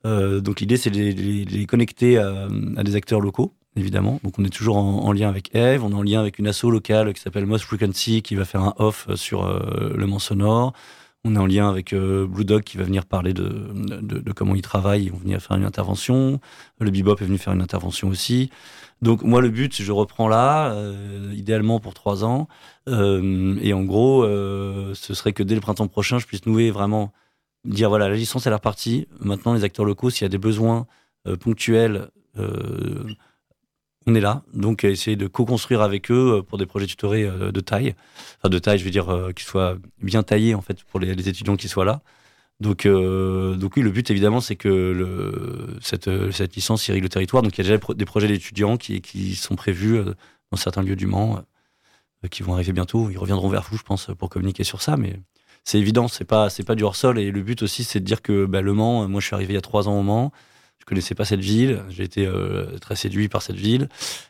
donc, 0.03 0.61
l'idée, 0.61 0.77
c'est 0.77 0.89
de 0.89 0.97
les, 0.97 1.65
connecter 1.67 2.17
à, 2.17 2.47
des 2.83 2.95
acteurs 2.95 3.21
locaux, 3.21 3.53
évidemment. 3.75 4.19
Donc, 4.23 4.39
on 4.39 4.43
est 4.43 4.49
toujours 4.49 4.77
en, 4.77 5.11
lien 5.11 5.29
avec 5.29 5.53
Eve, 5.55 5.83
on 5.83 5.91
est 5.91 5.95
en 5.95 6.03
lien 6.03 6.19
avec 6.19 6.39
une 6.39 6.47
asso 6.47 6.65
locale 6.65 7.13
qui 7.13 7.21
s'appelle 7.21 7.45
Most 7.45 7.65
Frequency, 7.65 8.21
qui 8.21 8.35
va 8.35 8.45
faire 8.45 8.61
un 8.61 8.73
off 8.77 9.07
sur 9.15 9.45
le 9.45 10.05
Mans 10.07 10.19
Sonore. 10.19 10.73
On 11.23 11.35
est 11.35 11.39
en 11.39 11.45
lien 11.45 11.69
avec 11.69 11.93
euh, 11.93 12.25
Blue 12.25 12.45
Dog 12.45 12.63
qui 12.63 12.77
va 12.77 12.83
venir 12.83 13.05
parler 13.05 13.33
de, 13.33 13.71
de, 14.01 14.31
comment 14.31 14.55
il 14.55 14.63
travaille. 14.63 15.03
Ils 15.03 15.11
vont 15.11 15.19
venir 15.19 15.39
faire 15.39 15.55
une 15.55 15.65
intervention. 15.65 16.39
Le 16.79 16.89
Bebop 16.89 17.17
est 17.21 17.25
venu 17.25 17.37
faire 17.37 17.53
une 17.53 17.61
intervention 17.61 18.07
aussi. 18.07 18.49
Donc 19.03 19.23
moi, 19.23 19.39
le 19.41 19.49
but, 19.49 19.81
je 19.81 19.91
reprends 19.91 20.27
là, 20.27 20.71
euh, 20.73 21.31
idéalement 21.35 21.79
pour 21.79 21.93
trois 21.93 22.23
ans. 22.23 22.47
Euh, 22.89 23.55
et 23.61 23.73
en 23.73 23.83
gros, 23.83 24.23
ce 24.25 25.13
serait 25.13 25.33
que 25.33 25.43
dès 25.43 25.53
le 25.53 25.61
printemps 25.61 25.87
prochain, 25.87 26.17
je 26.17 26.25
puisse 26.25 26.45
nouer 26.47 26.71
vraiment, 26.71 27.13
dire 27.65 27.89
voilà, 27.89 28.09
la 28.09 28.15
licence, 28.15 28.47
elle 28.47 28.53
est 28.53 28.55
repartie. 28.55 29.07
Maintenant, 29.19 29.53
les 29.53 29.63
acteurs 29.63 29.85
locaux, 29.85 30.09
s'il 30.09 30.23
y 30.23 30.25
a 30.25 30.29
des 30.29 30.39
besoins 30.39 30.87
ponctuels 31.39 32.09
on 34.07 34.15
est 34.15 34.19
là, 34.19 34.41
donc 34.53 34.83
essayer 34.83 35.15
de 35.15 35.27
co-construire 35.27 35.81
avec 35.81 36.09
eux 36.11 36.37
euh, 36.37 36.41
pour 36.41 36.57
des 36.57 36.65
projets 36.65 36.87
tutorés 36.87 37.23
euh, 37.23 37.51
de 37.51 37.59
taille, 37.59 37.95
enfin 38.39 38.49
de 38.49 38.59
taille, 38.59 38.79
je 38.79 38.83
veux 38.83 38.91
dire 38.91 39.09
euh, 39.09 39.31
qu'ils 39.31 39.45
soient 39.45 39.77
bien 40.01 40.23
taillés 40.23 40.55
en 40.55 40.61
fait 40.61 40.83
pour 40.83 40.99
les, 40.99 41.29
étudiants 41.29 41.55
qui 41.55 41.67
soient 41.67 41.85
là. 41.85 42.01
Donc, 42.59 42.85
donc 42.85 43.75
oui, 43.75 43.81
le 43.81 43.89
but 43.89 44.11
évidemment, 44.11 44.39
c'est 44.39 44.55
que 44.55 44.67
le, 44.67 45.79
cette, 45.81 46.31
cette 46.31 46.55
licence 46.55 46.87
irrigue 46.87 47.01
le 47.01 47.09
territoire. 47.09 47.41
Donc 47.41 47.57
il 47.57 47.57
y 47.57 47.61
a 47.61 47.75
déjà 47.75 47.93
des 47.95 48.05
projets 48.05 48.27
d'étudiants 48.27 48.77
qui, 48.77 49.01
qui 49.01 49.33
sont 49.33 49.55
prévus 49.55 49.99
dans 50.51 50.57
certains 50.57 50.83
lieux 50.83 50.95
du 50.95 51.07
Mans, 51.07 51.43
qui 52.29 52.43
vont 52.43 52.53
arriver 52.53 52.71
bientôt. 52.71 53.09
Ils 53.09 53.17
reviendront 53.17 53.49
vers 53.49 53.63
vous, 53.63 53.77
je 53.77 53.81
pense, 53.81 54.11
pour 54.15 54.29
communiquer 54.29 54.63
sur 54.63 54.83
ça. 54.83 54.95
Mais 54.95 55.19
c'est 55.63 55.79
évident, 55.79 56.07
c'est 56.07 56.23
pas 56.23 56.51
c'est 56.51 56.63
pas 56.63 56.75
du 56.75 56.83
hors 56.83 56.95
sol. 56.95 57.17
Et 57.17 57.31
le 57.31 57.41
but 57.41 57.63
aussi, 57.63 57.83
c'est 57.83 57.99
de 57.99 58.05
dire 58.05 58.21
que 58.21 58.45
bah, 58.45 58.61
le 58.61 58.73
Mans, 58.73 59.07
moi, 59.07 59.21
je 59.21 59.25
suis 59.25 59.33
arrivé 59.33 59.53
il 59.53 59.55
y 59.55 59.57
a 59.57 59.61
trois 59.61 59.89
ans 59.89 59.99
au 59.99 60.03
Mans 60.03 60.31
je 60.81 60.85
connaissais 60.85 61.13
pas 61.13 61.25
cette 61.25 61.41
ville. 61.41 61.83
J'ai 61.89 62.03
été 62.03 62.25
euh, 62.25 62.77
très 62.79 62.95
séduit 62.95 63.29
par 63.29 63.43
cette 63.43 63.55
ville 63.55 63.87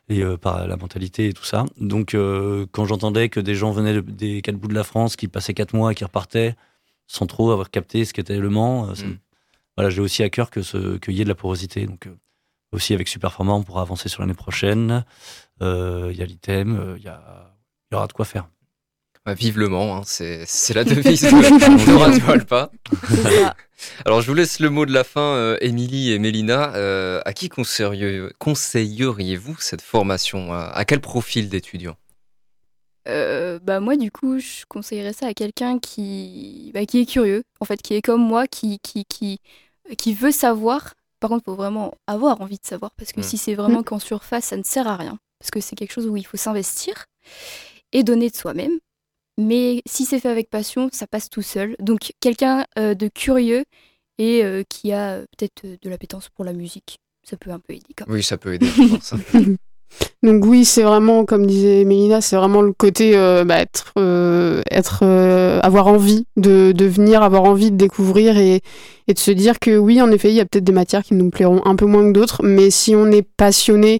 et 0.09 0.21
euh, 0.21 0.35
par 0.35 0.67
la 0.67 0.75
mentalité 0.75 1.29
et 1.29 1.33
tout 1.33 1.45
ça. 1.45 1.65
Donc, 1.77 2.13
euh, 2.13 2.65
quand 2.73 2.85
j'entendais 2.85 3.29
que 3.29 3.39
des 3.39 3.55
gens 3.55 3.71
venaient 3.71 4.01
des 4.01 4.41
quatre 4.41 4.57
bouts 4.57 4.67
de 4.67 4.73
la 4.73 4.83
France, 4.83 5.15
qui 5.15 5.29
passaient 5.29 5.53
quatre 5.53 5.73
mois 5.73 5.93
et 5.93 5.95
qui 5.95 6.03
repartaient 6.03 6.55
sans 7.07 7.25
trop 7.25 7.51
avoir 7.51 7.69
capté 7.71 8.03
ce 8.03 8.13
qu'était 8.13 8.37
le 8.37 8.49
Mans, 8.49 8.93
ça, 8.95 9.05
voilà, 9.77 9.89
j'ai 9.89 10.01
aussi 10.01 10.23
à 10.23 10.29
cœur 10.29 10.49
que 10.49 10.61
ce 10.61 10.97
qu'il 10.97 11.13
y 11.13 11.21
ait 11.21 11.23
de 11.23 11.29
la 11.29 11.35
porosité. 11.35 11.85
Donc 11.85 12.09
aussi 12.73 12.93
avec 12.93 13.07
Superforma, 13.07 13.53
on 13.53 13.63
pourra 13.63 13.81
avancer 13.81 14.09
sur 14.09 14.21
l'année 14.21 14.33
prochaine. 14.33 15.05
Il 15.61 16.13
y 16.13 16.21
a 16.21 16.25
l'item, 16.25 16.95
il 16.97 17.03
y, 17.03 17.07
y 17.07 17.95
aura 17.95 18.07
de 18.07 18.13
quoi 18.13 18.25
faire. 18.25 18.47
Bah, 19.31 19.35
vive 19.35 19.59
le 19.59 19.69
Mans, 19.69 19.95
hein, 19.95 20.01
c'est, 20.05 20.73
la 20.73 20.83
devise 20.83 21.21
de, 21.21 21.97
Radio 21.97 22.31
Alpa. 22.31 22.69
Alors 24.05 24.21
je 24.21 24.27
vous 24.27 24.33
laisse 24.33 24.59
le 24.59 24.69
mot 24.69 24.85
de 24.85 24.91
la 24.91 25.05
fin, 25.05 25.21
euh, 25.21 25.55
Émilie 25.61 26.11
et 26.11 26.19
Mélina. 26.19 26.75
Euh, 26.75 27.21
à 27.23 27.31
qui 27.31 27.47
conseilleriez-vous 27.47 29.55
cette 29.61 29.81
formation? 29.81 30.51
À, 30.51 30.83
quel 30.83 30.99
profil 30.99 31.47
d'étudiant? 31.47 31.95
Euh, 33.07 33.57
bah 33.63 33.79
moi 33.79 33.95
du 33.95 34.11
coup 34.11 34.37
je 34.37 34.65
conseillerais 34.67 35.13
ça 35.13 35.27
à 35.27 35.33
quelqu'un 35.33 35.79
qui 35.79 36.71
bah, 36.73 36.85
qui 36.85 36.99
est 36.99 37.05
curieux 37.05 37.43
en 37.61 37.65
fait 37.65 37.81
qui 37.81 37.93
est 37.93 38.01
comme 38.01 38.21
moi 38.21 38.47
qui 38.47 38.79
qui 38.79 39.05
qui, 39.05 39.39
qui 39.97 40.13
veut 40.13 40.31
savoir 40.31 40.93
par 41.21 41.29
contre 41.29 41.43
il 41.47 41.51
faut 41.51 41.55
vraiment 41.55 41.95
avoir 42.05 42.41
envie 42.41 42.59
de 42.59 42.65
savoir 42.65 42.91
parce 42.97 43.13
que 43.13 43.21
hmm. 43.21 43.23
si 43.23 43.37
c'est 43.37 43.55
vraiment 43.55 43.79
hmm. 43.79 43.85
qu'en 43.85 43.99
surface 43.99 44.45
ça 44.45 44.57
ne 44.57 44.63
sert 44.63 44.87
à 44.87 44.97
rien 44.97 45.17
parce 45.39 45.49
que 45.49 45.61
c'est 45.61 45.75
quelque 45.75 45.93
chose 45.93 46.05
où 46.05 46.17
il 46.17 46.27
faut 46.27 46.37
s'investir 46.37 47.05
et 47.91 48.03
donner 48.03 48.29
de 48.29 48.35
soi-même 48.35 48.77
mais 49.41 49.81
si 49.85 50.05
c'est 50.05 50.19
fait 50.19 50.29
avec 50.29 50.49
passion, 50.49 50.89
ça 50.91 51.07
passe 51.07 51.29
tout 51.29 51.41
seul. 51.41 51.75
Donc 51.79 52.11
quelqu'un 52.19 52.65
euh, 52.77 52.93
de 52.93 53.07
curieux 53.07 53.63
et 54.17 54.43
euh, 54.43 54.63
qui 54.69 54.91
a 54.91 55.13
euh, 55.13 55.25
peut-être 55.37 55.65
de 55.81 55.89
l'appétence 55.89 56.29
pour 56.29 56.45
la 56.45 56.53
musique, 56.53 56.99
ça 57.23 57.37
peut 57.37 57.51
un 57.51 57.59
peu 57.59 57.73
aider. 57.73 57.93
Quand 57.97 58.05
Oui, 58.07 58.23
ça 58.23 58.37
peut 58.37 58.53
aider. 58.53 58.69
Donc 60.23 60.45
oui, 60.45 60.63
c'est 60.63 60.83
vraiment, 60.83 61.25
comme 61.25 61.45
disait 61.45 61.83
Mélina, 61.83 62.21
c'est 62.21 62.37
vraiment 62.37 62.61
le 62.61 62.71
côté 62.71 63.11
bah, 63.45 63.59
être, 63.59 63.91
être 64.71 65.03
avoir 65.61 65.87
envie 65.87 66.25
de, 66.37 66.71
de, 66.71 66.85
venir, 66.85 67.23
avoir 67.23 67.43
envie 67.43 67.71
de 67.71 67.75
découvrir 67.75 68.37
et, 68.37 68.61
et, 69.07 69.13
de 69.13 69.19
se 69.19 69.31
dire 69.31 69.59
que 69.59 69.77
oui, 69.77 70.01
en 70.01 70.09
effet, 70.11 70.29
il 70.29 70.35
y 70.35 70.39
a 70.39 70.45
peut-être 70.45 70.63
des 70.63 70.71
matières 70.71 71.03
qui 71.03 71.13
nous 71.13 71.29
plairont 71.29 71.61
un 71.65 71.75
peu 71.75 71.85
moins 71.85 72.07
que 72.07 72.13
d'autres, 72.13 72.41
mais 72.41 72.69
si 72.69 72.95
on 72.95 73.11
est 73.11 73.27
passionné 73.35 73.99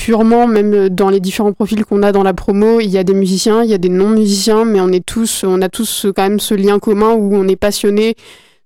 purement, 0.00 0.46
même 0.46 0.88
dans 0.88 1.10
les 1.10 1.20
différents 1.20 1.52
profils 1.52 1.84
qu'on 1.84 2.02
a 2.02 2.10
dans 2.10 2.22
la 2.22 2.32
promo, 2.32 2.80
il 2.80 2.88
y 2.88 2.96
a 2.96 3.04
des 3.04 3.12
musiciens, 3.12 3.62
il 3.62 3.68
y 3.68 3.74
a 3.74 3.78
des 3.78 3.90
non-musiciens, 3.90 4.64
mais 4.64 4.80
on 4.80 4.88
est 4.88 5.04
tous, 5.04 5.44
on 5.44 5.60
a 5.60 5.68
tous 5.68 6.06
quand 6.16 6.22
même 6.22 6.40
ce 6.40 6.54
lien 6.54 6.78
commun 6.78 7.12
où 7.12 7.36
on 7.36 7.46
est 7.46 7.56
passionné 7.56 8.14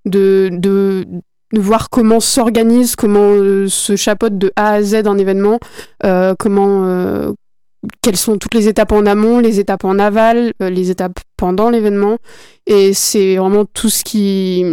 de, 0.05 1.05
voir 1.53 1.89
comment 1.89 2.21
s'organise, 2.21 2.95
comment 2.95 3.31
euh, 3.31 3.67
se 3.67 3.97
chapeaute 3.97 4.37
de 4.37 4.53
A 4.55 4.75
à 4.75 4.81
Z 4.81 5.07
un 5.07 5.17
événement, 5.17 5.59
euh, 6.05 6.35
comment, 6.39 6.85
euh, 6.85 7.33
quelles 8.01 8.15
sont 8.15 8.37
toutes 8.37 8.53
les 8.53 8.69
étapes 8.69 8.93
en 8.93 9.05
amont, 9.05 9.39
les 9.39 9.59
étapes 9.59 9.83
en 9.83 9.99
aval, 9.99 10.53
les 10.61 10.89
étapes 10.89 11.19
pendant 11.35 11.69
l'événement, 11.69 12.17
et 12.65 12.93
c'est 12.93 13.35
vraiment 13.35 13.65
tout 13.65 13.89
ce 13.89 14.05
qui 14.05 14.63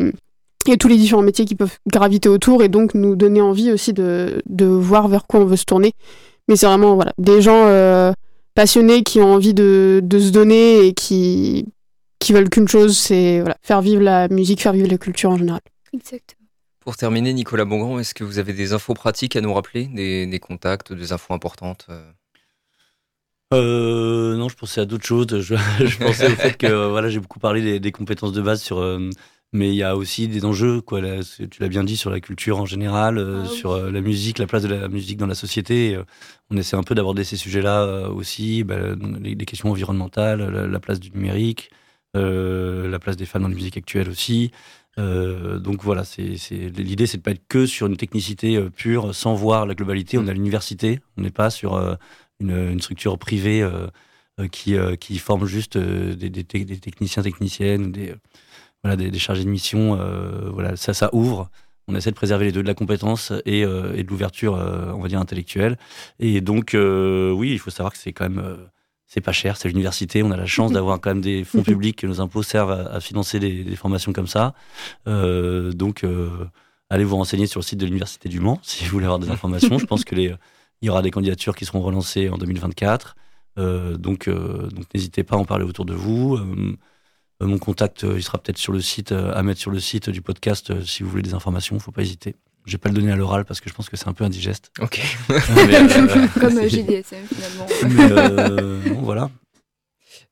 et 0.69 0.77
tous 0.77 0.87
les 0.87 0.97
différents 0.97 1.23
métiers 1.23 1.45
qui 1.45 1.57
peuvent 1.57 1.77
graviter 1.89 2.29
autour 2.29 2.63
et 2.63 2.69
donc 2.69 2.95
nous 2.95 3.17
donner 3.17 3.41
envie 3.41 3.73
aussi 3.73 3.93
de, 3.93 4.41
de 4.47 4.65
voir 4.65 5.09
vers 5.09 5.27
quoi 5.27 5.41
on 5.41 5.45
veut 5.45 5.57
se 5.57 5.65
tourner. 5.65 5.93
Mais 6.53 6.57
c'est 6.57 6.67
vraiment 6.67 6.97
voilà, 6.97 7.15
des 7.17 7.41
gens 7.41 7.65
euh, 7.65 8.13
passionnés 8.55 9.05
qui 9.05 9.23
ont 9.23 9.33
envie 9.33 9.55
de, 9.55 10.01
de, 10.05 10.19
se 10.21 10.29
donner 10.29 10.87
et 10.87 10.93
qui, 10.93 11.73
qui 12.19 12.35
veulent 12.35 12.51
qu'une 12.51 12.69
chose, 12.69 12.95
c'est 12.95 13.41
voilà, 13.41 13.57
faire 13.63 13.81
vivre 13.81 14.03
la 14.03 14.29
musique, 14.29 14.61
faire 14.61 14.75
vivre 14.75 14.91
la 14.91 14.99
culture 14.99 15.31
en 15.31 15.39
général. 15.39 15.63
Exactement. 15.95 16.47
Pour 16.81 16.99
terminer, 16.99 17.33
Nicolas 17.33 17.65
Bongrand, 17.65 17.99
est-ce 17.99 18.13
que 18.13 18.23
vous 18.23 18.39
avez 18.39 18.53
des 18.53 18.75
infos 18.75 18.93
pratiques 18.93 19.35
à 19.35 19.41
nous 19.41 19.55
rappeler, 19.55 19.87
des, 19.87 20.27
des 20.27 20.41
contacts, 20.41 20.93
des 20.93 21.13
infos 21.15 21.33
importantes 21.33 21.87
euh? 21.89 22.03
Euh, 23.55 24.37
non, 24.37 24.51
je 24.51 24.57
pensais 24.57 24.83
à 24.83 24.85
d'autres 24.85 25.07
choses. 25.07 25.27
Je, 25.31 25.57
je, 25.57 25.99
pensais 25.99 26.27
au 26.27 26.37
fait 26.37 26.59
que 26.59 26.91
voilà, 26.91 27.09
j'ai 27.09 27.21
beaucoup 27.21 27.39
parlé 27.39 27.63
des, 27.63 27.81
des, 27.81 27.93
compétences 27.93 28.33
de 28.33 28.43
base 28.43 28.61
sur 28.61 28.83
mais 29.53 29.69
il 29.69 29.75
y 29.75 29.83
a 29.83 29.97
aussi 29.97 30.29
des 30.29 30.45
enjeux, 30.45 30.81
quoi. 30.81 31.01
tu 31.03 31.61
l'as 31.61 31.69
bien 31.69 31.85
dit 31.85 31.97
sur 31.97 32.11
la 32.11 32.21
culture 32.21 32.59
en 32.59 32.67
général, 32.67 33.19
euh, 33.19 33.43
ah 33.45 33.49
sur 33.49 33.73
euh, 33.73 33.91
la 33.91 34.01
musique, 34.01 34.39
la 34.39 34.47
place 34.47 34.63
de 34.63 34.69
la 34.69 34.89
musique 34.89 35.19
dans 35.19 35.27
la 35.27 35.35
société. 35.35 35.95
Euh, 35.95 36.05
on 36.51 36.57
essaie 36.57 36.77
un 36.77 36.83
peu 36.83 36.95
d'aborder 36.95 37.25
ces 37.25 37.37
sujets-là 37.37 38.09
aussi, 38.11 38.65
bah, 38.65 38.79
les, 39.21 39.37
questions 39.45 39.71
environnementales, 39.71 40.41
la, 40.43 40.81
place 40.81 41.01
du 41.01 41.11
numérique, 41.13 41.71
la 42.15 42.99
place 42.99 43.17
des 43.17 43.27
femmes 43.27 43.43
dans 43.43 43.49
la 43.49 43.55
musique 43.55 43.77
actuelle 43.77 44.09
aussi. 44.11 44.51
donc 44.99 45.83
voilà, 45.83 46.05
c'est, 46.05 46.37
l'idée, 46.77 47.07
c'est 47.07 47.19
de 47.19 47.23
pas 47.23 47.31
être 47.33 47.47
que 47.49 47.67
sur 47.67 47.87
une 47.87 47.97
technicité 47.97 48.61
pure, 48.71 49.15
sans 49.15 49.35
voir 49.35 49.67
la 49.67 49.75
globalité. 49.75 50.19
On 50.19 50.27
à 50.29 50.33
l'université, 50.35 51.01
on 51.17 51.23
n'est 51.23 51.31
pas 51.31 51.51
sur 51.51 51.97
une, 52.41 52.81
structure 52.83 53.19
privée 53.19 53.67
qui, 54.51 54.77
qui 55.01 55.19
forme 55.19 55.47
juste 55.47 55.79
des, 55.79 56.29
des, 56.29 56.43
des 56.45 56.79
techniciens, 56.79 57.23
techniciennes, 57.23 57.93
des 57.93 58.15
voilà, 58.83 58.97
des, 58.97 59.19
chargés 59.19 59.45
de 59.45 59.49
mission. 59.49 59.99
Euh, 60.01 60.51
voilà, 60.53 60.77
ça, 60.77 60.95
ça 60.95 61.11
ouvre. 61.15 61.51
On 61.89 61.95
essaie 61.95 62.11
de 62.11 62.17
préserver 62.17 62.47
les 62.47 62.53
deux, 62.53 62.63
de 62.63 62.69
la 62.69 62.75
compétence 62.75 63.33
et, 63.45 63.65
euh, 63.65 63.95
et 63.97 64.05
de 64.05 64.09
l'ouverture, 64.09 64.55
euh, 64.57 64.93
on 64.93 65.01
va 65.01 65.09
dire, 65.09 65.21
intellectuelle. 65.21 65.79
Et 66.21 66.41
donc, 66.41 66.71
oui, 66.75 67.53
il 67.53 67.59
faut 67.59 67.71
savoir 67.71 67.93
que 67.93 67.99
c'est 67.99 68.13
quand 68.13 68.29
même 68.29 68.69
c'est 69.13 69.21
pas 69.21 69.33
cher, 69.33 69.59
c'est 69.59 69.69
l'université. 69.69 70.23
On 70.23 70.31
a 70.31 70.39
la 70.39 70.47
chance 70.47 70.73
d'avoir 70.77 70.99
quand 70.99 71.11
même 71.11 71.21
des 71.21 71.45
fonds 71.45 71.63
publics 71.73 71.97
que 71.97 72.07
nos 72.07 72.23
impôts 72.23 72.43
servent 72.43 72.71
à, 72.71 72.99
financer 73.01 73.39
des, 73.39 73.63
des, 73.63 73.77
formations 73.77 74.13
comme 74.15 74.27
ça. 74.27 74.55
Euh, 75.07 75.73
donc, 75.73 76.03
euh, 76.03 76.31
allez 76.89 77.05
vous 77.05 77.17
renseigner 77.17 77.47
sur 77.47 77.61
le 77.61 77.65
site 77.65 77.79
de 77.79 77.85
l'université 77.85 78.31
du 78.31 78.41
Mans 78.41 78.59
si 78.63 78.85
vous 78.85 78.93
voulez 78.93 79.05
avoir 79.05 79.19
des 79.19 79.29
informations. 79.37 79.79
Je 79.79 79.85
pense 79.85 80.05
que 80.05 80.15
les, 80.15 80.35
il 80.81 80.87
y 80.87 80.89
aura 80.89 81.03
des 81.03 81.11
candidatures 81.11 81.55
qui 81.55 81.67
seront 81.67 81.83
relancées 81.83 82.31
en 82.31 82.39
2024. 82.39 83.17
Euh, 83.59 83.99
donc, 83.99 84.31
donc 84.31 84.87
n'hésitez 84.95 85.25
pas 85.25 85.37
à 85.37 85.39
en 85.39 85.45
parler 85.45 85.67
autour 85.67 85.85
de 85.85 85.95
vous. 85.95 86.39
Euh, 87.43 87.47
mon 87.47 87.59
contact, 87.59 88.05
euh, 88.05 88.15
il 88.17 88.23
sera 88.23 88.39
peut-être 88.39 88.59
sur 88.59 88.73
le 88.73 88.81
site, 88.81 89.13
euh, 89.13 89.33
à 89.35 89.43
mettre 89.43 89.61
sur 89.61 89.71
le 89.71 89.81
site 89.81 90.11
du 90.11 90.23
podcast 90.23 90.85
si 90.85 91.03
vous 91.03 91.11
voulez 91.11 91.23
des 91.23 91.35
informations, 91.35 91.79
faut 91.79 91.93
pas 91.93 92.03
hésiter. 92.03 92.37
Je 92.65 92.73
vais 92.73 92.79
pas 92.79 92.89
le 92.89 92.95
donner 92.95 93.11
à 93.11 93.17
l'oral 93.17 93.45
parce 93.45 93.61
que 93.61 93.69
je 93.69 93.75
pense 93.75 93.89
que 93.89 93.97
c'est 93.97 94.07
un 94.07 94.13
peu 94.13 94.25
indigeste. 94.25 94.71
Ok. 94.81 95.01
Comme 96.41 96.61
GDSM 96.69 97.27
finalement. 97.27 97.67
voilà. 99.03 99.31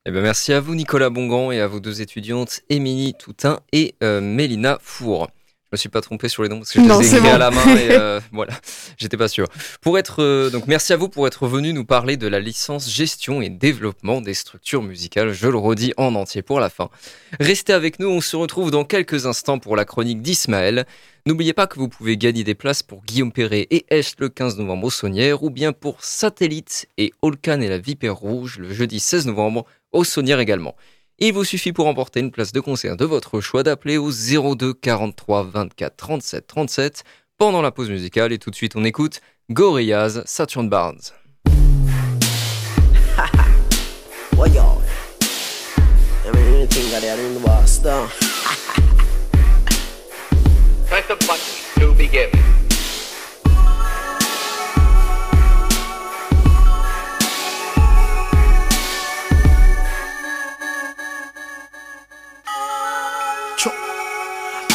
Eh 0.06 0.12
ben 0.12 0.22
merci 0.22 0.52
à 0.52 0.60
vous 0.60 0.74
Nicolas 0.74 1.10
Bongan 1.10 1.50
et 1.50 1.60
à 1.60 1.66
vos 1.66 1.80
deux 1.80 2.00
étudiantes 2.00 2.60
Émilie 2.70 3.14
Toutin 3.14 3.58
et 3.72 3.96
Mélina 4.00 4.78
Four. 4.80 5.28
Je 5.70 5.76
me 5.76 5.78
suis 5.78 5.88
pas 5.88 6.00
trompé 6.00 6.28
sur 6.28 6.42
les 6.42 6.48
noms 6.48 6.59
parce 6.59 6.72
que 6.72 6.83
je 6.83 6.85
les 6.85 7.14
ai 7.14 7.18
écrits 7.18 7.28
à 7.28 7.38
la 7.38 7.52
main 7.52 7.76
et 7.76 7.88
euh, 7.92 8.18
voilà, 8.33 8.54
j'étais 8.98 9.16
pas 9.16 9.28
sûr. 9.28 9.46
Pour 9.80 9.98
être 9.98 10.20
euh, 10.20 10.50
donc 10.50 10.66
merci 10.66 10.92
à 10.92 10.96
vous 10.96 11.09
pour 11.09 11.28
être 11.28 11.46
venu 11.46 11.72
nous 11.72 11.85
parler 11.85 12.16
de 12.16 12.26
la 12.26 12.40
licence 12.40 12.90
gestion 12.90 13.40
et 13.40 13.50
développement 13.50 14.20
des 14.20 14.35
structures 14.35 14.83
musicales. 14.83 15.33
Je 15.33 15.46
le 15.46 15.56
redis 15.59 15.92
en 15.96 16.16
entier 16.16 16.42
pour 16.42 16.59
la 16.59 16.70
fin. 16.70 16.90
Restez 17.38 17.72
avec 17.72 18.00
nous, 18.00 18.09
on 18.09 18.20
se 18.20 18.35
retrouve 18.35 18.72
dans 18.72 18.83
quelques 18.83 19.26
instants 19.26 19.61
pour 19.61 19.76
la 19.76 19.85
chronique 19.85 20.22
d'Ismaël. 20.22 20.87
N'oubliez 21.24 21.52
pas 21.52 21.68
que 21.68 21.78
vous 21.78 21.88
pouvez 21.88 22.16
gagner 22.16 22.42
des 22.42 22.56
places 22.56 22.83
pour 22.83 23.04
Guillaume 23.04 23.30
Perret 23.30 23.68
et 23.70 23.87
Est 23.90 24.18
le 24.18 24.28
15 24.28 24.59
novembre 24.59 24.88
au 24.88 24.90
Saunière 24.90 25.44
ou 25.44 25.50
bien 25.50 25.72
pour 25.72 26.02
Satellite 26.02 26.88
et 26.98 27.12
Holkan 27.22 27.61
et 27.61 27.68
la 27.68 27.78
Vipère 27.78 28.16
Rouge 28.16 28.59
le 28.59 28.72
jeudi 28.74 28.98
16 28.98 29.26
novembre 29.26 29.66
au 29.92 30.02
Saunière 30.02 30.40
également. 30.40 30.74
Il 31.22 31.35
vous 31.35 31.44
suffit 31.44 31.74
pour 31.74 31.87
emporter 31.87 32.20
une 32.20 32.30
place 32.30 32.50
de 32.50 32.61
concert 32.61 32.96
de 32.96 33.04
votre 33.04 33.42
choix 33.42 33.62
d'appeler 33.62 33.98
au 33.98 34.11
02 34.11 34.72
43 34.72 35.42
24 35.42 35.94
37 35.94 36.46
37 36.46 37.04
pendant 37.37 37.61
la 37.61 37.70
pause 37.70 37.90
musicale 37.90 38.33
et 38.33 38.38
tout 38.38 38.48
de 38.48 38.54
suite 38.54 38.74
on 38.74 38.85
écoute 38.85 39.20
Gorillaz 39.50 40.22
Saturn 40.24 40.70
Barnes. 40.70 41.12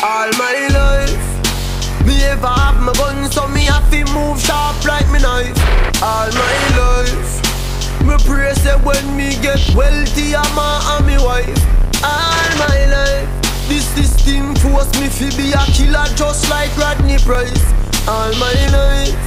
All 0.05 0.29
my 0.37 0.67
life, 0.69 2.05
me 2.05 2.23
ever 2.25 2.45
have 2.45 2.79
my 2.79 2.93
gun, 2.93 3.31
so 3.31 3.47
me 3.47 3.61
have 3.61 3.89
to 3.89 4.05
move 4.13 4.39
sharp 4.39 4.85
like 4.85 5.09
me 5.09 5.17
knife. 5.17 5.57
All 5.99 6.29
my 6.29 6.57
life, 6.77 8.05
me 8.05 8.13
pray 8.23 8.53
say 8.53 8.77
when 8.85 9.17
me 9.17 9.31
get 9.41 9.57
wealthy, 9.73 10.35
I'm 10.35 10.57
a 10.59 10.79
and 10.93 11.07
me 11.07 11.17
wife. 11.17 11.57
All 12.03 12.49
my 12.61 12.85
life, 12.85 13.27
this 13.67 13.87
system 13.97 14.53
force 14.61 14.93
me 15.01 15.09
to 15.09 15.35
be 15.35 15.53
a 15.53 15.65
killer 15.73 16.05
just 16.13 16.51
like 16.51 16.69
Rodney 16.77 17.17
Price. 17.17 17.65
All 18.07 18.29
my 18.37 18.53
life, 18.77 19.17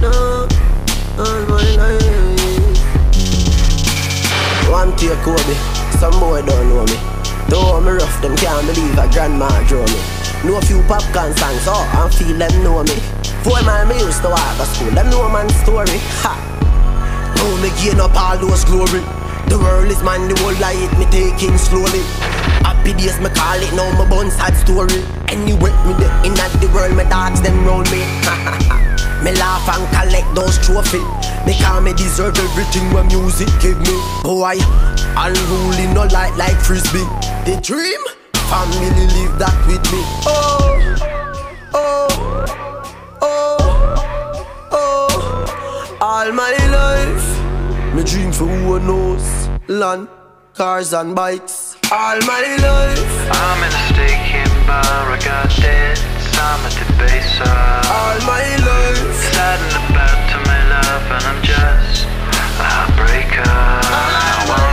no, 0.00 0.48
all 1.20 1.44
my 1.44 1.66
life. 1.76 2.80
One 4.70 4.96
take 4.96 5.20
Kobe, 5.20 5.54
some 6.00 6.18
boy 6.18 6.40
don't 6.40 6.68
know 6.70 6.86
me. 6.86 7.19
Though 7.50 7.82
me 7.82 7.90
rough, 7.98 8.22
them 8.22 8.36
can't 8.36 8.62
believe 8.62 8.94
a 8.94 9.10
grandma 9.10 9.50
drew 9.66 9.82
me. 9.82 9.98
Know 10.46 10.58
a 10.58 10.62
few 10.62 10.80
popcorn 10.86 11.34
songs, 11.34 11.66
oh, 11.66 11.82
and 11.98 12.14
feel 12.14 12.38
them 12.38 12.54
know 12.62 12.86
me. 12.86 12.94
Four 13.42 13.58
mile 13.66 13.90
me 13.90 13.98
used 13.98 14.22
to 14.22 14.30
walk 14.30 14.56
to 14.56 14.64
school, 14.70 14.94
them 14.94 15.10
know 15.10 15.28
man's 15.28 15.54
story. 15.66 15.98
Ha! 16.22 16.38
Now 17.34 17.50
me 17.58 17.74
gain 17.82 17.98
up 17.98 18.14
all 18.14 18.38
those 18.38 18.64
glory. 18.64 19.02
The 19.50 19.58
world 19.58 19.90
is 19.90 20.00
mine, 20.06 20.30
the 20.30 20.38
whole 20.38 20.54
life 20.62 20.94
me 20.94 21.10
taking 21.10 21.58
slowly. 21.58 22.06
Happy 22.62 22.94
days 22.94 23.18
me 23.18 23.28
call 23.34 23.58
it, 23.58 23.74
now 23.74 23.90
my 23.98 24.08
buns 24.08 24.38
had 24.38 24.54
story. 24.54 25.02
Anyway, 25.26 25.74
me 25.82 25.92
the 25.98 26.06
in 26.22 26.38
the 26.38 26.70
world, 26.70 26.94
my 26.94 27.02
dogs 27.10 27.42
them 27.42 27.66
roll 27.66 27.82
me. 27.90 28.06
me 29.26 29.34
laugh 29.42 29.66
and 29.74 29.82
collect 29.90 30.30
those 30.38 30.54
trophies. 30.62 31.19
Me 31.46 31.58
call 31.58 31.80
me 31.80 31.92
deserve 31.94 32.36
everything 32.38 32.84
my 32.92 33.02
music 33.04 33.48
give 33.60 33.78
me. 33.80 33.96
Boy, 34.22 34.56
unruly 35.16 35.86
no 35.94 36.04
light 36.12 36.34
like 36.36 36.58
frisbee. 36.60 37.06
The 37.46 37.58
dream, 37.62 38.00
family 38.50 39.06
live 39.16 39.38
that 39.38 39.56
with 39.66 39.84
me. 39.92 40.02
Oh, 40.26 40.96
oh, 41.74 42.08
oh, 43.22 43.58
oh. 44.72 45.98
All 46.00 46.32
my 46.32 46.52
life, 46.78 47.94
me 47.94 48.02
dream 48.04 48.32
for 48.32 48.46
who 48.46 48.78
knows 48.80 49.48
land, 49.68 50.08
cars 50.54 50.92
and 50.92 51.14
bikes. 51.14 51.76
All 51.90 52.18
my 52.26 52.42
life, 52.68 53.30
I'm 53.32 53.62
in 53.64 53.72
a 53.72 53.82
stake 53.88 54.34
in 54.34 54.66
bar. 54.66 55.10
I 55.10 55.18
got 55.24 55.48
debts. 55.60 56.02
I'm 56.42 56.64
a 56.64 56.70
debaser. 56.70 57.46
all 57.98 58.18
my 58.26 58.44
life. 58.64 59.14
Sad 59.32 59.60
and 59.60 59.76
about 59.76 59.76
to 59.76 59.80
my 59.92 60.06
love, 60.06 60.19
and 61.12 61.24
I'm 61.24 61.42
just 61.42 62.04
a 62.04 62.62
heartbreaker. 62.62 64.69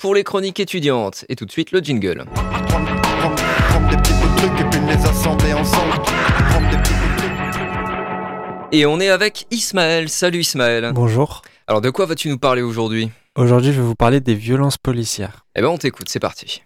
Pour 0.00 0.14
les 0.14 0.24
chroniques 0.24 0.58
étudiantes. 0.58 1.24
Et 1.28 1.36
tout 1.36 1.44
de 1.44 1.52
suite 1.52 1.70
le 1.70 1.80
jingle. 1.80 2.24
Et 8.72 8.86
on 8.86 8.98
est 8.98 9.08
avec 9.08 9.46
Ismaël. 9.50 10.08
Salut 10.08 10.40
Ismaël. 10.40 10.92
Bonjour. 10.94 11.42
Alors 11.66 11.80
de 11.80 11.90
quoi 11.90 12.06
vas-tu 12.06 12.28
nous 12.28 12.38
parler 12.38 12.62
aujourd'hui? 12.62 13.10
Aujourd'hui, 13.36 13.72
je 13.72 13.80
vais 13.80 13.86
vous 13.86 13.94
parler 13.94 14.20
des 14.20 14.34
violences 14.34 14.78
policières. 14.78 15.44
Eh 15.54 15.60
ben 15.60 15.68
on 15.68 15.78
t'écoute, 15.78 16.08
c'est 16.08 16.18
parti. 16.18 16.62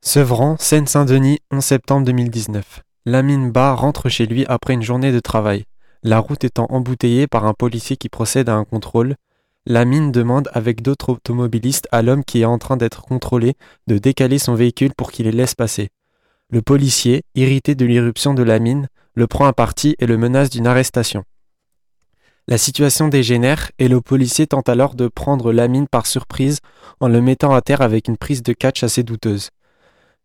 Sevran, 0.00 0.56
Seine-Saint-Denis, 0.58 1.38
11 1.50 1.64
septembre 1.64 2.06
2019. 2.06 2.82
Lamine 3.06 3.50
Ba 3.50 3.72
rentre 3.72 4.08
chez 4.08 4.26
lui 4.26 4.44
après 4.46 4.74
une 4.74 4.82
journée 4.82 5.12
de 5.12 5.20
travail. 5.20 5.64
La 6.02 6.18
route 6.18 6.44
étant 6.44 6.66
embouteillée 6.70 7.26
par 7.26 7.46
un 7.46 7.54
policier 7.54 7.96
qui 7.96 8.08
procède 8.08 8.48
à 8.48 8.54
un 8.54 8.64
contrôle, 8.64 9.14
Lamine 9.66 10.12
demande 10.12 10.50
avec 10.52 10.82
d'autres 10.82 11.08
automobilistes 11.08 11.88
à 11.90 12.02
l'homme 12.02 12.22
qui 12.22 12.42
est 12.42 12.44
en 12.44 12.58
train 12.58 12.76
d'être 12.76 13.00
contrôlé 13.00 13.54
de 13.86 13.96
décaler 13.96 14.38
son 14.38 14.54
véhicule 14.54 14.92
pour 14.94 15.10
qu'il 15.10 15.24
les 15.24 15.32
laisse 15.32 15.54
passer. 15.54 15.88
Le 16.50 16.60
policier, 16.60 17.22
irrité 17.34 17.74
de 17.74 17.86
l'irruption 17.86 18.34
de 18.34 18.42
Lamine, 18.42 18.88
le 19.14 19.26
prend 19.26 19.46
à 19.46 19.54
partie 19.54 19.96
et 19.98 20.06
le 20.06 20.18
menace 20.18 20.50
d'une 20.50 20.66
arrestation. 20.66 21.24
La 22.46 22.58
situation 22.58 23.08
dégénère 23.08 23.70
et 23.78 23.88
le 23.88 24.02
policier 24.02 24.46
tente 24.46 24.68
alors 24.68 24.94
de 24.94 25.08
prendre 25.08 25.50
Lamine 25.50 25.88
par 25.88 26.06
surprise 26.06 26.58
en 27.00 27.08
le 27.08 27.22
mettant 27.22 27.54
à 27.54 27.62
terre 27.62 27.80
avec 27.80 28.06
une 28.06 28.18
prise 28.18 28.42
de 28.42 28.52
catch 28.52 28.82
assez 28.82 29.02
douteuse. 29.02 29.48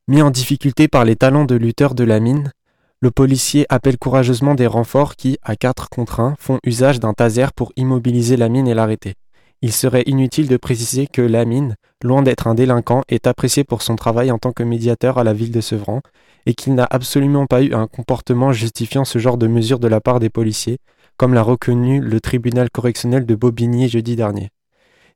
Mis 0.10 0.22
en 0.22 0.32
difficulté 0.32 0.90
par 0.90 1.06
les 1.06 1.16
talents 1.16 1.46
de 1.46 1.56
lutteur 1.56 1.96
de 1.96 2.04
Lamine, 2.04 2.52
le 3.00 3.10
policier 3.10 3.66
appelle 3.70 3.98
courageusement 3.98 4.56
des 4.56 4.68
renforts 4.68 5.16
qui, 5.16 5.38
à 5.44 5.56
quatre 5.56 5.88
contre 5.88 6.20
un, 6.20 6.36
font 6.38 6.60
usage 6.66 7.00
d'un 7.00 7.14
taser 7.14 7.48
pour 7.56 7.72
immobiliser 7.78 8.36
Lamine 8.36 8.68
et 8.68 8.74
l'arrêter. 8.74 9.16
Il 9.62 9.74
serait 9.74 10.03
inutile 10.05 10.47
de 10.47 10.55
préciser 10.55 11.07
que 11.07 11.22
Lamine, 11.22 11.76
loin 12.01 12.22
d'être 12.22 12.47
un 12.47 12.55
délinquant, 12.55 13.01
est 13.10 13.28
apprécié 13.28 13.66
pour 13.66 13.82
son 13.82 13.97
travail 13.97 14.32
en 14.32 14.38
tant 14.38 14.53
que 14.53 14.64
médiateur 14.64 15.18
à 15.18 15.26
la 15.26 15.34
ville 15.34 15.51
de 15.51 15.60
Sevran 15.60 16.01
et 16.45 16.53
qu'il 16.53 16.76
n'a 16.76 16.88
absolument 16.89 17.45
pas 17.45 17.62
eu 17.62 17.74
un 17.74 17.88
comportement 17.88 18.53
justifiant 18.53 19.03
ce 19.03 19.20
genre 19.20 19.38
de 19.38 19.47
mesures 19.47 19.80
de 19.80 19.89
la 19.89 19.99
part 19.99 20.20
des 20.20 20.30
policiers, 20.30 20.78
comme 21.18 21.34
l'a 21.34 21.41
reconnu 21.41 21.99
le 21.99 22.22
tribunal 22.22 22.70
correctionnel 22.70 23.26
de 23.26 23.36
Bobigny 23.36 23.89
jeudi 23.89 24.16
dernier. 24.16 24.49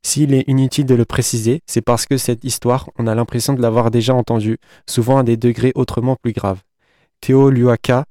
S'il 0.06 0.34
est 0.34 0.44
inutile 0.48 0.86
de 0.86 0.96
le 0.96 1.06
préciser, 1.06 1.62
c'est 1.66 1.82
parce 1.82 2.06
que 2.06 2.18
cette 2.18 2.44
histoire, 2.44 2.90
on 3.00 3.08
a 3.08 3.16
l'impression 3.16 3.54
de 3.54 3.62
l'avoir 3.62 3.90
déjà 3.90 4.14
entendue, 4.14 4.58
souvent 4.90 5.18
à 5.18 5.24
des 5.24 5.38
degrés 5.38 5.72
autrement 5.76 6.18
plus 6.22 6.34
graves. 6.34 6.62
Théo 7.22 7.50
Luaka, 7.50 8.04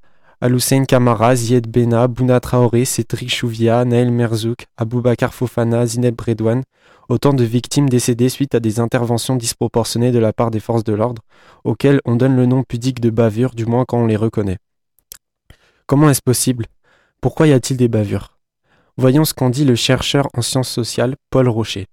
Aloussène 0.42 0.86
Kamara, 0.86 1.36
Zied 1.36 1.68
Bena, 1.68 2.08
Bouna 2.08 2.40
Traoré, 2.40 2.84
Cédric 2.84 3.32
Chouvia, 3.32 3.84
Naël 3.84 4.10
Merzouk, 4.10 4.66
Aboubakar 4.76 5.32
Fofana, 5.32 5.86
Zineb 5.86 6.20
Redouane, 6.20 6.64
autant 7.08 7.32
de 7.32 7.44
victimes 7.44 7.88
décédées 7.88 8.28
suite 8.28 8.56
à 8.56 8.58
des 8.58 8.80
interventions 8.80 9.36
disproportionnées 9.36 10.10
de 10.10 10.18
la 10.18 10.32
part 10.32 10.50
des 10.50 10.58
forces 10.58 10.82
de 10.82 10.94
l'ordre, 10.94 11.22
auxquelles 11.62 12.00
on 12.04 12.16
donne 12.16 12.34
le 12.34 12.46
nom 12.46 12.64
pudique 12.64 12.98
de 12.98 13.10
bavure, 13.10 13.54
du 13.54 13.66
moins 13.66 13.84
quand 13.86 13.98
on 13.98 14.06
les 14.06 14.16
reconnaît. 14.16 14.58
Comment 15.86 16.10
est-ce 16.10 16.22
possible? 16.22 16.66
Pourquoi 17.20 17.46
y 17.46 17.52
a-t-il 17.52 17.76
des 17.76 17.86
bavures? 17.86 18.36
Voyons 18.96 19.24
ce 19.24 19.34
qu'en 19.34 19.48
dit 19.48 19.64
le 19.64 19.76
chercheur 19.76 20.26
en 20.34 20.42
sciences 20.42 20.70
sociales 20.70 21.14
Paul 21.30 21.48
Rocher. 21.48 21.86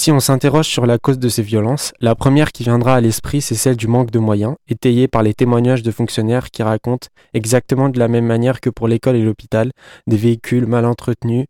Si 0.00 0.12
on 0.12 0.20
s'interroge 0.20 0.68
sur 0.68 0.86
la 0.86 0.96
cause 0.96 1.18
de 1.18 1.28
ces 1.28 1.42
violences, 1.42 1.92
la 2.00 2.14
première 2.14 2.52
qui 2.52 2.62
viendra 2.62 2.94
à 2.94 3.00
l'esprit, 3.00 3.40
c'est 3.40 3.56
celle 3.56 3.74
du 3.74 3.88
manque 3.88 4.12
de 4.12 4.20
moyens, 4.20 4.54
étayée 4.68 5.08
par 5.08 5.24
les 5.24 5.34
témoignages 5.34 5.82
de 5.82 5.90
fonctionnaires 5.90 6.52
qui 6.52 6.62
racontent, 6.62 7.08
exactement 7.34 7.88
de 7.88 7.98
la 7.98 8.06
même 8.06 8.24
manière 8.24 8.60
que 8.60 8.70
pour 8.70 8.86
l'école 8.86 9.16
et 9.16 9.24
l'hôpital, 9.24 9.72
des 10.06 10.16
véhicules 10.16 10.66
mal 10.66 10.84
entretenus 10.84 11.46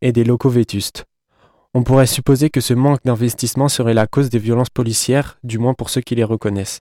et 0.00 0.12
des 0.12 0.24
locaux 0.24 0.48
vétustes. 0.48 1.04
On 1.74 1.82
pourrait 1.82 2.06
supposer 2.06 2.48
que 2.48 2.62
ce 2.62 2.72
manque 2.72 3.04
d'investissement 3.04 3.68
serait 3.68 3.92
la 3.92 4.06
cause 4.06 4.30
des 4.30 4.38
violences 4.38 4.70
policières, 4.70 5.38
du 5.44 5.58
moins 5.58 5.74
pour 5.74 5.90
ceux 5.90 6.00
qui 6.00 6.14
les 6.14 6.24
reconnaissent. 6.24 6.80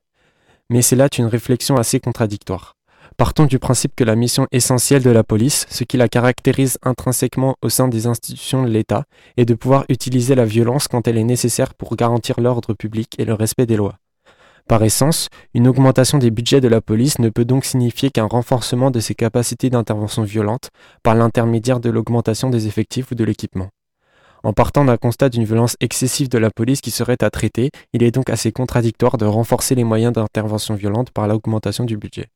Mais 0.70 0.82
c'est 0.82 0.96
là 0.96 1.10
une 1.18 1.26
réflexion 1.26 1.76
assez 1.76 2.00
contradictoire. 2.00 2.78
Partons 3.20 3.48
du 3.48 3.60
principe 3.60 3.98
que 3.98 4.06
la 4.06 4.16
mission 4.16 4.48
essentielle 4.54 5.04
de 5.04 5.10
la 5.10 5.26
police, 5.26 5.66
ce 5.70 5.84
qui 5.84 5.98
la 5.98 6.08
caractérise 6.08 6.78
intrinsèquement 6.84 7.58
au 7.62 7.68
sein 7.68 7.90
des 7.90 8.08
institutions 8.08 8.64
de 8.64 8.70
l'État, 8.70 9.04
est 9.36 9.44
de 9.44 9.56
pouvoir 9.56 9.84
utiliser 9.90 10.36
la 10.36 10.46
violence 10.46 10.88
quand 10.88 11.06
elle 11.06 11.18
est 11.18 11.26
nécessaire 11.26 11.74
pour 11.74 11.98
garantir 11.98 12.40
l'ordre 12.40 12.74
public 12.74 13.16
et 13.18 13.26
le 13.26 13.34
respect 13.34 13.66
des 13.66 13.76
lois. 13.76 13.98
Par 14.70 14.82
essence, 14.86 15.28
une 15.54 15.68
augmentation 15.68 16.18
des 16.18 16.32
budgets 16.32 16.62
de 16.62 16.70
la 16.70 16.80
police 16.80 17.20
ne 17.20 17.28
peut 17.28 17.44
donc 17.44 17.66
signifier 17.66 18.10
qu'un 18.10 18.26
renforcement 18.26 18.90
de 18.90 19.02
ses 19.02 19.16
capacités 19.16 19.70
d'intervention 19.70 20.24
violente 20.24 20.70
par 21.04 21.14
l'intermédiaire 21.14 21.82
de 21.82 21.90
l'augmentation 21.90 22.50
des 22.50 22.68
effectifs 22.68 23.12
ou 23.12 23.16
de 23.16 23.26
l'équipement. 23.26 23.68
En 24.44 24.54
partant 24.54 24.86
d'un 24.86 24.96
constat 24.96 25.28
d'une 25.28 25.44
violence 25.44 25.76
excessive 25.82 26.30
de 26.30 26.38
la 26.38 26.52
police 26.52 26.80
qui 26.80 26.92
serait 26.92 27.22
à 27.22 27.30
traiter, 27.30 27.72
il 27.92 28.02
est 28.02 28.12
donc 28.12 28.30
assez 28.30 28.54
contradictoire 28.54 29.18
de 29.18 29.26
renforcer 29.26 29.76
les 29.76 29.84
moyens 29.84 30.14
d'intervention 30.14 30.76
violente 30.76 31.12
par 31.12 31.28
l'augmentation 31.28 31.84
du 31.84 31.98
budget. 31.98 32.30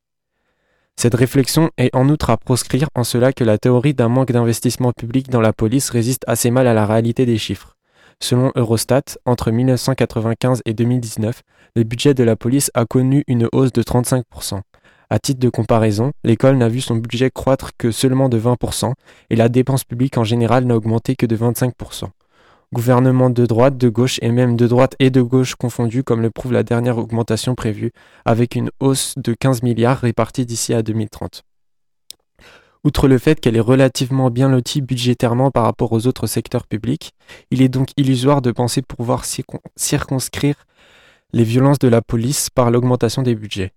Cette 0.96 1.16
réflexion 1.16 1.70
est 1.78 1.94
en 1.96 2.08
outre 2.10 2.30
à 2.30 2.38
proscrire 2.38 2.88
en 2.96 3.04
cela 3.04 3.34
que 3.34 3.44
la 3.44 3.58
théorie 3.58 3.94
d'un 3.94 4.10
manque 4.10 4.32
d'investissement 4.32 4.92
public 4.92 5.30
dans 5.30 5.42
la 5.42 5.54
police 5.54 5.90
résiste 5.90 6.24
assez 6.28 6.52
mal 6.52 6.68
à 6.68 6.74
la 6.74 6.86
réalité 6.86 7.26
des 7.26 7.38
chiffres. 7.38 7.76
Selon 8.22 8.52
Eurostat, 8.56 9.18
entre 9.26 9.52
1995 9.52 10.62
et 10.66 10.74
2019, 10.74 11.42
le 11.76 11.84
budget 11.84 12.14
de 12.14 12.24
la 12.24 12.36
police 12.36 12.72
a 12.74 12.86
connu 12.86 13.24
une 13.28 13.50
hausse 13.52 13.74
de 13.74 13.84
35%. 13.84 14.62
À 15.10 15.20
titre 15.20 15.40
de 15.40 15.50
comparaison, 15.50 16.12
l'école 16.24 16.58
n'a 16.58 16.70
vu 16.70 16.80
son 16.80 16.96
budget 16.96 17.30
croître 17.30 17.72
que 17.78 17.92
seulement 17.92 18.30
de 18.30 18.40
20% 18.40 18.94
et 19.30 19.36
la 19.36 19.50
dépense 19.50 19.84
publique 19.84 20.18
en 20.18 20.24
général 20.24 20.66
n'a 20.66 20.76
augmenté 20.76 21.16
que 21.16 21.26
de 21.26 21.36
25%. 21.36 22.06
Gouvernement 22.74 23.30
de 23.30 23.46
droite, 23.46 23.78
de 23.78 23.88
gauche 23.88 24.18
et 24.24 24.32
même 24.32 24.56
de 24.56 24.66
droite 24.66 24.96
et 24.98 25.12
de 25.12 25.22
gauche 25.22 25.54
confondus, 25.54 26.04
comme 26.04 26.24
le 26.24 26.32
prouve 26.32 26.54
la 26.54 26.64
dernière 26.64 26.98
augmentation 26.98 27.54
prévue, 27.54 27.92
avec 28.26 28.56
une 28.56 28.72
hausse 28.80 29.14
de 29.16 29.36
15 29.36 29.62
milliards 29.62 30.00
répartie 30.00 30.48
d'ici 30.48 30.74
à 30.74 30.82
2030. 30.82 31.44
Outre 32.84 33.08
le 33.08 33.20
fait 33.20 33.40
qu'elle 33.40 33.58
est 33.58 33.60
relativement 33.60 34.32
bien 34.32 34.50
lotie 34.50 34.82
budgétairement 34.82 35.52
par 35.52 35.66
rapport 35.66 35.92
aux 35.92 36.08
autres 36.08 36.26
secteurs 36.26 36.66
publics, 36.66 37.12
il 37.52 37.62
est 37.62 37.70
donc 37.70 37.90
illusoire 37.96 38.42
de 38.42 38.52
penser 38.52 38.82
pouvoir 38.82 39.24
circonscrire 39.76 40.56
les 41.32 41.44
violences 41.44 41.78
de 41.78 41.88
la 41.88 42.02
police 42.02 42.50
par 42.50 42.72
l'augmentation 42.72 43.22
des 43.22 43.36
budgets. 43.36 43.74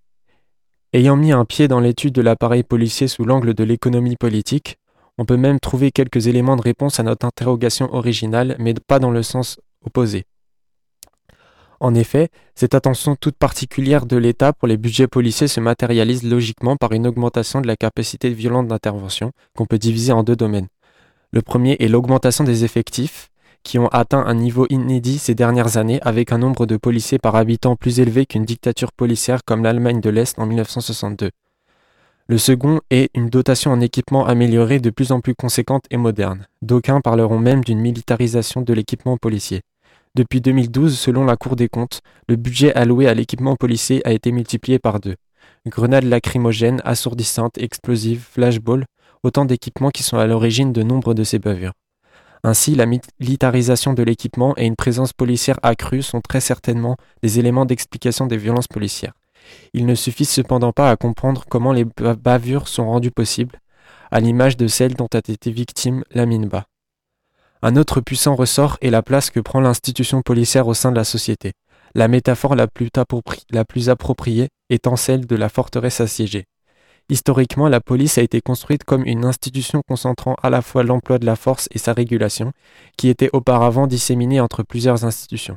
Ayant 0.94 1.16
mis 1.16 1.32
un 1.32 1.44
pied 1.44 1.68
dans 1.68 1.80
l'étude 1.80 2.14
de 2.14 2.22
l'appareil 2.22 2.62
policier 2.62 3.08
sous 3.08 3.26
l'angle 3.26 3.52
de 3.52 3.62
l'économie 3.62 4.16
politique, 4.16 4.78
on 5.18 5.24
peut 5.24 5.36
même 5.36 5.60
trouver 5.60 5.90
quelques 5.90 6.26
éléments 6.26 6.56
de 6.56 6.62
réponse 6.62 7.00
à 7.00 7.02
notre 7.02 7.26
interrogation 7.26 7.92
originale, 7.94 8.56
mais 8.58 8.74
pas 8.74 8.98
dans 8.98 9.10
le 9.10 9.22
sens 9.22 9.58
opposé. 9.84 10.24
En 11.80 11.94
effet, 11.94 12.30
cette 12.54 12.74
attention 12.74 13.16
toute 13.16 13.36
particulière 13.36 14.06
de 14.06 14.16
l'État 14.16 14.52
pour 14.52 14.66
les 14.66 14.78
budgets 14.78 15.08
policiers 15.08 15.48
se 15.48 15.60
matérialise 15.60 16.22
logiquement 16.22 16.76
par 16.76 16.92
une 16.92 17.06
augmentation 17.06 17.60
de 17.60 17.66
la 17.66 17.76
capacité 17.76 18.30
violente 18.30 18.68
d'intervention 18.68 19.32
qu'on 19.54 19.66
peut 19.66 19.78
diviser 19.78 20.12
en 20.12 20.22
deux 20.22 20.36
domaines. 20.36 20.68
Le 21.32 21.42
premier 21.42 21.76
est 21.80 21.88
l'augmentation 21.88 22.44
des 22.44 22.64
effectifs, 22.64 23.28
qui 23.62 23.78
ont 23.78 23.88
atteint 23.88 24.24
un 24.24 24.34
niveau 24.34 24.66
inédit 24.70 25.18
ces 25.18 25.34
dernières 25.34 25.76
années 25.76 26.00
avec 26.02 26.30
un 26.30 26.38
nombre 26.38 26.66
de 26.66 26.76
policiers 26.76 27.18
par 27.18 27.34
habitant 27.34 27.74
plus 27.74 27.98
élevé 28.00 28.24
qu'une 28.24 28.44
dictature 28.44 28.92
policière 28.92 29.40
comme 29.44 29.64
l'Allemagne 29.64 30.00
de 30.00 30.08
l'Est 30.08 30.38
en 30.38 30.46
1962. 30.46 31.30
Le 32.28 32.38
second 32.38 32.80
est 32.90 33.08
une 33.14 33.28
dotation 33.28 33.70
en 33.70 33.80
équipement 33.80 34.26
améliorée 34.26 34.80
de 34.80 34.90
plus 34.90 35.12
en 35.12 35.20
plus 35.20 35.36
conséquente 35.36 35.84
et 35.92 35.96
moderne. 35.96 36.48
D'aucuns 36.60 37.00
parleront 37.00 37.38
même 37.38 37.62
d'une 37.62 37.78
militarisation 37.78 38.62
de 38.62 38.72
l'équipement 38.72 39.16
policier. 39.16 39.60
Depuis 40.16 40.40
2012, 40.40 40.98
selon 40.98 41.24
la 41.24 41.36
Cour 41.36 41.54
des 41.54 41.68
comptes, 41.68 42.00
le 42.28 42.34
budget 42.34 42.74
alloué 42.74 43.06
à 43.06 43.14
l'équipement 43.14 43.54
policier 43.54 44.04
a 44.04 44.12
été 44.12 44.32
multiplié 44.32 44.80
par 44.80 44.98
deux. 44.98 45.14
Grenades 45.68 46.02
lacrymogènes, 46.02 46.82
assourdissantes, 46.84 47.58
explosives, 47.58 48.26
flashballs, 48.28 48.86
autant 49.22 49.44
d'équipements 49.44 49.90
qui 49.90 50.02
sont 50.02 50.18
à 50.18 50.26
l'origine 50.26 50.72
de 50.72 50.82
nombre 50.82 51.14
de 51.14 51.22
ces 51.22 51.38
bavures. 51.38 51.74
Ainsi, 52.42 52.74
la 52.74 52.86
militarisation 52.86 53.92
de 53.92 54.02
l'équipement 54.02 54.52
et 54.56 54.66
une 54.66 54.74
présence 54.74 55.12
policière 55.12 55.60
accrue 55.62 56.02
sont 56.02 56.22
très 56.22 56.40
certainement 56.40 56.96
des 57.22 57.38
éléments 57.38 57.66
d'explication 57.66 58.26
des 58.26 58.36
violences 58.36 58.66
policières. 58.66 59.14
Il 59.72 59.86
ne 59.86 59.94
suffit 59.94 60.24
cependant 60.24 60.72
pas 60.72 60.90
à 60.90 60.96
comprendre 60.96 61.44
comment 61.48 61.72
les 61.72 61.84
bavures 61.84 62.68
sont 62.68 62.86
rendues 62.86 63.10
possibles, 63.10 63.60
à 64.10 64.20
l'image 64.20 64.56
de 64.56 64.66
celle 64.66 64.94
dont 64.94 65.08
a 65.12 65.18
été 65.18 65.50
victime 65.50 66.04
Lamine 66.12 66.48
Ba. 66.48 66.66
Un 67.62 67.76
autre 67.76 68.00
puissant 68.00 68.34
ressort 68.34 68.78
est 68.80 68.90
la 68.90 69.02
place 69.02 69.30
que 69.30 69.40
prend 69.40 69.60
l'institution 69.60 70.22
policière 70.22 70.68
au 70.68 70.74
sein 70.74 70.90
de 70.90 70.96
la 70.96 71.04
société, 71.04 71.52
la 71.94 72.08
métaphore 72.08 72.54
la 72.54 72.66
plus 72.68 73.88
appropriée 73.88 74.48
étant 74.68 74.96
celle 74.96 75.26
de 75.26 75.36
la 75.36 75.48
forteresse 75.48 76.00
assiégée. 76.00 76.44
Historiquement, 77.08 77.68
la 77.68 77.80
police 77.80 78.18
a 78.18 78.22
été 78.22 78.40
construite 78.40 78.82
comme 78.82 79.06
une 79.06 79.24
institution 79.24 79.80
concentrant 79.86 80.34
à 80.42 80.50
la 80.50 80.60
fois 80.60 80.82
l'emploi 80.82 81.18
de 81.18 81.26
la 81.26 81.36
force 81.36 81.68
et 81.70 81.78
sa 81.78 81.92
régulation, 81.92 82.52
qui 82.96 83.08
était 83.08 83.30
auparavant 83.32 83.86
disséminée 83.86 84.40
entre 84.40 84.64
plusieurs 84.64 85.04
institutions. 85.04 85.56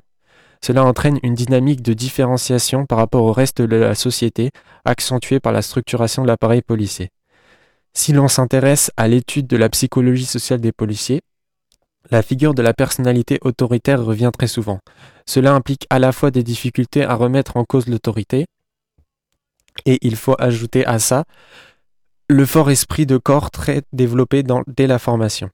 Cela 0.62 0.84
entraîne 0.84 1.20
une 1.24 1.36
dynamique 1.36 1.82
de 1.82 1.93
différenciation 1.93 2.86
par 2.86 2.97
rapport 2.97 3.24
au 3.24 3.32
reste 3.32 3.62
de 3.62 3.76
la 3.76 3.95
société, 3.95 4.51
accentuée 4.86 5.39
par 5.39 5.53
la 5.53 5.62
structuration 5.62 6.24
de 6.24 6.28
l'appareil 6.28 6.62
policier. 6.62 7.12
Si 7.93 8.14
l'on 8.14 8.28
s'intéresse 8.28 8.91
à 8.97 9.07
l'étude 9.07 9.47
de 9.47 9.57
la 9.57 9.70
psychologie 9.70 10.26
sociale 10.26 10.62
des 10.62 10.72
policiers, 10.72 11.22
la 12.12 12.22
figure 12.22 12.53
de 12.53 12.62
la 12.62 12.74
personnalité 12.74 13.39
autoritaire 13.41 14.03
revient 14.03 14.32
très 14.38 14.47
souvent. 14.47 14.80
Cela 15.26 15.53
implique 15.53 15.86
à 15.89 15.99
la 15.99 16.12
fois 16.12 16.32
des 16.32 16.43
difficultés 16.43 17.03
à 17.03 17.16
remettre 17.16 17.57
en 17.57 17.66
cause 17.66 17.88
l'autorité, 17.88 18.45
et 19.86 19.97
il 20.01 20.16
faut 20.16 20.36
ajouter 20.39 20.86
à 20.86 20.99
ça 20.99 21.24
le 22.28 22.45
fort 22.45 22.70
esprit 22.70 23.05
de 23.05 23.18
corps 23.18 23.49
très 23.49 23.82
développé 23.93 24.43
dès 24.68 24.88
la 24.88 24.99
formation. 24.99 25.49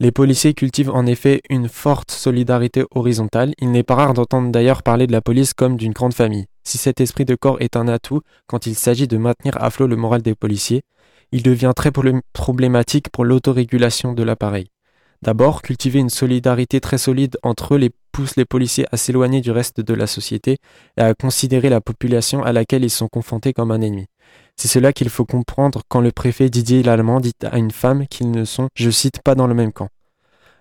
Les 0.00 0.12
policiers 0.12 0.54
cultivent 0.54 0.90
en 0.90 1.06
effet 1.06 1.40
une 1.50 1.68
forte 1.68 2.12
solidarité 2.12 2.84
horizontale. 2.92 3.52
Il 3.58 3.72
n'est 3.72 3.82
pas 3.82 3.96
rare 3.96 4.14
d'entendre 4.14 4.52
d'ailleurs 4.52 4.84
parler 4.84 5.08
de 5.08 5.12
la 5.12 5.20
police 5.20 5.54
comme 5.54 5.76
d'une 5.76 5.92
grande 5.92 6.14
famille. 6.14 6.46
Si 6.62 6.78
cet 6.78 7.00
esprit 7.00 7.24
de 7.24 7.34
corps 7.34 7.60
est 7.60 7.74
un 7.74 7.88
atout 7.88 8.20
quand 8.46 8.66
il 8.66 8.76
s'agit 8.76 9.08
de 9.08 9.16
maintenir 9.16 9.60
à 9.60 9.70
flot 9.70 9.88
le 9.88 9.96
moral 9.96 10.22
des 10.22 10.36
policiers, 10.36 10.82
il 11.32 11.42
devient 11.42 11.72
très 11.74 11.90
problématique 12.32 13.08
pour 13.10 13.24
l'autorégulation 13.24 14.12
de 14.12 14.22
l'appareil. 14.22 14.68
D'abord, 15.22 15.62
cultiver 15.62 15.98
une 15.98 16.10
solidarité 16.10 16.80
très 16.80 16.98
solide 16.98 17.36
entre 17.42 17.74
eux 17.74 17.78
les 17.78 17.90
pousse 18.12 18.36
les 18.36 18.44
policiers 18.44 18.86
à 18.92 18.96
s'éloigner 18.96 19.40
du 19.40 19.50
reste 19.50 19.80
de 19.80 19.94
la 19.94 20.06
société 20.06 20.58
et 20.96 21.00
à 21.00 21.14
considérer 21.14 21.70
la 21.70 21.80
population 21.80 22.44
à 22.44 22.52
laquelle 22.52 22.84
ils 22.84 22.90
sont 22.90 23.08
confrontés 23.08 23.52
comme 23.52 23.72
un 23.72 23.80
ennemi. 23.80 24.06
C'est 24.60 24.66
cela 24.66 24.92
qu'il 24.92 25.08
faut 25.08 25.24
comprendre 25.24 25.82
quand 25.88 26.00
le 26.00 26.10
préfet 26.10 26.50
Didier 26.50 26.82
Lallemand 26.82 27.20
dit 27.20 27.32
à 27.44 27.58
une 27.58 27.70
femme 27.70 28.08
qu'ils 28.08 28.32
ne 28.32 28.44
sont, 28.44 28.68
je 28.74 28.90
cite, 28.90 29.22
pas 29.22 29.36
dans 29.36 29.46
le 29.46 29.54
même 29.54 29.72
camp. 29.72 29.88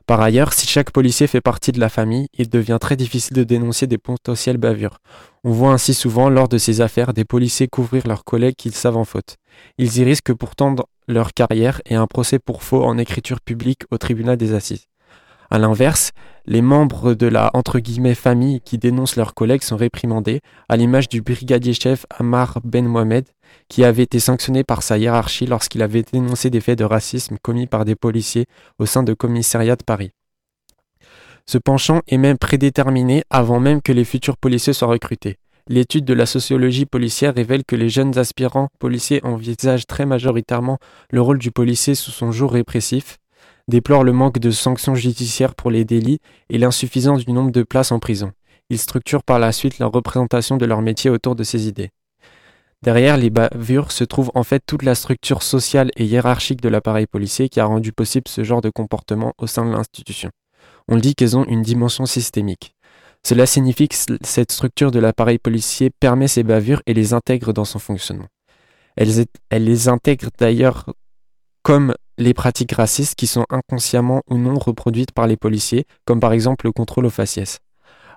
Par 0.05 0.21
ailleurs, 0.21 0.53
si 0.53 0.67
chaque 0.67 0.91
policier 0.91 1.25
fait 1.25 1.41
partie 1.41 1.71
de 1.71 1.79
la 1.79 1.89
famille, 1.89 2.27
il 2.37 2.47
devient 2.47 2.77
très 2.79 2.95
difficile 2.95 3.35
de 3.35 3.43
dénoncer 3.43 3.87
des 3.87 3.97
potentielles 3.97 4.59
bavures. 4.59 4.99
On 5.43 5.49
voit 5.49 5.71
ainsi 5.71 5.95
souvent, 5.95 6.29
lors 6.29 6.47
de 6.47 6.59
ces 6.59 6.79
affaires, 6.79 7.11
des 7.11 7.25
policiers 7.25 7.67
couvrir 7.67 8.05
leurs 8.05 8.23
collègues 8.23 8.55
qu'ils 8.55 8.75
savent 8.75 8.97
en 8.97 9.03
faute. 9.03 9.37
Ils 9.79 9.97
y 9.97 10.03
risquent 10.03 10.33
pourtant 10.33 10.75
leur 11.07 11.33
carrière 11.33 11.81
et 11.87 11.95
un 11.95 12.05
procès 12.05 12.37
pour 12.37 12.61
faux 12.61 12.83
en 12.83 12.99
écriture 12.99 13.41
publique 13.41 13.81
au 13.89 13.97
tribunal 13.97 14.37
des 14.37 14.53
assises. 14.53 14.85
A 15.49 15.59
l'inverse, 15.59 16.11
les 16.45 16.61
membres 16.61 17.13
de 17.13 17.27
la 17.27 17.51
entre 17.53 17.79
guillemets 17.79 18.15
famille 18.15 18.59
qui 18.61 18.77
dénoncent 18.77 19.15
leurs 19.15 19.33
collègues 19.33 19.63
sont 19.63 19.77
réprimandés, 19.77 20.41
à 20.67 20.75
l'image 20.75 21.07
du 21.07 21.21
brigadier-chef 21.21 22.05
Amar 22.09 22.59
Ben 22.63 22.85
Mohamed, 22.85 23.25
qui 23.69 23.85
avait 23.85 24.03
été 24.03 24.19
sanctionné 24.19 24.63
par 24.63 24.83
sa 24.83 24.97
hiérarchie 24.97 25.45
lorsqu'il 25.45 25.81
avait 25.81 26.03
dénoncé 26.03 26.49
des 26.49 26.59
faits 26.59 26.79
de 26.79 26.83
racisme 26.83 27.37
commis 27.41 27.67
par 27.67 27.85
des 27.85 27.95
policiers 27.95 28.45
au 28.77 28.85
sein 28.85 29.03
de 29.03 29.13
commissariat 29.13 29.75
de 29.75 29.83
Paris. 29.83 30.11
Ce 31.45 31.57
penchant 31.57 32.01
est 32.07 32.17
même 32.17 32.37
prédéterminé 32.37 33.23
avant 33.29 33.61
même 33.61 33.81
que 33.81 33.93
les 33.93 34.03
futurs 34.03 34.37
policiers 34.37 34.73
soient 34.73 34.89
recrutés. 34.89 35.37
L'étude 35.69 36.05
de 36.05 36.13
la 36.13 36.25
sociologie 36.25 36.85
policière 36.85 37.35
révèle 37.35 37.63
que 37.65 37.75
les 37.75 37.89
jeunes 37.89 38.17
aspirants 38.17 38.67
policiers 38.79 39.21
envisagent 39.23 39.85
très 39.85 40.05
majoritairement 40.05 40.77
le 41.11 41.21
rôle 41.21 41.39
du 41.39 41.51
policier 41.51 41.95
sous 41.95 42.11
son 42.11 42.31
jour 42.31 42.51
répressif, 42.51 43.17
déplore 43.67 44.03
le 44.03 44.13
manque 44.13 44.39
de 44.39 44.51
sanctions 44.51 44.95
judiciaires 44.95 45.55
pour 45.55 45.71
les 45.71 45.85
délits 45.85 46.19
et 46.49 46.57
l'insuffisance 46.57 47.25
du 47.25 47.31
nombre 47.31 47.51
de 47.51 47.63
places 47.63 47.91
en 47.91 47.99
prison. 47.99 48.31
Ils 48.69 48.79
structurent 48.79 49.23
par 49.23 49.39
la 49.39 49.51
suite 49.51 49.79
leur 49.79 49.91
représentation 49.91 50.57
de 50.57 50.65
leur 50.65 50.81
métier 50.81 51.09
autour 51.09 51.35
de 51.35 51.43
ces 51.43 51.67
idées. 51.67 51.91
Derrière 52.83 53.17
les 53.17 53.29
bavures 53.29 53.91
se 53.91 54.03
trouve 54.03 54.31
en 54.35 54.43
fait 54.43 54.61
toute 54.65 54.83
la 54.83 54.93
structure 54.93 55.41
sociale 55.41 55.89
et 55.97 56.05
hiérarchique 56.05 56.61
de 56.61 56.69
l'appareil 56.69 57.07
policier 57.07 57.49
qui 57.49 57.59
a 57.59 57.65
rendu 57.65 57.91
possible 57.91 58.27
ce 58.27 58.43
genre 58.43 58.61
de 58.61 58.69
comportement 58.69 59.33
au 59.39 59.47
sein 59.47 59.65
de 59.65 59.71
l'institution. 59.71 60.29
On 60.87 60.97
dit 60.97 61.15
qu'elles 61.15 61.37
ont 61.37 61.45
une 61.45 61.63
dimension 61.63 62.05
systémique. 62.05 62.75
Cela 63.25 63.45
signifie 63.45 63.89
que 63.89 63.95
cette 64.21 64.51
structure 64.51 64.91
de 64.91 64.99
l'appareil 64.99 65.39
policier 65.39 65.89
permet 65.89 66.27
ces 66.27 66.43
bavures 66.43 66.81
et 66.85 66.93
les 66.93 67.13
intègre 67.13 67.51
dans 67.51 67.65
son 67.65 67.79
fonctionnement. 67.79 68.27
Elle, 68.95 69.25
elle 69.49 69.63
les 69.63 69.89
intègre 69.89 70.29
d'ailleurs 70.37 70.85
comme 71.67 71.93
les 72.17 72.33
pratiques 72.33 72.71
racistes 72.71 73.15
qui 73.15 73.27
sont 73.27 73.45
inconsciemment 73.49 74.21
ou 74.29 74.37
non 74.37 74.57
reproduites 74.57 75.11
par 75.11 75.27
les 75.27 75.35
policiers, 75.35 75.83
comme 76.05 76.21
par 76.21 76.31
exemple 76.31 76.65
le 76.65 76.71
contrôle 76.71 77.05
aux 77.05 77.09
faciès. 77.09 77.59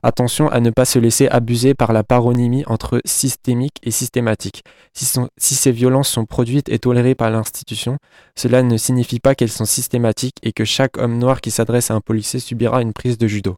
Attention 0.05 0.49
à 0.51 0.61
ne 0.61 0.71
pas 0.71 0.85
se 0.85 1.01
laisser 1.01 1.27
abuser 1.27 1.75
par 1.75 1.93
la 1.93 2.05
paronymie 2.05 2.63
entre 2.69 3.03
systémique 3.05 3.79
et 3.83 3.91
systématique. 3.91 4.63
Si, 4.95 5.05
si 5.37 5.57
ces 5.57 5.73
violences 5.73 6.11
sont 6.11 6.27
produites 6.27 6.69
et 6.69 6.79
tolérées 6.79 7.17
par 7.17 7.29
l'institution, 7.29 7.97
cela 8.37 8.63
ne 8.63 8.77
signifie 8.77 9.19
pas 9.19 9.35
qu'elles 9.35 9.51
sont 9.51 9.65
systématiques 9.65 10.39
et 10.45 10.53
que 10.53 10.65
chaque 10.65 10.97
homme 10.97 11.19
noir 11.19 11.41
qui 11.41 11.51
s'adresse 11.51 11.91
à 11.91 11.95
un 11.95 12.01
policier 12.01 12.39
subira 12.39 12.83
une 12.83 12.93
prise 12.93 13.19
de 13.19 13.27
judo. 13.27 13.57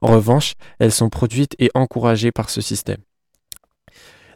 En 0.00 0.08
revanche, 0.08 0.54
elles 0.78 0.90
sont 0.90 1.10
produites 1.10 1.54
et 1.58 1.70
encouragées 1.74 2.32
par 2.32 2.48
ce 2.48 2.62
système. 2.62 3.02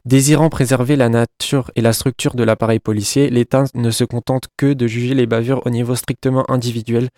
Désirant 0.09 0.49
préserver 0.49 0.97
la 0.97 1.11
nature 1.11 1.71
et 1.77 1.83
la 1.83 1.93
structure 1.93 2.35
de 2.35 2.43
l'appareil 2.43 2.79
policier, 2.79 3.29
l'État 3.29 3.65
ne 3.75 3.91
se 3.91 4.05
contente 4.05 4.49
que 4.57 4.73
de 4.73 4.87
juger 4.87 5.13
les 5.13 5.27
bavures 5.27 5.67
au 5.67 5.69
niveau 5.69 5.95
strictement 5.97 6.51
individuel, 6.51 7.11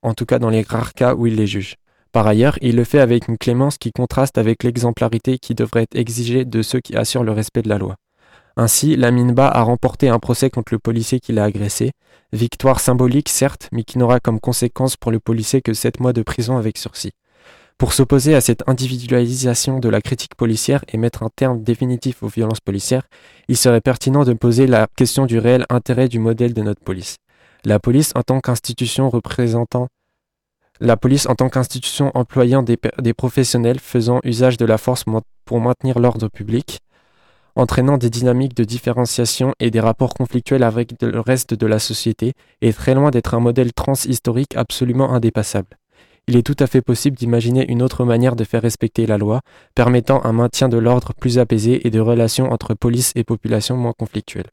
en 0.00 0.14
tout 0.14 0.24
cas 0.24 0.38
dans 0.38 0.48
les 0.48 0.62
rares 0.62 0.94
cas 0.94 1.14
où 1.14 1.26
il 1.26 1.34
les 1.36 1.46
juge. 1.46 1.74
Par 2.12 2.26
ailleurs, 2.26 2.56
il 2.62 2.76
le 2.76 2.84
fait 2.84 3.00
avec 3.00 3.28
une 3.28 3.36
clémence 3.36 3.76
qui 3.76 3.92
contraste 3.92 4.38
avec 4.38 4.62
l'exemplarité 4.62 5.36
qui 5.36 5.54
devrait 5.54 5.82
être 5.82 5.98
exigée 5.98 6.46
de 6.46 6.62
ceux 6.62 6.80
qui 6.80 6.96
assurent 6.96 7.24
le 7.24 7.32
respect 7.32 7.60
de 7.60 7.68
la 7.68 7.76
loi. 7.76 7.96
Ainsi, 8.56 8.96
Lamine 8.96 9.34
Ba 9.34 9.48
a 9.48 9.60
remporté 9.60 10.08
un 10.08 10.18
procès 10.18 10.48
contre 10.48 10.72
le 10.72 10.78
policier 10.78 11.20
qui 11.20 11.34
l'a 11.34 11.44
agressé, 11.44 11.90
victoire 12.32 12.80
symbolique 12.80 13.28
certes, 13.28 13.68
mais 13.70 13.82
qui 13.82 13.98
n'aura 13.98 14.18
comme 14.18 14.40
conséquence 14.40 14.96
pour 14.96 15.12
le 15.12 15.20
policier 15.20 15.60
que 15.60 15.74
7 15.74 16.00
mois 16.00 16.14
de 16.14 16.22
prison 16.22 16.56
avec 16.56 16.78
sursis. 16.78 17.12
Pour 17.80 17.94
s'opposer 17.94 18.34
à 18.34 18.42
cette 18.42 18.68
individualisation 18.68 19.78
de 19.78 19.88
la 19.88 20.02
critique 20.02 20.34
policière 20.34 20.84
et 20.92 20.98
mettre 20.98 21.22
un 21.22 21.30
terme 21.34 21.62
définitif 21.62 22.22
aux 22.22 22.28
violences 22.28 22.60
policières, 22.60 23.08
il 23.48 23.56
serait 23.56 23.80
pertinent 23.80 24.22
de 24.22 24.34
poser 24.34 24.66
la 24.66 24.86
question 24.96 25.24
du 25.24 25.38
réel 25.38 25.64
intérêt 25.70 26.06
du 26.06 26.18
modèle 26.18 26.52
de 26.52 26.60
notre 26.60 26.82
police. 26.82 27.16
La 27.64 27.78
police, 27.78 28.12
en 28.14 28.22
tant 28.22 28.38
qu'institution 28.40 29.08
représentant 29.08 29.88
La 30.78 30.98
police 30.98 31.26
en 31.26 31.34
tant 31.34 31.48
qu'institution 31.48 32.10
employant 32.12 32.62
des, 32.62 32.76
des, 32.98 33.14
professionnels 33.14 33.78
faisant 33.78 34.20
usage 34.24 34.58
de 34.58 34.66
la 34.66 34.76
force 34.76 35.06
pour 35.46 35.60
maintenir 35.62 36.00
l'ordre 36.00 36.28
public, 36.28 36.80
entraînant 37.56 37.96
des 37.96 38.10
dynamiques 38.10 38.54
de 38.54 38.64
différenciation 38.64 39.54
et 39.58 39.70
des 39.70 39.80
rapports 39.80 40.12
conflictuels 40.12 40.64
avec 40.64 41.00
le 41.00 41.20
reste 41.20 41.54
de 41.54 41.66
la 41.66 41.78
société, 41.78 42.34
est 42.60 42.76
très 42.76 42.92
loin 42.92 43.10
d'être 43.10 43.32
un 43.32 43.40
modèle 43.40 43.72
transhistorique 43.72 44.54
absolument 44.54 45.14
indépassable. 45.14 45.79
Il 46.26 46.36
est 46.36 46.42
tout 46.42 46.56
à 46.58 46.66
fait 46.66 46.82
possible 46.82 47.16
d'imaginer 47.16 47.68
une 47.70 47.82
autre 47.82 48.04
manière 48.04 48.36
de 48.36 48.44
faire 48.44 48.62
respecter 48.62 49.06
la 49.06 49.18
loi, 49.18 49.40
permettant 49.74 50.24
un 50.24 50.32
maintien 50.32 50.68
de 50.68 50.78
l'ordre 50.78 51.12
plus 51.14 51.38
apaisé 51.38 51.86
et 51.86 51.90
de 51.90 52.00
relations 52.00 52.52
entre 52.52 52.74
police 52.74 53.12
et 53.16 53.24
population 53.24 53.76
moins 53.76 53.94
conflictuelles. 53.98 54.50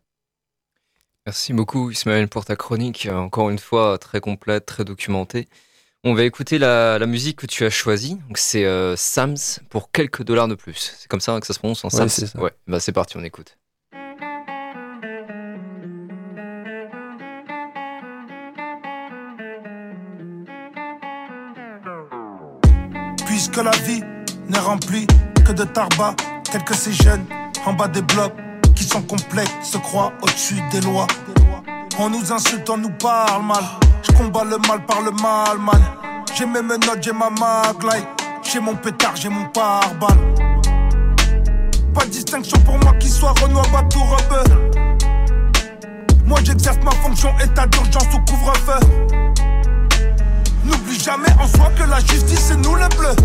Merci 1.26 1.52
beaucoup 1.54 1.92
Ismaël 1.92 2.30
pour 2.30 2.46
ta 2.46 2.56
chronique, 2.56 3.08
encore 3.12 3.50
une 3.50 3.60
fois 3.60 3.98
très 3.98 4.22
complète, 4.22 4.66
très 4.66 4.86
documentée. 4.86 5.48
On 6.04 6.14
va 6.14 6.24
écouter 6.24 6.58
la, 6.58 7.06
musique 7.06 7.40
que 7.40 7.48
tu 7.48 7.66
as 7.66 7.70
choisie. 7.70 8.16
Donc 8.28 8.38
c'est 8.38 8.64
euh, 8.64 8.96
Sams 8.96 9.36
pour 9.70 9.92
quelques 9.92 10.24
dollars 10.24 10.48
de 10.48 10.56
plus. 10.56 10.96
C'est 10.98 11.10
comme 11.10 11.20
ça 11.20 11.38
que 11.40 11.46
ça 11.46 11.54
se 11.54 11.60
prononce 11.60 11.84
en 11.84 11.90
Sams. 11.90 12.08
Ouais, 12.42 12.52
bah 12.68 12.80
c'est 12.80 12.94
parti, 12.94 13.18
on 13.18 13.24
écoute. 13.24 13.58
Puisque 23.38 23.58
la 23.58 23.70
vie 23.86 24.04
n'est 24.50 24.58
remplie 24.58 25.06
que 25.46 25.52
de 25.52 25.64
tarba, 25.64 26.16
que 26.66 26.74
ces 26.74 26.92
jeunes 26.92 27.24
en 27.68 27.74
bas 27.74 27.88
des 27.88 28.02
blocs 28.02 28.34
qui 28.76 28.84
sont 28.84 29.04
complets, 29.04 29.46
se 29.62 29.78
croient 29.78 30.12
au-dessus 30.24 30.60
des 30.72 30.82
lois. 30.82 31.06
On 32.00 32.10
nous 32.10 32.34
insulte, 32.34 32.68
on 32.68 32.78
nous 32.78 32.90
parle 32.90 33.44
mal. 33.44 33.64
Je 34.02 34.12
combats 34.14 34.44
le 34.44 34.58
mal 34.68 34.84
par 34.88 35.02
le 35.02 35.12
mal, 35.12 35.60
mal. 35.60 35.80
J'ai 36.34 36.48
mes 36.48 36.64
menottes, 36.64 37.04
j'ai 37.04 37.12
ma 37.12 37.30
maglite. 37.30 38.08
J'ai 38.42 38.60
mon 38.60 38.76
pétard, 38.76 39.16
j'ai 39.16 39.30
mon 39.30 39.46
pare-balles. 39.50 40.34
Pas 41.94 42.06
de 42.06 42.10
distinction 42.10 42.60
pour 42.62 42.80
moi 42.80 42.94
qui 42.94 43.08
soit 43.08 43.34
Renoir, 43.40 43.68
Batou, 43.72 44.00
Rebeu. 44.00 44.72
Moi 46.26 46.40
j'exerce 46.44 46.80
ma 46.84 46.92
fonction, 47.04 47.30
état 47.38 47.68
d'urgence 47.68 48.08
ou 48.16 48.32
couvre-feu. 48.32 48.80
N'oublie 50.68 51.00
jamais 51.00 51.32
en 51.40 51.48
soi 51.48 51.72
que 51.78 51.84
la 51.90 52.00
justice 52.00 52.48
c'est 52.50 52.58
nous 52.58 52.76
les 52.76 52.90
bleus. 52.98 53.16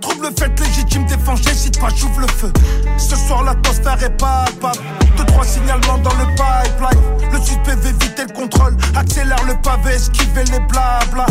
Trouve 0.00 0.22
le 0.22 0.30
fait 0.38 0.58
légitime, 0.60 1.04
défends, 1.06 1.36
j'hésite 1.36 1.78
pas, 1.78 1.88
j'ouvre 1.94 2.20
le 2.20 2.26
feu. 2.28 2.52
Ce 2.96 3.14
soir, 3.16 3.44
l'atmosphère 3.44 4.02
est 4.02 4.16
palpable. 4.16 4.78
Deux, 5.16 5.24
trois 5.26 5.44
signalements 5.44 5.98
dans 5.98 6.14
le 6.14 6.26
pipeline. 6.36 7.02
Le 7.32 7.38
suspect 7.38 7.76
veut 7.76 7.90
éviter 7.90 8.24
le 8.26 8.32
contrôle, 8.32 8.76
accélère 8.96 9.44
le 9.46 9.54
pavé, 9.60 9.94
esquiver 9.94 10.44
les 10.44 10.60
blabla. 10.60 11.26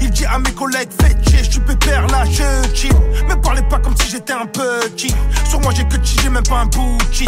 Il 0.00 0.10
dit 0.10 0.26
à 0.26 0.38
mes 0.38 0.52
collègues, 0.52 0.90
faites 1.00 1.28
chier, 1.28 1.42
je 1.42 1.50
suis 1.52 1.60
pépère 1.60 2.06
là, 2.08 2.24
je 2.24 2.74
chill. 2.74 2.92
Me 3.28 3.34
parlez 3.34 3.62
pas 3.62 3.78
comme 3.78 3.96
si 3.96 4.10
j'étais 4.10 4.34
un 4.34 4.46
petit. 4.46 5.14
Sur 5.48 5.60
moi, 5.60 5.72
j'ai 5.74 5.84
que 5.84 5.96
j'ai 6.02 6.28
même 6.28 6.42
pas 6.44 6.60
un 6.60 6.66
bouchi. 6.66 7.26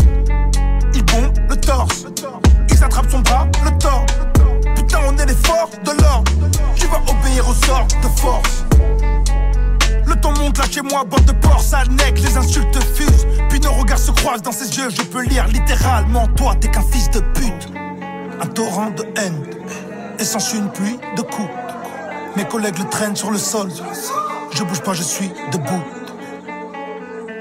Ils 0.95 1.05
bombent 1.05 1.39
le 1.49 1.57
torse, 1.57 2.07
ils 2.71 2.85
attrapent 2.85 3.11
son 3.11 3.21
bras, 3.21 3.49
le 3.65 3.77
tort. 3.79 4.07
On 5.07 5.17
est 5.19 5.27
les 5.27 5.35
forces 5.35 5.79
de 5.85 6.03
l'ordre. 6.03 6.33
Tu 6.77 6.87
vas 6.87 7.01
obéir 7.09 7.49
au 7.49 7.55
sort 7.55 7.87
de 8.03 8.09
force. 8.21 8.65
Le 10.07 10.15
temps 10.21 10.33
monte 10.39 10.59
là 10.59 10.65
chez 10.71 10.83
moi, 10.83 11.05
bande 11.05 11.25
de 11.25 11.33
porc, 11.33 11.61
sale 11.61 11.89
nec, 11.91 12.21
les 12.21 12.37
insultes 12.37 12.83
fusent. 12.95 13.27
Puis 13.49 13.61
nos 13.61 13.73
regards 13.73 13.99
se 13.99 14.11
croisent 14.13 14.43
dans 14.43 14.53
ses 14.53 14.77
yeux, 14.77 14.89
je 14.91 15.03
peux 15.03 15.23
lire 15.23 15.47
littéralement, 15.49 16.27
toi 16.29 16.55
t'es 16.61 16.69
qu'un 16.69 16.83
fils 16.83 17.11
de 17.11 17.21
pute. 17.21 17.69
Un 18.41 18.47
torrent 18.47 18.91
de 18.91 19.05
haine, 19.17 19.47
et 20.19 20.25
s'ensuit 20.25 20.59
une 20.59 20.71
pluie 20.71 20.99
de 21.17 21.23
coups. 21.23 21.49
Mes 22.37 22.45
collègues 22.45 22.79
le 22.79 22.89
traînent 22.89 23.17
sur 23.17 23.31
le 23.31 23.39
sol, 23.39 23.69
je 24.53 24.63
bouge 24.63 24.81
pas, 24.83 24.93
je 24.93 25.03
suis 25.03 25.31
debout. 25.53 25.83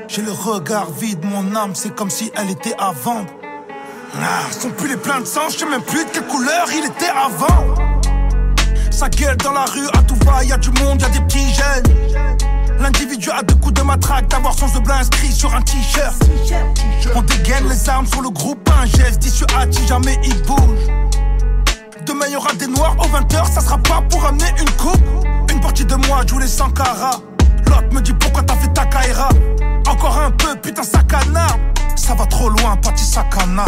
J'ai 0.08 0.22
le 0.22 0.32
regard 0.32 0.90
vide, 0.92 1.24
mon 1.24 1.56
âme, 1.56 1.76
c'est 1.76 1.94
comme 1.94 2.10
si 2.10 2.32
elle 2.36 2.50
était 2.50 2.76
à 2.78 2.92
vendre. 2.92 3.30
Ah, 4.22 4.52
sont 4.52 4.70
plus 4.72 4.88
les 4.88 4.98
pleins 4.98 5.20
de 5.20 5.26
sang, 5.26 5.50
je 5.50 5.58
sais 5.58 5.66
même 5.66 5.82
plus 5.82 6.06
de 6.06 6.10
quelle 6.10 6.28
couleur 6.28 6.68
il 6.72 6.86
était 6.86 7.12
avant. 7.12 7.76
Sa 8.90 9.10
gueule 9.10 9.38
dans 9.38 9.52
la 9.52 9.66
rue, 9.66 9.88
à 9.94 10.02
tout 10.04 10.16
va, 10.26 10.44
y 10.44 10.52
a 10.52 10.58
du 10.58 10.70
monde, 10.82 11.02
y 11.02 11.06
a 11.06 11.10
des 11.10 11.20
petits 11.20 11.54
jeunes. 11.54 11.96
L'individu 12.80 13.30
a 13.30 13.44
deux 13.44 13.56
coups 13.56 13.74
de 13.74 13.82
matraque, 13.82 14.28
d'avoir 14.30 14.54
son 14.54 14.68
bleu 14.80 14.94
inscrit 14.94 15.32
sur 15.32 15.54
un 15.54 15.62
t-shirt. 15.62 16.16
On 17.14 17.22
dégaine 17.22 17.68
les 17.68 17.90
armes 17.90 18.08
sur 18.08 18.22
le 18.22 18.30
groupe, 18.30 18.70
un 18.82 18.86
geste 18.86 19.22
si 19.24 19.88
jamais 19.88 20.18
il 20.24 20.42
bouge. 20.44 20.88
Demain 22.06 22.28
y 22.28 22.36
aura 22.36 22.54
des 22.54 22.68
noirs 22.68 22.96
aux 23.00 23.08
20h, 23.08 23.52
ça 23.52 23.62
sera 23.62 23.78
pas 23.80 24.02
pour 24.10 24.26
amener 24.26 24.50
une 24.60 24.70
coupe. 24.72 25.04
Une 25.52 25.60
partie 25.60 25.86
de 25.86 25.96
moi 26.08 26.22
joue 26.28 26.40
les 26.40 26.48
Sankara. 26.48 27.12
L'autre 27.68 27.92
me 27.92 28.02
dit 28.02 28.14
pourquoi 28.14 28.44
t'as 28.44 28.56
fait 28.56 28.72
ta 28.74 28.86
kaira. 28.86 29.30
Encore 29.88 30.20
un 30.20 30.32
peu, 30.32 30.56
putain, 30.56 30.84
sakana. 30.84 31.48
Ça 31.96 32.14
va 32.14 32.26
trop 32.28 32.50
loin, 32.50 32.76
parti 32.78 33.04
sakana. 33.04 33.66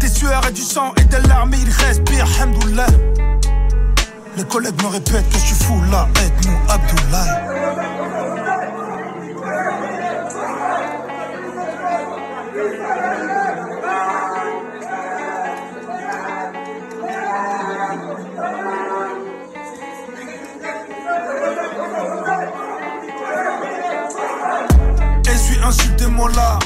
Des 0.00 0.08
sueurs 0.08 0.46
et 0.48 0.52
du 0.52 0.62
sang 0.62 0.92
et 0.96 1.04
des 1.04 1.20
larmes, 1.28 1.54
il 1.54 1.70
respire, 1.70 2.26
hamdoullah. 2.40 2.86
Les 4.36 4.44
collègues 4.44 4.82
me 4.82 4.88
répètent 4.88 5.28
que 5.28 5.34
je 5.34 5.38
suis 5.38 5.54
fou 5.54 5.80
là, 5.90 6.08
aide-nous 6.22 6.58
Abdoulaye. 6.68 7.50
Je 25.24 25.36
suis 25.36 25.58
insulté-moi 25.62 26.30
là, 26.34 26.58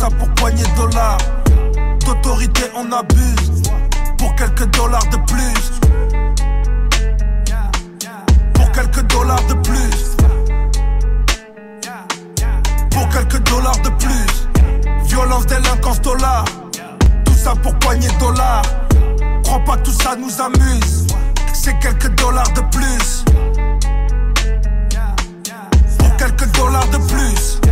ça 0.00 0.08
pour 0.08 0.28
poigner 0.30 0.62
de 0.62 0.76
dollars. 0.76 1.18
D'autorité 2.06 2.62
on 2.74 2.90
abuse, 2.90 3.62
pour 4.18 4.34
quelques 4.34 4.66
dollars 4.76 5.06
de 5.10 5.18
plus 5.26 5.80
quelques 8.72 9.02
dollars 9.12 9.42
de 9.46 9.54
plus. 9.54 10.16
Pour 12.90 13.08
quelques 13.08 13.42
dollars 13.50 13.78
de 13.82 13.90
plus. 13.90 14.48
Violence, 15.04 15.46
délinquance, 15.46 16.00
dollars. 16.00 16.44
Tout 17.24 17.34
ça 17.34 17.54
pour 17.62 17.74
poigner 17.78 18.08
de 18.08 18.18
dollars. 18.18 18.62
Crois 19.44 19.60
pas 19.64 19.76
tout 19.78 19.92
ça 19.92 20.16
nous 20.16 20.40
amuse. 20.40 21.06
C'est 21.52 21.78
quelques 21.78 22.14
dollars 22.16 22.50
de 22.52 22.62
plus. 22.74 23.24
Pour 25.98 26.16
quelques 26.16 26.50
dollars 26.56 26.88
de 26.88 26.98
plus. 26.98 27.69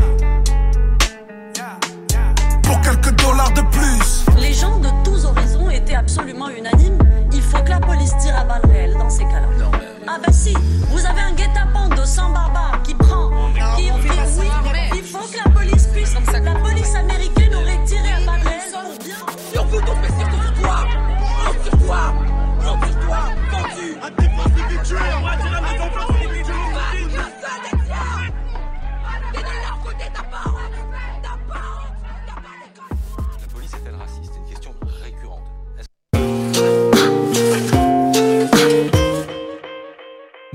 Quelques 2.89 3.23
dollars 3.23 3.53
de 3.53 3.61
plus. 3.71 4.25
Les 4.41 4.55
gens 4.55 4.79
de 4.79 4.89
tous 5.05 5.27
horizons 5.27 5.69
étaient 5.69 5.95
absolument 5.95 6.49
unanimes. 6.49 6.97
Il 7.35 7.43
faut 7.43 7.63
que 7.63 7.69
la 7.69 7.81
police 7.81 8.17
tire 8.17 8.35
à 8.35 8.45
balles 8.45 8.65
réelles 8.65 8.95
dans 8.95 9.11
ces 9.11 9.25
cas-là. 9.25 9.47
Ah 10.07 10.17
bah 10.25 10.33
si, 10.33 10.55
vous 10.89 11.05
avez 11.05 11.21
un 11.21 11.35
guet-apens 11.35 11.91
de 11.91 12.03
100 12.03 12.31
barbares 12.31 12.81
qui 12.85 12.95
prend, 12.95 13.29
qui 13.77 13.91
oui, 13.93 14.49
il 14.95 15.03
faut 15.03 15.19
que 15.19 15.37
la 15.37 15.51
police 15.53 15.87
puisse, 15.89 16.15
la 16.15 16.55
police 16.55 16.95
américaine 16.95 17.55
aurait 17.57 17.85
tiré 17.85 18.09
à 18.11 18.21
balles 18.25 18.41
réelles 18.43 18.73
pour 18.73 19.05
bien... 19.05 19.17
Sur 19.53 19.67
vous 19.67 19.81
donc, 19.83 19.97
mais 20.01 20.09
sur 20.09 20.63
toi. 20.63 20.87
Sur 21.65 21.79
toi. 21.85 22.15
Sur 22.63 23.01
toi. 23.07 23.19
Vendu 23.51 23.99
À 24.03 24.11
défense 24.19 24.47
On 25.19 25.23
va 25.23 25.33
à 25.33 26.18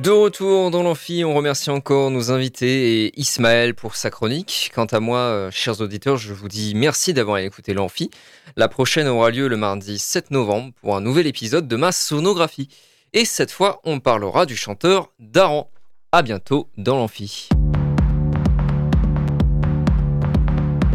De 0.04 0.12
retour 0.12 0.70
dans 0.70 0.84
l'amphi, 0.84 1.24
on 1.24 1.34
remercie 1.34 1.70
encore 1.70 2.12
nos 2.12 2.30
invités 2.30 3.06
et 3.06 3.18
Ismaël 3.18 3.74
pour 3.74 3.96
sa 3.96 4.10
chronique. 4.10 4.70
Quant 4.76 4.84
à 4.84 5.00
moi, 5.00 5.20
euh, 5.20 5.50
chers 5.50 5.80
auditeurs, 5.80 6.18
je 6.18 6.34
vous 6.34 6.50
dis 6.50 6.74
merci 6.76 7.14
d'avoir 7.14 7.38
écouté 7.38 7.74
l'amphi. 7.74 8.10
La 8.58 8.68
prochaine 8.68 9.08
aura 9.08 9.32
lieu 9.32 9.48
le 9.48 9.56
mardi 9.56 9.98
7 9.98 10.32
novembre 10.32 10.74
pour 10.82 10.98
un 10.98 11.00
nouvel 11.00 11.26
épisode 11.26 11.70
de 11.70 11.76
ma 11.78 11.94
sonographie. 11.94 12.68
Et 13.14 13.24
cette 13.24 13.50
fois, 13.50 13.80
on 13.86 14.02
parlera 14.02 14.46
du 14.46 14.58
chanteur 14.58 15.10
Daran. 15.20 15.72
À 16.12 16.22
bientôt 16.22 16.68
dans 16.76 16.98
l'amphi. 16.98 17.48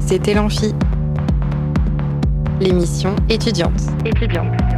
C'était 0.06 0.34
l'amphi, 0.34 0.74
l'émission 2.60 3.16
étudiante. 3.30 3.80
Étudiante. 4.04 4.77